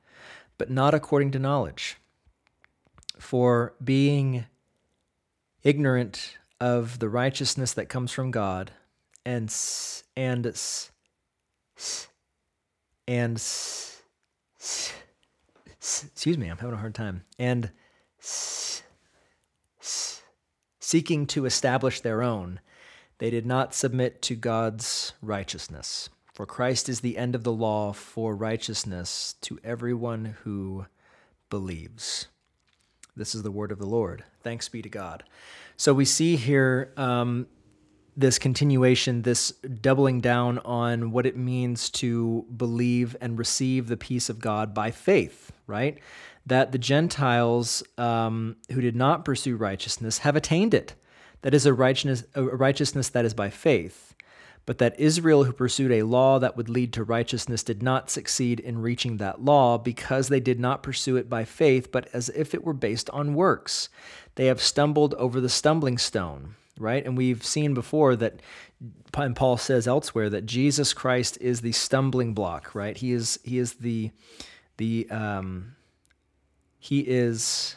but 0.58 0.70
not 0.70 0.94
according 0.94 1.32
to 1.32 1.40
knowledge. 1.40 1.98
For 3.18 3.74
being 3.84 4.46
ignorant 5.64 6.38
of 6.60 7.00
the 7.00 7.10
righteousness 7.10 7.74
that 7.74 7.90
comes 7.90 8.12
from 8.12 8.32
God, 8.32 8.72
and 9.26 9.54
and 10.16 10.46
and, 13.08 13.44
excuse 15.82 16.38
me, 16.38 16.48
I'm 16.48 16.58
having 16.58 16.76
a 16.76 16.80
hard 16.80 16.94
time, 16.96 17.24
and 17.40 17.72
seeking 20.80 21.26
to 21.28 21.46
establish 21.46 22.02
their 22.02 22.22
own, 22.22 22.60
they 23.18 23.30
did 23.30 23.46
not 23.46 23.74
submit 23.74 24.22
to 24.24 24.36
God's 24.36 25.14
righteousness. 25.22 26.10
For 26.34 26.46
Christ 26.46 26.88
is 26.88 27.02
the 27.02 27.18
end 27.18 27.36
of 27.36 27.44
the 27.44 27.52
law 27.52 27.94
for 27.94 28.36
righteousness 28.36 29.36
to 29.42 29.60
everyone 29.64 30.38
who 30.44 30.86
believes. 31.50 32.28
This 33.16 33.36
is 33.36 33.44
the 33.44 33.52
word 33.52 33.72
of 33.72 33.80
the 33.80 33.86
Lord. 33.86 34.24
Thanks 34.42 34.70
be 34.70 34.82
to 34.82 34.90
God. 34.90 35.24
So 35.78 35.94
we 35.94 36.06
see 36.06 36.36
here 36.36 36.94
um, 36.96 37.48
this 38.16 38.38
continuation, 38.38 39.22
this 39.22 39.52
doubling 39.52 40.20
down 40.22 40.60
on 40.60 41.12
what 41.12 41.26
it 41.26 41.38
means 41.38 41.90
to 41.90 42.46
believe 42.56 43.16
and 43.22 43.38
receive 43.38 43.88
the 43.88 43.98
peace 43.98 44.30
of 44.30 44.40
God 44.40 44.74
by 44.74 44.92
faith, 44.92 45.52
right? 45.66 45.98
That 46.46 46.72
the 46.72 46.78
Gentiles 46.78 47.84
um, 47.98 48.58
who 48.72 48.82
did 48.82 48.96
not 48.96 49.24
pursue 49.24 49.56
righteousness 49.56 50.20
have 50.20 50.36
attained 50.36 50.74
it. 50.74 50.94
That 51.42 51.54
is 51.54 51.66
a 51.66 51.74
righteousness, 51.74 52.24
a 52.36 52.44
righteousness 52.44 53.10
that 53.10 53.26
is 53.26 53.34
by 53.34 53.50
faith. 53.50 54.14
But 54.66 54.78
that 54.78 55.00
Israel, 55.00 55.46
who 55.46 55.54
pursued 55.54 55.92
a 55.92 56.04
law 56.04 56.38
that 56.38 56.56
would 56.56 56.70
lead 56.70 56.94
to 56.94 57.04
righteousness, 57.04 57.64
did 57.64 57.82
not 57.82 58.12
succeed 58.12 58.60
in 58.60 58.82
reaching 58.82 59.18
that 59.18 59.44
law 59.44 59.78
because 59.80 60.28
they 60.28 60.40
did 60.40 60.60
not 60.60 60.84
pursue 60.84 61.16
it 61.16 61.30
by 61.30 61.46
faith, 61.46 61.92
but 61.92 62.08
as 62.14 62.30
if 62.30 62.54
it 62.54 62.64
were 62.64 62.74
based 62.74 63.10
on 63.10 63.34
works. 63.34 63.90
They 64.36 64.46
have 64.46 64.62
stumbled 64.62 65.16
over 65.16 65.42
the 65.42 65.50
stumbling 65.50 65.98
stone 65.98 66.56
right? 66.80 67.06
And 67.06 67.18
we've 67.18 67.44
seen 67.44 67.74
before 67.74 68.16
that, 68.16 68.42
and 69.16 69.36
Paul 69.36 69.58
says 69.58 69.88
elsewhere 69.88 70.30
that 70.30 70.46
Jesus 70.46 70.94
Christ 70.94 71.38
is 71.42 71.62
the 71.62 71.72
stumbling 71.72 72.34
block, 72.34 72.74
right? 72.74 72.98
He 72.98 73.12
is 73.12 73.40
he 73.44 73.58
is 73.58 73.74
the 73.76 74.12
the 74.78 75.10
um, 75.10 75.76
he 76.80 77.02
is 77.02 77.76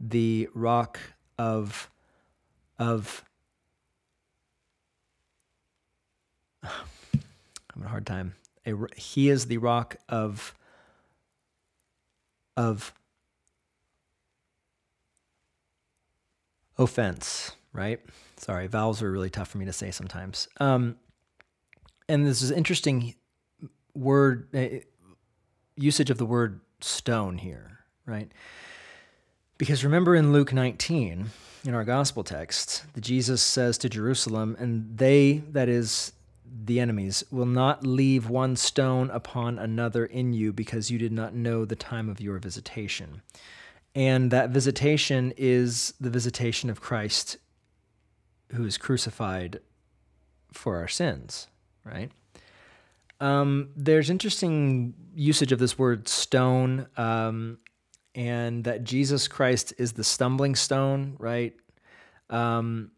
the 0.00 0.48
rock 0.54 0.98
of 1.38 1.90
of 2.78 3.24
I'm 6.62 6.70
having 7.74 7.84
a 7.84 7.88
hard 7.88 8.06
time. 8.06 8.34
A, 8.66 8.74
he 8.96 9.28
is 9.28 9.46
the 9.46 9.58
rock 9.58 9.96
of 10.08 10.54
of 12.56 12.92
offense 16.78 17.56
right? 17.72 18.00
Sorry, 18.36 18.66
vowels 18.66 19.02
are 19.02 19.10
really 19.10 19.30
tough 19.30 19.48
for 19.48 19.58
me 19.58 19.64
to 19.66 19.72
say 19.72 19.90
sometimes. 19.90 20.48
Um, 20.58 20.96
and 22.08 22.26
this 22.26 22.42
is 22.42 22.50
interesting. 22.50 23.14
word 23.94 24.48
uh, 24.54 24.80
usage 25.76 26.10
of 26.10 26.18
the 26.18 26.26
word 26.26 26.60
stone 26.80 27.38
here, 27.38 27.78
right? 28.06 28.30
Because 29.58 29.84
remember 29.84 30.14
in 30.14 30.32
Luke 30.32 30.52
19, 30.52 31.26
in 31.64 31.74
our 31.74 31.84
gospel 31.84 32.24
text, 32.24 32.84
that 32.94 33.02
Jesus 33.02 33.42
says 33.42 33.76
to 33.78 33.88
Jerusalem, 33.88 34.56
and 34.58 34.96
they, 34.96 35.42
that 35.50 35.68
is 35.68 36.12
the 36.64 36.80
enemies, 36.80 37.22
will 37.30 37.46
not 37.46 37.86
leave 37.86 38.28
one 38.28 38.56
stone 38.56 39.10
upon 39.10 39.58
another 39.58 40.06
in 40.06 40.32
you 40.32 40.52
because 40.52 40.90
you 40.90 40.98
did 40.98 41.12
not 41.12 41.34
know 41.34 41.64
the 41.64 41.76
time 41.76 42.08
of 42.08 42.20
your 42.20 42.38
visitation. 42.38 43.22
And 43.94 44.30
that 44.30 44.50
visitation 44.50 45.32
is 45.36 45.94
the 46.00 46.10
visitation 46.10 46.70
of 46.70 46.80
Christ 46.80 47.36
who 48.52 48.64
is 48.64 48.78
crucified 48.78 49.60
for 50.52 50.76
our 50.76 50.88
sins, 50.88 51.48
right? 51.84 52.10
Um, 53.20 53.70
there's 53.76 54.10
interesting 54.10 54.94
usage 55.14 55.52
of 55.52 55.58
this 55.58 55.78
word 55.78 56.08
stone, 56.08 56.86
um, 56.96 57.58
and 58.14 58.64
that 58.64 58.84
Jesus 58.84 59.28
Christ 59.28 59.74
is 59.78 59.92
the 59.92 60.04
stumbling 60.04 60.54
stone, 60.54 61.16
right? 61.18 61.54
Um, 62.28 62.90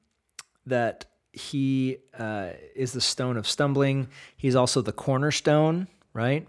that 0.67 1.07
he 1.33 1.99
uh, 2.19 2.51
is 2.75 2.93
the 2.93 3.01
stone 3.01 3.37
of 3.37 3.47
stumbling. 3.47 4.09
He's 4.37 4.55
also 4.55 4.81
the 4.81 4.93
cornerstone, 4.93 5.89
right? 6.13 6.47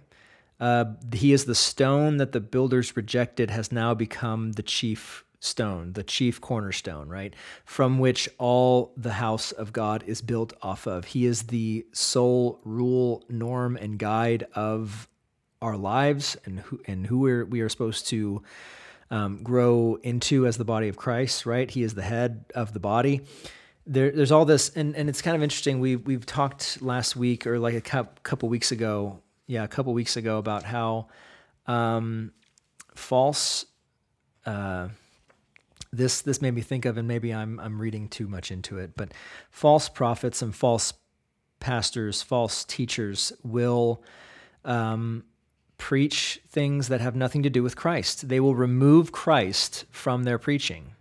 Uh, 0.60 0.86
he 1.12 1.34
is 1.34 1.45
the 1.45 1.56
stone 1.56 2.18
that 2.18 2.32
the 2.32 2.39
builders 2.39 2.95
rejected, 2.95 3.49
has 3.49 3.72
now 3.72 3.93
become 3.93 4.54
the 4.54 4.64
chief 4.64 5.26
stone, 5.44 5.91
the 5.91 6.04
chief 6.04 6.39
cornerstone, 6.39 7.10
right? 7.10 7.36
From 7.66 8.00
which 8.00 8.30
all 8.38 8.94
the 8.96 9.12
house 9.12 9.52
of 9.52 9.74
God 9.74 10.04
is 10.08 10.22
built 10.22 10.54
off 10.62 10.88
of. 10.88 11.06
He 11.06 11.26
is 11.26 11.44
the 11.44 11.86
sole 11.91 12.62
rule, 12.64 13.24
norm, 13.28 13.76
and 13.76 14.00
guide 14.00 14.48
of 14.56 15.08
our 15.62 15.76
lives 15.76 16.38
and 16.46 16.62
who, 16.62 16.80
and 16.86 17.06
who 17.06 17.20
we're, 17.20 17.46
we 17.46 17.60
are 17.60 17.68
supposed 17.68 18.08
to 18.08 18.41
um, 19.12 19.44
grow 19.44 20.00
into 20.02 20.48
as 20.48 20.58
the 20.58 20.66
body 20.66 20.88
of 20.88 20.96
Christ, 20.96 21.46
right? 21.46 21.70
He 21.70 21.84
is 21.84 21.94
the 21.94 22.02
head 22.02 22.46
of 22.56 22.74
the 22.74 22.80
body. 22.80 23.22
There, 23.86 24.12
there's 24.12 24.32
all 24.32 24.46
this, 24.46 24.70
and, 24.70 24.96
and 24.96 25.10
it's 25.10 25.22
kind 25.22 25.36
of 25.36 25.44
interesting. 25.44 25.82
We, 25.82 25.98
we've 25.98 26.26
talked 26.26 26.82
last 26.82 27.18
week 27.18 27.46
or 27.46 27.60
like 27.60 27.76
a 27.76 28.08
couple 28.24 28.48
weeks 28.48 28.72
ago, 28.72 29.20
yeah, 29.46 29.66
a 29.66 29.68
couple 29.68 29.94
weeks 29.94 30.16
ago 30.16 30.38
about 30.38 30.64
how 30.64 31.08
um, 31.68 32.32
false. 32.96 33.66
Uh, 34.46 34.88
this 35.94 36.22
this 36.22 36.41
made 36.41 36.54
me 36.56 36.62
think 36.62 36.86
of, 36.86 36.98
and 36.98 37.08
maybe 37.08 37.34
I'm 37.34 37.60
I'm 37.60 37.80
reading 37.80 38.10
too 38.10 38.28
much 38.28 38.52
into 38.52 38.80
it, 38.80 38.98
but 38.98 39.14
false 39.52 39.88
prophets 39.88 40.41
and 40.41 40.54
false 40.54 40.94
pastors, 41.60 42.22
false 42.22 42.66
teachers 42.66 43.32
will 43.44 44.04
um, 44.66 45.24
preach 45.78 46.41
things 46.50 46.88
that 46.89 47.00
have 47.00 47.16
nothing 47.16 47.44
to 47.44 47.50
do 47.50 47.64
with 47.64 47.76
Christ. 47.76 48.28
They 48.28 48.39
will 48.39 48.56
remove 48.56 49.12
Christ 49.12 49.86
from 49.91 50.24
their 50.24 50.38
preaching. 50.38 50.96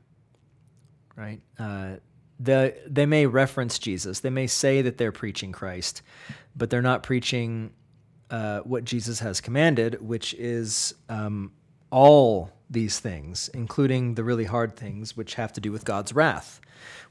Right? 1.17 1.41
Uh, 1.59 1.97
the 2.39 2.75
they 2.87 3.07
may 3.07 3.27
reference 3.27 3.79
Jesus. 3.79 4.21
They 4.21 4.31
may 4.31 4.47
say 4.47 4.83
that 4.83 4.99
they're 4.99 5.13
preaching 5.13 5.53
Christ, 5.53 6.03
but 6.55 6.71
they're 6.71 6.83
not 6.83 7.03
preaching 7.03 7.73
uh, 8.31 8.61
what 8.61 8.85
Jesus 8.85 9.21
has 9.21 9.41
commanded, 9.41 10.01
which 10.01 10.35
is 10.35 10.95
um, 11.09 11.53
all 11.91 12.51
these 12.73 13.01
things, 13.01 13.51
including 13.55 14.15
the 14.15 14.25
really 14.25 14.45
hard 14.45 14.77
things, 14.77 15.17
which 15.17 15.35
have 15.35 15.53
to 15.55 15.61
do 15.61 15.73
with 15.73 15.85
God's 15.85 16.13
wrath, 16.13 16.61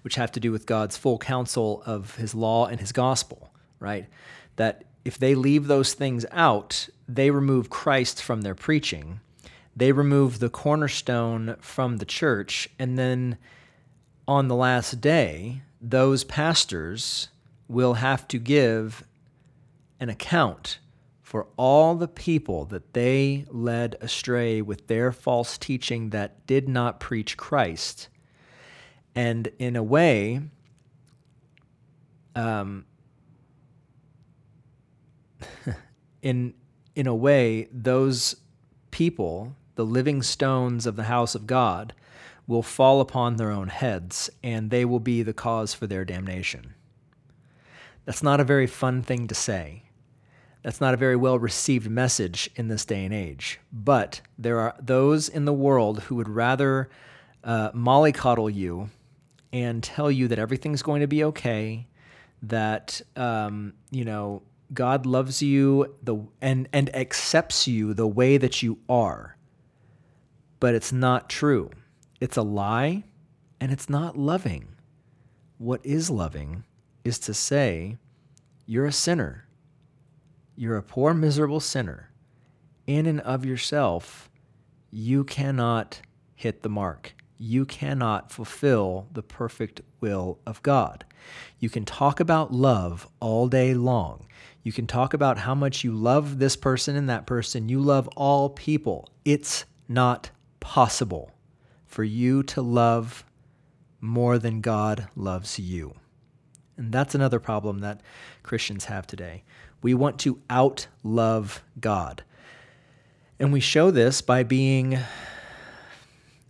which 0.01 0.15
have 0.15 0.31
to 0.33 0.39
do 0.39 0.51
with 0.51 0.65
God's 0.65 0.97
full 0.97 1.17
counsel 1.17 1.83
of 1.85 2.15
his 2.15 2.35
law 2.35 2.65
and 2.65 2.79
his 2.79 2.91
gospel, 2.91 3.51
right? 3.79 4.07
That 4.55 4.83
if 5.05 5.17
they 5.17 5.35
leave 5.35 5.67
those 5.67 5.93
things 5.93 6.25
out, 6.31 6.89
they 7.07 7.31
remove 7.31 7.69
Christ 7.69 8.21
from 8.21 8.41
their 8.41 8.55
preaching. 8.55 9.19
They 9.75 9.91
remove 9.91 10.39
the 10.39 10.49
cornerstone 10.49 11.55
from 11.59 11.97
the 11.97 12.05
church. 12.05 12.69
And 12.77 12.97
then 12.97 13.37
on 14.27 14.47
the 14.47 14.55
last 14.55 15.01
day, 15.01 15.61
those 15.81 16.23
pastors 16.23 17.29
will 17.67 17.95
have 17.95 18.27
to 18.27 18.37
give 18.37 19.03
an 19.99 20.09
account 20.09 20.79
for 21.31 21.47
all 21.55 21.95
the 21.95 22.09
people 22.09 22.65
that 22.65 22.91
they 22.91 23.45
led 23.47 23.95
astray 24.01 24.61
with 24.61 24.87
their 24.87 25.13
false 25.13 25.57
teaching 25.57 26.09
that 26.09 26.45
did 26.45 26.67
not 26.67 26.99
preach 26.99 27.37
Christ. 27.37 28.09
And 29.15 29.47
in 29.57 29.77
a 29.77 29.81
way, 29.81 30.41
um, 32.35 32.83
in 36.21 36.53
in 36.97 37.07
a 37.07 37.15
way, 37.15 37.69
those 37.71 38.35
people, 38.91 39.55
the 39.75 39.85
living 39.85 40.21
stones 40.21 40.85
of 40.85 40.97
the 40.97 41.03
house 41.03 41.33
of 41.33 41.47
God, 41.47 41.93
will 42.45 42.61
fall 42.61 42.99
upon 42.99 43.37
their 43.37 43.51
own 43.51 43.69
heads, 43.69 44.29
and 44.43 44.69
they 44.69 44.83
will 44.83 44.99
be 44.99 45.23
the 45.23 45.31
cause 45.31 45.73
for 45.73 45.87
their 45.87 46.03
damnation. 46.03 46.73
That's 48.03 48.21
not 48.21 48.41
a 48.41 48.43
very 48.43 48.67
fun 48.67 49.01
thing 49.01 49.29
to 49.29 49.33
say. 49.33 49.83
That's 50.63 50.81
not 50.81 50.93
a 50.93 50.97
very 50.97 51.15
well 51.15 51.39
received 51.39 51.89
message 51.89 52.49
in 52.55 52.67
this 52.67 52.85
day 52.85 53.03
and 53.03 53.13
age. 53.13 53.59
But 53.71 54.21
there 54.37 54.59
are 54.59 54.75
those 54.79 55.27
in 55.27 55.45
the 55.45 55.53
world 55.53 56.01
who 56.03 56.15
would 56.15 56.29
rather 56.29 56.89
uh, 57.43 57.71
mollycoddle 57.71 58.53
you 58.53 58.89
and 59.51 59.83
tell 59.83 60.11
you 60.11 60.27
that 60.27 60.39
everything's 60.39 60.83
going 60.83 61.01
to 61.01 61.07
be 61.07 61.23
okay, 61.25 61.87
that, 62.43 63.01
um, 63.15 63.73
you 63.89 64.05
know, 64.05 64.43
God 64.73 65.05
loves 65.05 65.41
you 65.41 65.95
the, 66.01 66.17
and, 66.41 66.69
and 66.71 66.95
accepts 66.95 67.67
you 67.67 67.93
the 67.93 68.07
way 68.07 68.37
that 68.37 68.63
you 68.63 68.79
are. 68.87 69.35
But 70.59 70.75
it's 70.75 70.93
not 70.93 71.29
true. 71.29 71.71
It's 72.21 72.37
a 72.37 72.43
lie 72.43 73.03
and 73.59 73.71
it's 73.71 73.89
not 73.89 74.17
loving. 74.17 74.75
What 75.57 75.85
is 75.85 76.09
loving 76.09 76.63
is 77.03 77.19
to 77.19 77.33
say, 77.33 77.97
you're 78.65 78.85
a 78.85 78.91
sinner 78.91 79.45
you're 80.61 80.77
a 80.77 80.83
poor, 80.83 81.11
miserable 81.11 81.59
sinner. 81.59 82.11
In 82.85 83.07
and 83.07 83.19
of 83.21 83.43
yourself, 83.43 84.29
you 84.91 85.23
cannot 85.23 86.01
hit 86.35 86.61
the 86.61 86.69
mark. 86.69 87.15
You 87.39 87.65
cannot 87.65 88.31
fulfill 88.31 89.07
the 89.11 89.23
perfect 89.23 89.81
will 90.01 90.37
of 90.45 90.61
God. 90.61 91.03
You 91.57 91.71
can 91.71 91.83
talk 91.83 92.19
about 92.19 92.53
love 92.53 93.07
all 93.19 93.47
day 93.47 93.73
long. 93.73 94.27
You 94.61 94.71
can 94.71 94.85
talk 94.85 95.15
about 95.15 95.39
how 95.39 95.55
much 95.55 95.83
you 95.83 95.93
love 95.93 96.37
this 96.37 96.55
person 96.55 96.95
and 96.95 97.09
that 97.09 97.25
person. 97.25 97.67
You 97.67 97.79
love 97.79 98.07
all 98.09 98.47
people. 98.47 99.09
It's 99.25 99.65
not 99.89 100.29
possible 100.59 101.31
for 101.87 102.03
you 102.03 102.43
to 102.43 102.61
love 102.61 103.25
more 103.99 104.37
than 104.37 104.61
God 104.61 105.07
loves 105.15 105.57
you. 105.57 105.95
And 106.77 106.91
that's 106.91 107.15
another 107.15 107.39
problem 107.39 107.79
that 107.79 108.01
Christians 108.43 108.85
have 108.85 109.07
today. 109.07 109.43
We 109.81 109.93
want 109.93 110.19
to 110.19 110.35
outlove 110.49 111.59
God. 111.79 112.23
And 113.39 113.51
we 113.51 113.59
show 113.59 113.89
this 113.89 114.21
by 114.21 114.43
being, 114.43 114.99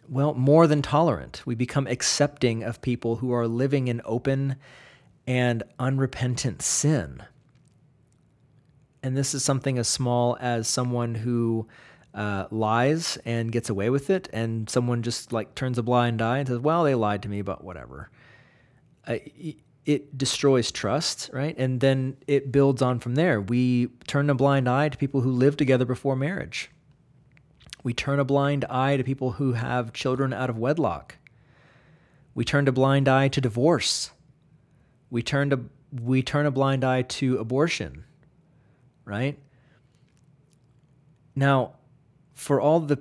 well, 0.10 0.34
more 0.34 0.68
than 0.68 0.82
tolerant. 0.82 1.42
We 1.46 1.56
become 1.56 1.88
accepting 1.88 2.64
of 2.64 2.82
people 2.82 3.18
who 3.18 3.34
are 3.34 3.48
living 3.48 3.88
in 3.88 4.02
open 4.04 4.58
and 5.26 5.64
unrepentant 5.80 6.62
sin. 6.62 7.24
And 9.04 9.16
this 9.16 9.34
is 9.34 9.44
something 9.44 9.78
as 9.78 9.88
small 9.88 10.38
as 10.40 10.68
someone 10.68 11.16
who 11.16 11.68
uh, 12.14 12.46
lies 12.52 13.18
and 13.26 13.52
gets 13.52 13.70
away 13.70 13.90
with 13.90 14.10
it, 14.10 14.28
and 14.34 14.70
someone 14.70 15.02
just 15.02 15.32
like 15.32 15.56
turns 15.56 15.78
a 15.78 15.84
blind 15.84 16.22
eye 16.22 16.40
and 16.40 16.48
says, 16.48 16.60
"Well, 16.60 16.84
they 16.84 16.94
lied 16.94 17.24
to 17.24 17.30
me, 17.30 17.42
but 17.42 17.64
whatever." 17.64 18.10
Uh, 19.08 19.18
it 19.86 20.18
destroys 20.18 20.72
trust, 20.72 21.30
right? 21.34 21.56
And 21.58 21.80
then 21.80 22.18
it 22.28 22.52
builds 22.52 22.82
on 22.82 23.00
from 23.00 23.16
there. 23.16 23.42
We 23.42 23.88
turn 24.08 24.30
a 24.30 24.36
blind 24.36 24.70
eye 24.70 24.90
to 24.90 24.98
people 24.98 25.22
who 25.22 25.32
live 25.32 25.58
together 25.58 25.86
before 25.86 26.16
marriage. 26.16 26.70
We 27.84 27.94
turn 27.94 28.20
a 28.20 28.24
blind 28.26 28.66
eye 28.66 28.98
to 28.98 29.04
people 29.04 29.34
who 29.34 29.54
have 29.54 29.92
children 29.92 30.34
out 30.34 30.50
of 30.50 30.58
wedlock. 30.58 31.16
We 32.36 32.46
turn 32.46 32.68
a 32.68 32.72
blind 32.72 33.08
eye 33.08 33.28
to 33.30 33.42
divorce. 33.42 34.12
We 35.10 35.24
turn 35.24 35.50
to 35.50 35.66
we 35.92 36.24
turn 36.24 36.46
a 36.46 36.52
blind 36.52 36.86
eye 36.86 37.02
to 37.02 37.38
abortion, 37.38 38.06
right? 39.04 39.38
Now, 41.36 41.74
for 42.34 42.62
all 42.62 42.80
the 42.80 42.96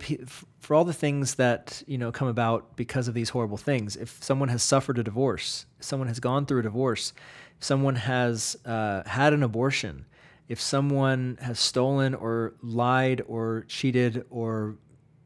for 0.61 0.75
all 0.75 0.85
the 0.85 0.93
things 0.93 1.35
that 1.37 1.83
you 1.87 1.99
know 1.99 2.13
come 2.13 2.29
about 2.29 2.77
because 2.77 3.09
of 3.09 3.15
these 3.15 3.31
horrible 3.31 3.57
things. 3.57 3.97
If 3.97 4.23
someone 4.23 4.51
has 4.51 4.63
suffered 4.63 4.99
a 4.99 5.03
divorce, 5.03 5.67
if 5.79 5.85
someone 5.85 6.09
has 6.09 6.21
gone 6.21 6.47
through 6.47 6.61
a 6.61 6.65
divorce, 6.65 7.13
if 7.59 7.65
someone 7.65 7.97
has 7.97 8.57
uh, 8.65 9.03
had 9.07 9.33
an 9.33 9.43
abortion, 9.43 10.05
if 10.49 10.61
someone 10.61 11.39
has 11.41 11.59
stolen 11.59 12.15
or 12.15 12.55
lied 12.63 13.23
or 13.27 13.65
cheated 13.69 14.25
or 14.31 14.77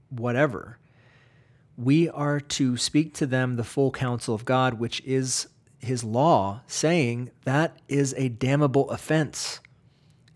whatever, 0.09 0.78
we 1.76 2.09
are 2.09 2.39
to 2.39 2.76
speak 2.76 3.14
to 3.14 3.26
them 3.26 3.57
the 3.57 3.64
full 3.64 3.91
counsel 3.91 4.35
of 4.35 4.45
God, 4.45 4.74
which 4.74 5.01
is 5.05 5.49
His 5.78 6.05
law, 6.05 6.62
saying 6.68 7.32
that 7.45 7.76
is 7.89 8.14
a 8.16 8.28
damnable 8.28 8.89
offense. 8.91 9.61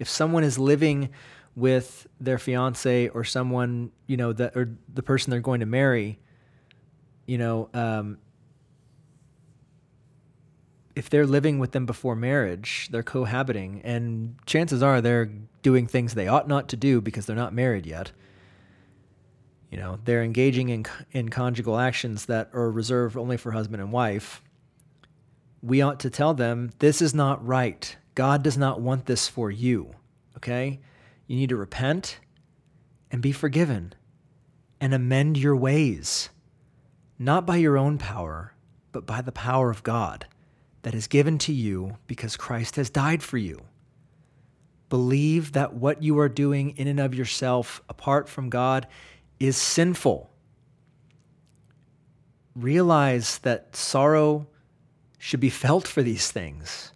If 0.01 0.09
someone 0.09 0.44
is 0.44 0.59
living 0.59 1.11
with 1.59 2.07
their 2.21 2.39
fiance 2.39 3.09
or 3.09 3.25
someone, 3.25 3.91
you 4.07 4.17
know, 4.17 4.33
that 4.33 4.57
or 4.57 4.77
the 4.95 5.03
person 5.03 5.31
they're 5.33 5.41
going 5.41 5.61
to 5.61 5.67
marry, 5.67 6.21
you 7.27 7.37
know, 7.37 7.69
um, 7.75 8.19
if 10.95 11.11
they're 11.11 11.27
living 11.27 11.59
with 11.59 11.73
them 11.73 11.85
before 11.85 12.15
marriage, 12.15 12.89
they're 12.91 13.03
cohabiting, 13.03 13.81
and 13.85 14.37
chances 14.47 14.83
are 14.83 15.01
they're 15.01 15.31
doing 15.63 15.87
things 15.87 16.15
they 16.15 16.29
ought 16.29 16.47
not 16.47 16.69
to 16.69 16.77
do 16.77 17.01
because 17.01 17.27
they're 17.27 17.37
not 17.37 17.53
married 17.53 17.87
yet. 17.87 18.13
You 19.71 19.79
know, 19.79 19.99
they're 20.05 20.23
engaging 20.23 20.69
in, 20.69 20.87
in 21.13 21.29
conjugal 21.29 21.79
actions 21.79 22.27
that 22.27 22.51
are 22.53 22.71
reserved 22.71 23.17
only 23.17 23.37
for 23.37 23.53
husband 23.53 23.83
and 23.83 23.93
wife. 23.93 24.43
We 25.63 25.83
ought 25.83 26.01
to 26.01 26.11
tell 26.11 26.35
them, 26.35 26.71
this 26.79 27.03
is 27.03 27.15
not 27.15 27.45
right. 27.47 27.97
God 28.15 28.43
does 28.43 28.57
not 28.57 28.81
want 28.81 29.07
this 29.07 29.29
for 29.29 29.51
you. 29.51 29.95
Okay? 30.37 30.81
You 31.29 31.37
need 31.37 31.51
to 31.51 31.57
repent 31.57 32.18
and 33.12 33.22
be 33.22 33.33
forgiven 33.33 33.95
and 34.81 34.95
amend 34.95 35.37
your 35.37 35.55
ways, 35.55 36.31
not 37.18 37.47
by 37.47 37.57
your 37.57 37.76
own 37.76 37.99
power, 37.99 38.55
but 38.93 39.07
by 39.07 39.20
the 39.20 39.31
power 39.31 39.70
of 39.70 39.83
God 39.83 40.26
that 40.83 40.95
is 40.95 41.07
given 41.07 41.37
to 41.39 41.53
you 41.53 41.99
because 42.07 42.37
Christ 42.37 42.76
has 42.76 42.89
died 42.89 43.22
for 43.22 43.37
you. 43.37 43.61
Believe 44.89 45.53
that 45.53 45.74
what 45.74 46.03
you 46.03 46.18
are 46.18 46.31
doing 46.31 46.70
in 46.79 46.89
and 46.89 46.99
of 46.99 47.14
yourself, 47.14 47.83
apart 47.91 48.26
from 48.26 48.49
God, 48.49 48.87
is 49.39 49.57
sinful. 49.57 50.31
Realize 52.57 53.39
that 53.39 53.76
sorrow 53.76 54.47
should 55.18 55.41
be 55.41 55.51
felt 55.51 55.87
for 55.87 56.03
these 56.03 56.31
things 56.31 56.93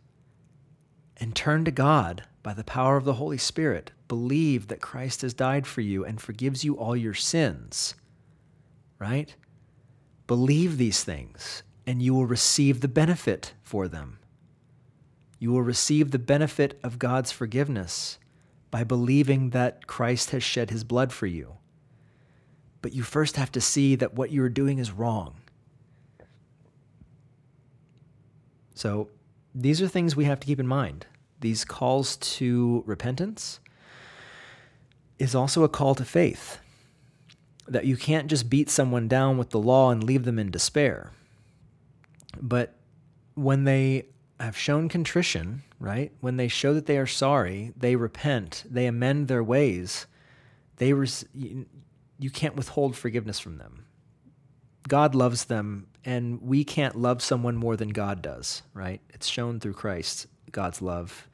and 1.18 1.36
turn 1.36 1.66
to 1.66 1.70
God 1.70 2.24
by 2.42 2.54
the 2.54 2.64
power 2.64 2.96
of 2.96 3.04
the 3.04 3.14
Holy 3.14 3.38
Spirit. 3.38 3.90
Believe 4.12 4.68
that 4.68 4.82
Christ 4.82 5.22
has 5.22 5.32
died 5.32 5.66
for 5.66 5.80
you 5.80 6.04
and 6.04 6.20
forgives 6.20 6.64
you 6.64 6.74
all 6.74 6.94
your 6.94 7.14
sins. 7.14 7.94
Right? 8.98 9.34
Believe 10.26 10.76
these 10.76 11.02
things 11.02 11.62
and 11.86 12.02
you 12.02 12.12
will 12.12 12.26
receive 12.26 12.82
the 12.82 12.88
benefit 12.88 13.54
for 13.62 13.88
them. 13.88 14.18
You 15.38 15.50
will 15.50 15.62
receive 15.62 16.10
the 16.10 16.18
benefit 16.18 16.78
of 16.82 16.98
God's 16.98 17.32
forgiveness 17.32 18.18
by 18.70 18.84
believing 18.84 19.48
that 19.48 19.86
Christ 19.86 20.28
has 20.32 20.42
shed 20.42 20.68
his 20.68 20.84
blood 20.84 21.10
for 21.10 21.26
you. 21.26 21.56
But 22.82 22.92
you 22.92 23.02
first 23.02 23.36
have 23.36 23.50
to 23.52 23.62
see 23.62 23.94
that 23.94 24.12
what 24.12 24.30
you 24.30 24.42
are 24.42 24.50
doing 24.50 24.76
is 24.76 24.92
wrong. 24.92 25.36
So, 28.74 29.08
these 29.54 29.80
are 29.80 29.88
things 29.88 30.14
we 30.14 30.26
have 30.26 30.40
to 30.40 30.46
keep 30.46 30.60
in 30.60 30.66
mind. 30.66 31.06
These 31.40 31.64
calls 31.64 32.18
to 32.18 32.82
repentance 32.84 33.58
is 35.22 35.34
also 35.34 35.62
a 35.62 35.68
call 35.68 35.94
to 35.94 36.04
faith. 36.04 36.58
That 37.68 37.84
you 37.84 37.96
can't 37.96 38.26
just 38.26 38.50
beat 38.50 38.68
someone 38.68 39.06
down 39.06 39.38
with 39.38 39.50
the 39.50 39.60
law 39.60 39.90
and 39.90 40.02
leave 40.02 40.24
them 40.24 40.38
in 40.38 40.50
despair. 40.50 41.12
But 42.40 42.74
when 43.34 43.64
they 43.64 44.06
have 44.40 44.56
shown 44.56 44.88
contrition, 44.88 45.62
right? 45.78 46.10
When 46.20 46.36
they 46.36 46.48
show 46.48 46.74
that 46.74 46.86
they 46.86 46.98
are 46.98 47.06
sorry, 47.06 47.72
they 47.76 47.94
repent, 47.94 48.64
they 48.68 48.86
amend 48.86 49.28
their 49.28 49.44
ways, 49.44 50.06
they 50.76 50.92
res- 50.92 51.24
you, 51.32 51.66
you 52.18 52.30
can't 52.30 52.56
withhold 52.56 52.96
forgiveness 52.96 53.38
from 53.38 53.58
them. 53.58 53.84
God 54.88 55.14
loves 55.14 55.44
them, 55.44 55.86
and 56.04 56.42
we 56.42 56.64
can't 56.64 56.96
love 56.96 57.22
someone 57.22 57.56
more 57.56 57.76
than 57.76 57.90
God 57.90 58.20
does, 58.20 58.62
right? 58.74 59.00
It's 59.10 59.28
shown 59.28 59.60
through 59.60 59.74
Christ, 59.74 60.26
God's 60.50 60.82
love. 60.82 61.28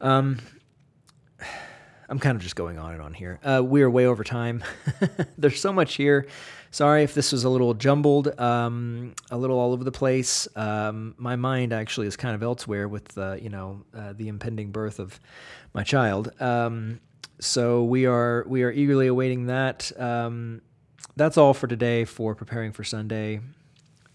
Um, 0.00 0.38
I'm 2.10 2.18
kind 2.18 2.34
of 2.34 2.42
just 2.42 2.56
going 2.56 2.76
on 2.76 2.92
and 2.92 3.00
on 3.00 3.14
here. 3.14 3.38
Uh, 3.44 3.62
we 3.64 3.82
are 3.82 3.88
way 3.88 4.04
over 4.04 4.24
time. 4.24 4.64
There's 5.38 5.60
so 5.60 5.72
much 5.72 5.94
here. 5.94 6.26
Sorry 6.72 7.04
if 7.04 7.14
this 7.14 7.30
was 7.30 7.44
a 7.44 7.48
little 7.48 7.72
jumbled, 7.72 8.38
um, 8.40 9.14
a 9.30 9.38
little 9.38 9.60
all 9.60 9.72
over 9.72 9.84
the 9.84 9.92
place. 9.92 10.48
Um, 10.56 11.14
my 11.18 11.36
mind 11.36 11.72
actually 11.72 12.08
is 12.08 12.16
kind 12.16 12.34
of 12.34 12.42
elsewhere 12.42 12.88
with 12.88 13.16
uh, 13.16 13.36
you 13.40 13.48
know 13.48 13.84
uh, 13.96 14.12
the 14.12 14.26
impending 14.26 14.72
birth 14.72 14.98
of 14.98 15.20
my 15.72 15.84
child. 15.84 16.32
Um, 16.40 16.98
so 17.38 17.84
we 17.84 18.06
are 18.06 18.44
we 18.48 18.64
are 18.64 18.72
eagerly 18.72 19.06
awaiting 19.06 19.46
that. 19.46 19.92
Um, 19.96 20.62
that's 21.14 21.38
all 21.38 21.54
for 21.54 21.68
today 21.68 22.04
for 22.04 22.34
preparing 22.34 22.72
for 22.72 22.82
Sunday. 22.82 23.40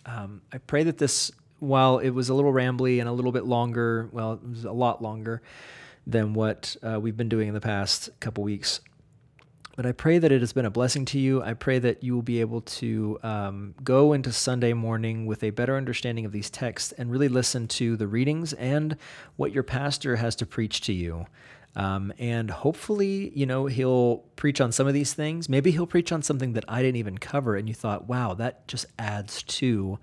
Um, 0.05 0.41
I 0.51 0.57
pray 0.57 0.83
that 0.83 0.97
this, 0.97 1.31
while 1.59 1.99
it 1.99 2.09
was 2.09 2.27
a 2.27 2.33
little 2.33 2.51
rambly 2.51 2.99
and 2.99 3.07
a 3.07 3.11
little 3.13 3.31
bit 3.31 3.45
longer, 3.45 4.09
well, 4.11 4.33
it 4.33 4.43
was 4.47 4.65
a 4.65 4.71
lot 4.71 5.01
longer 5.01 5.41
than 6.07 6.33
what 6.33 6.75
uh, 6.83 6.99
we've 6.99 7.17
been 7.17 7.29
doing 7.29 7.47
in 7.47 7.53
the 7.53 7.61
past 7.61 8.09
couple 8.19 8.43
weeks. 8.43 8.81
But 9.75 9.85
I 9.85 9.91
pray 9.91 10.19
that 10.19 10.31
it 10.31 10.39
has 10.39 10.53
been 10.53 10.65
a 10.65 10.71
blessing 10.71 11.03
to 11.05 11.19
you. 11.19 11.43
I 11.43 11.53
pray 11.53 11.79
that 11.79 12.01
you 12.01 12.15
will 12.15 12.21
be 12.21 12.39
able 12.39 12.61
to 12.61 13.19
um, 13.23 13.75
go 13.83 14.13
into 14.13 14.31
Sunday 14.31 14.71
morning 14.71 15.25
with 15.25 15.43
a 15.43 15.49
better 15.49 15.75
understanding 15.75 16.25
of 16.25 16.31
these 16.31 16.49
texts 16.49 16.93
and 16.93 17.11
really 17.11 17.27
listen 17.27 17.67
to 17.69 17.97
the 17.97 18.07
readings 18.07 18.53
and 18.53 18.95
what 19.35 19.51
your 19.51 19.63
pastor 19.63 20.15
has 20.15 20.35
to 20.37 20.45
preach 20.45 20.79
to 20.81 20.93
you. 20.93 21.25
Um, 21.75 22.13
and 22.17 22.49
hopefully, 22.49 23.33
you 23.35 23.45
know, 23.45 23.65
he'll 23.65 24.19
preach 24.37 24.61
on 24.61 24.71
some 24.71 24.87
of 24.87 24.93
these 24.93 25.13
things. 25.13 25.49
Maybe 25.49 25.71
he'll 25.71 25.85
preach 25.85 26.13
on 26.13 26.21
something 26.21 26.53
that 26.53 26.63
I 26.69 26.81
didn't 26.81 26.95
even 26.95 27.17
cover, 27.17 27.57
and 27.57 27.67
you 27.67 27.75
thought, 27.75 28.07
wow, 28.07 28.33
that 28.35 28.65
just 28.69 28.85
adds 28.97 29.43
to 29.43 29.99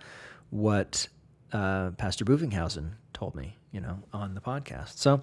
what 0.51 1.09
uh, 1.55 1.93
Pastor 1.93 2.27
Buvinghausen 2.27 2.91
told 3.15 3.35
me, 3.35 3.57
you 3.71 3.81
know, 3.81 4.01
on 4.13 4.35
the 4.35 4.43
podcast. 4.43 4.99
So 4.99 5.23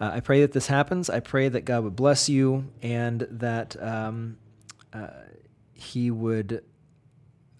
uh, 0.00 0.10
I 0.14 0.20
pray 0.20 0.42
that 0.42 0.52
this 0.52 0.66
happens. 0.66 1.10
I 1.10 1.20
pray 1.20 1.48
that 1.48 1.64
God 1.64 1.84
would 1.84 1.96
bless 1.96 2.28
you 2.28 2.70
and 2.82 3.26
that 3.30 3.80
um, 3.82 4.38
uh, 4.92 5.08
He 5.72 6.10
would 6.10 6.62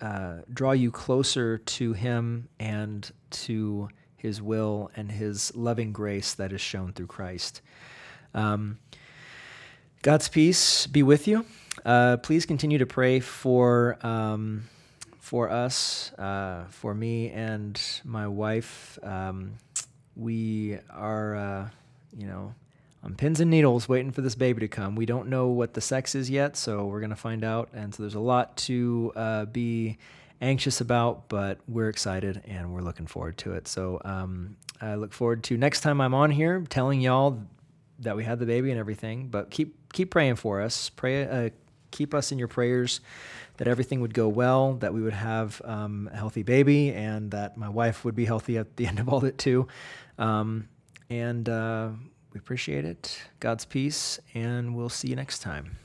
uh, 0.00 0.38
draw 0.52 0.72
you 0.72 0.90
closer 0.90 1.58
to 1.58 1.92
Him 1.92 2.48
and 2.60 3.10
to 3.30 3.88
His 4.16 4.40
will 4.40 4.90
and 4.94 5.10
His 5.10 5.54
loving 5.56 5.92
grace 5.92 6.34
that 6.34 6.52
is 6.52 6.60
shown 6.60 6.92
through 6.92 7.08
Christ. 7.08 7.60
Um, 8.34 8.78
God's 10.02 10.28
peace 10.28 10.86
be 10.86 11.02
with 11.02 11.26
you. 11.26 11.44
Uh, 11.84 12.18
please 12.18 12.46
continue 12.46 12.78
to 12.78 12.86
pray 12.86 13.20
for. 13.20 13.98
Um, 14.06 14.68
for 15.28 15.50
us, 15.50 16.10
uh, 16.14 16.64
for 16.70 16.94
me 16.94 17.28
and 17.28 17.78
my 18.02 18.26
wife, 18.26 18.98
um, 19.02 19.58
we 20.16 20.78
are 20.88 21.36
uh, 21.36 21.68
you 22.16 22.26
know, 22.26 22.54
on 23.02 23.14
pins 23.14 23.40
and 23.40 23.50
needles 23.50 23.88
waiting 23.88 24.10
for 24.10 24.22
this 24.22 24.34
baby 24.34 24.60
to 24.60 24.68
come. 24.68 24.96
We 24.96 25.06
don't 25.06 25.28
know 25.28 25.48
what 25.48 25.74
the 25.74 25.80
sex 25.80 26.14
is 26.14 26.28
yet, 26.28 26.56
so 26.56 26.86
we're 26.86 27.00
going 27.00 27.10
to 27.10 27.16
find 27.16 27.44
out. 27.44 27.68
And 27.72 27.94
so 27.94 28.02
there's 28.02 28.14
a 28.14 28.20
lot 28.20 28.56
to 28.58 29.12
uh, 29.14 29.44
be 29.46 29.98
anxious 30.40 30.80
about, 30.80 31.28
but 31.28 31.58
we're 31.68 31.88
excited 31.88 32.42
and 32.46 32.72
we're 32.72 32.80
looking 32.80 33.06
forward 33.06 33.38
to 33.38 33.54
it. 33.54 33.68
So 33.68 34.00
um, 34.04 34.56
I 34.80 34.94
look 34.96 35.12
forward 35.12 35.44
to 35.44 35.56
next 35.56 35.80
time 35.80 36.00
I'm 36.00 36.14
on 36.14 36.30
here 36.30 36.64
telling 36.68 37.00
y'all 37.00 37.40
that 38.00 38.16
we 38.16 38.24
had 38.24 38.38
the 38.38 38.46
baby 38.46 38.70
and 38.70 38.78
everything. 38.78 39.28
But 39.28 39.50
keep 39.50 39.92
keep 39.92 40.10
praying 40.10 40.36
for 40.36 40.60
us. 40.60 40.90
Pray, 40.90 41.24
uh, 41.24 41.50
keep 41.90 42.14
us 42.14 42.32
in 42.32 42.38
your 42.38 42.48
prayers 42.48 43.00
that 43.56 43.66
everything 43.66 44.00
would 44.00 44.14
go 44.14 44.28
well, 44.28 44.74
that 44.74 44.94
we 44.94 45.02
would 45.02 45.12
have 45.12 45.60
um, 45.64 46.08
a 46.12 46.16
healthy 46.16 46.44
baby, 46.44 46.92
and 46.92 47.32
that 47.32 47.56
my 47.56 47.68
wife 47.68 48.04
would 48.04 48.14
be 48.14 48.24
healthy 48.24 48.56
at 48.56 48.76
the 48.76 48.86
end 48.88 48.98
of 48.98 49.08
all 49.08 49.24
it 49.24 49.38
too. 49.38 49.66
Um, 50.18 50.68
and 51.10 51.48
uh, 51.48 51.90
we 52.32 52.38
appreciate 52.38 52.84
it. 52.84 53.18
God's 53.40 53.64
peace, 53.64 54.20
and 54.34 54.74
we'll 54.76 54.88
see 54.88 55.08
you 55.08 55.16
next 55.16 55.40
time. 55.40 55.76